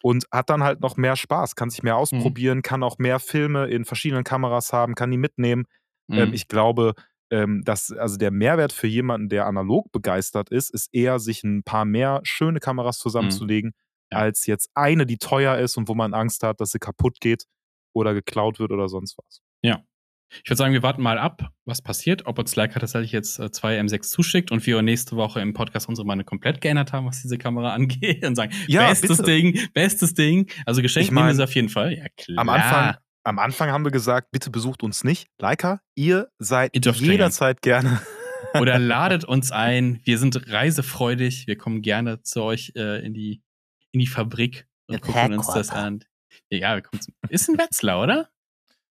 Ja. 0.04 0.10
Und 0.10 0.26
hat 0.30 0.50
dann 0.50 0.62
halt 0.62 0.80
noch 0.80 0.96
mehr 0.96 1.16
Spaß, 1.16 1.54
kann 1.56 1.70
sich 1.70 1.82
mehr 1.82 1.96
ausprobieren, 1.96 2.62
kann 2.62 2.82
auch 2.82 2.98
mehr 2.98 3.18
Filme 3.20 3.66
in 3.66 3.84
verschiedenen 3.84 4.24
Kameras 4.24 4.72
haben, 4.72 4.94
kann 4.94 5.10
die 5.10 5.16
mitnehmen. 5.18 5.64
Hm. 6.10 6.18
Ähm, 6.18 6.32
ich 6.34 6.48
glaube, 6.48 6.94
ähm, 7.30 7.62
dass 7.64 7.90
also 7.92 8.16
der 8.18 8.30
Mehrwert 8.30 8.72
für 8.72 8.86
jemanden, 8.86 9.28
der 9.30 9.46
analog 9.46 9.90
begeistert 9.92 10.50
ist, 10.50 10.70
ist 10.70 10.88
eher, 10.92 11.18
sich 11.18 11.42
ein 11.44 11.62
paar 11.64 11.84
mehr 11.86 12.20
schöne 12.24 12.60
Kameras 12.60 12.98
zusammenzulegen, 12.98 13.70
Mhm. 13.70 13.74
Ja. 14.12 14.18
als 14.18 14.46
jetzt 14.46 14.70
eine, 14.74 15.06
die 15.06 15.16
teuer 15.18 15.56
ist 15.58 15.76
und 15.78 15.88
wo 15.88 15.94
man 15.94 16.12
Angst 16.14 16.42
hat, 16.42 16.60
dass 16.60 16.70
sie 16.72 16.78
kaputt 16.78 17.20
geht 17.20 17.46
oder 17.94 18.12
geklaut 18.14 18.58
wird 18.60 18.70
oder 18.72 18.88
sonst 18.88 19.16
was. 19.18 19.40
Ich 20.42 20.50
würde 20.50 20.56
sagen, 20.56 20.72
wir 20.72 20.82
warten 20.82 21.02
mal 21.02 21.18
ab, 21.18 21.50
was 21.64 21.82
passiert, 21.82 22.26
ob 22.26 22.38
uns 22.38 22.56
Leica 22.56 22.80
tatsächlich 22.80 23.12
jetzt 23.12 23.38
äh, 23.38 23.50
zwei 23.50 23.78
M6 23.80 24.02
zuschickt 24.02 24.50
und 24.50 24.66
wir 24.66 24.82
nächste 24.82 25.16
Woche 25.16 25.40
im 25.40 25.52
Podcast 25.54 25.88
unsere 25.88 26.06
Meinung 26.06 26.26
komplett 26.26 26.60
geändert 26.60 26.92
haben, 26.92 27.06
was 27.06 27.22
diese 27.22 27.38
Kamera 27.38 27.72
angeht 27.74 28.24
und 28.24 28.34
sagen, 28.34 28.52
Ja, 28.66 28.88
bestes 28.88 29.18
bitte. 29.18 29.22
Ding, 29.22 29.60
bestes 29.72 30.14
Ding. 30.14 30.50
Also 30.66 30.82
geschenkt 30.82 31.06
Ich 31.06 31.10
nehmen 31.10 31.18
wir 31.18 31.28
mein, 31.28 31.36
sie 31.36 31.44
auf 31.44 31.54
jeden 31.54 31.68
Fall. 31.68 31.92
Ja, 31.94 32.06
klar. 32.16 32.38
Am 32.38 32.48
Anfang, 32.48 32.96
am 33.24 33.38
Anfang 33.38 33.70
haben 33.70 33.84
wir 33.84 33.90
gesagt, 33.90 34.30
bitte 34.32 34.50
besucht 34.50 34.82
uns 34.82 35.04
nicht. 35.04 35.28
Leica, 35.38 35.80
ihr 35.94 36.28
seid 36.38 36.74
Ihr 36.74 36.92
jederzeit 36.92 37.62
gerne. 37.62 38.00
Oder 38.60 38.78
ladet 38.78 39.24
uns 39.24 39.50
ein. 39.50 40.00
Wir 40.04 40.18
sind 40.18 40.50
reisefreudig. 40.50 41.46
Wir 41.46 41.56
kommen 41.56 41.82
gerne 41.82 42.22
zu 42.22 42.42
euch 42.42 42.72
äh, 42.76 43.04
in, 43.04 43.14
die, 43.14 43.42
in 43.92 44.00
die 44.00 44.06
Fabrik 44.06 44.66
und 44.86 45.00
gucken 45.00 45.34
uns 45.34 45.46
das 45.48 45.70
an. 45.70 46.04
Ja, 46.50 46.74
wir 46.74 46.82
kommen 46.82 47.00
zum, 47.00 47.14
ist 47.28 47.48
ein 47.48 47.58
Wetzlar, 47.58 48.02
oder? 48.02 48.28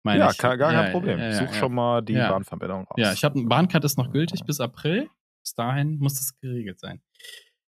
Meine 0.04 0.20
ja, 0.20 0.32
ich. 0.32 0.38
gar, 0.38 0.58
gar 0.58 0.74
Ja, 0.74 0.84
kein 0.84 0.92
Problem. 0.92 1.20
ja, 1.20 1.30
ich 1.30 1.36
ja, 1.36 1.40
suche 1.42 1.54
ja. 1.54 1.60
schon 1.60 1.74
mal 1.74 2.02
die. 2.02 2.14
Bahnverbindung 2.14 2.86
raus. 2.86 2.96
Ja, 2.98 3.14
ich 3.14 3.24
habe 3.24 3.40
eine 3.40 3.48
Bahncard 3.48 3.84
ist 3.86 3.98
noch 3.98 4.12
gültig 4.12 4.44
bis 4.46 4.60
April. 4.60 5.10
Bis 5.42 5.56
dahin 5.56 5.98
muss 5.98 6.16
das 6.16 6.38
geregelt 6.40 6.80
sein. 6.80 7.02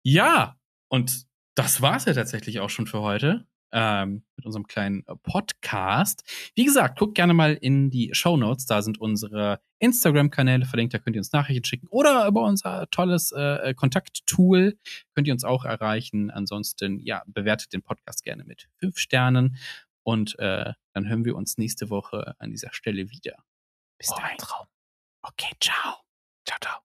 Ja, 0.03 0.55
und 0.89 1.26
das 1.55 1.82
war's 1.82 2.05
ja 2.05 2.13
tatsächlich 2.13 2.59
auch 2.59 2.69
schon 2.69 2.86
für 2.88 3.01
heute 3.01 3.47
ähm, 3.71 4.23
mit 4.38 4.45
unserem 4.45 4.67
kleinen 4.67 5.03
äh, 5.07 5.15
Podcast. 5.21 6.23
Wie 6.55 6.63
gesagt, 6.63 6.97
guckt 6.97 7.15
gerne 7.15 7.34
mal 7.34 7.53
in 7.53 7.89
die 7.89 8.09
Show 8.13 8.38
Notes. 8.38 8.65
Da 8.65 8.82
sind 8.82 8.99
unsere 8.99 9.59
Instagram-Kanäle 9.80 10.65
verlinkt. 10.65 10.93
Da 10.93 10.99
könnt 10.99 11.15
ihr 11.15 11.19
uns 11.19 11.34
Nachrichten 11.34 11.65
schicken 11.65 11.88
oder 11.89 12.26
über 12.28 12.43
unser 12.43 12.88
tolles 12.89 13.32
äh, 13.32 13.73
Kontakttool 13.73 14.78
könnt 15.13 15.28
ihr 15.28 15.34
uns 15.34 15.43
auch 15.43 15.65
erreichen. 15.65 16.32
Ansonsten 16.32 16.99
ja, 16.99 17.23
bewertet 17.28 17.73
den 17.73 17.82
Podcast 17.82 18.23
gerne 18.23 18.45
mit 18.45 18.69
fünf 18.80 18.97
Sternen 18.97 19.57
und 20.06 20.38
äh, 20.39 20.72
dann 20.93 21.10
hören 21.10 21.26
wir 21.26 21.36
uns 21.36 21.58
nächste 21.58 21.89
Woche 21.89 22.36
an 22.39 22.51
dieser 22.51 22.72
Stelle 22.74 23.10
wieder. 23.10 23.36
Bis 23.97 24.12
Oh, 24.12 24.16
dahin. 24.16 24.38
Traum. 24.38 24.68
Okay, 25.24 25.51
ciao. 25.60 26.01
Ciao, 26.47 26.60
ciao. 26.62 26.84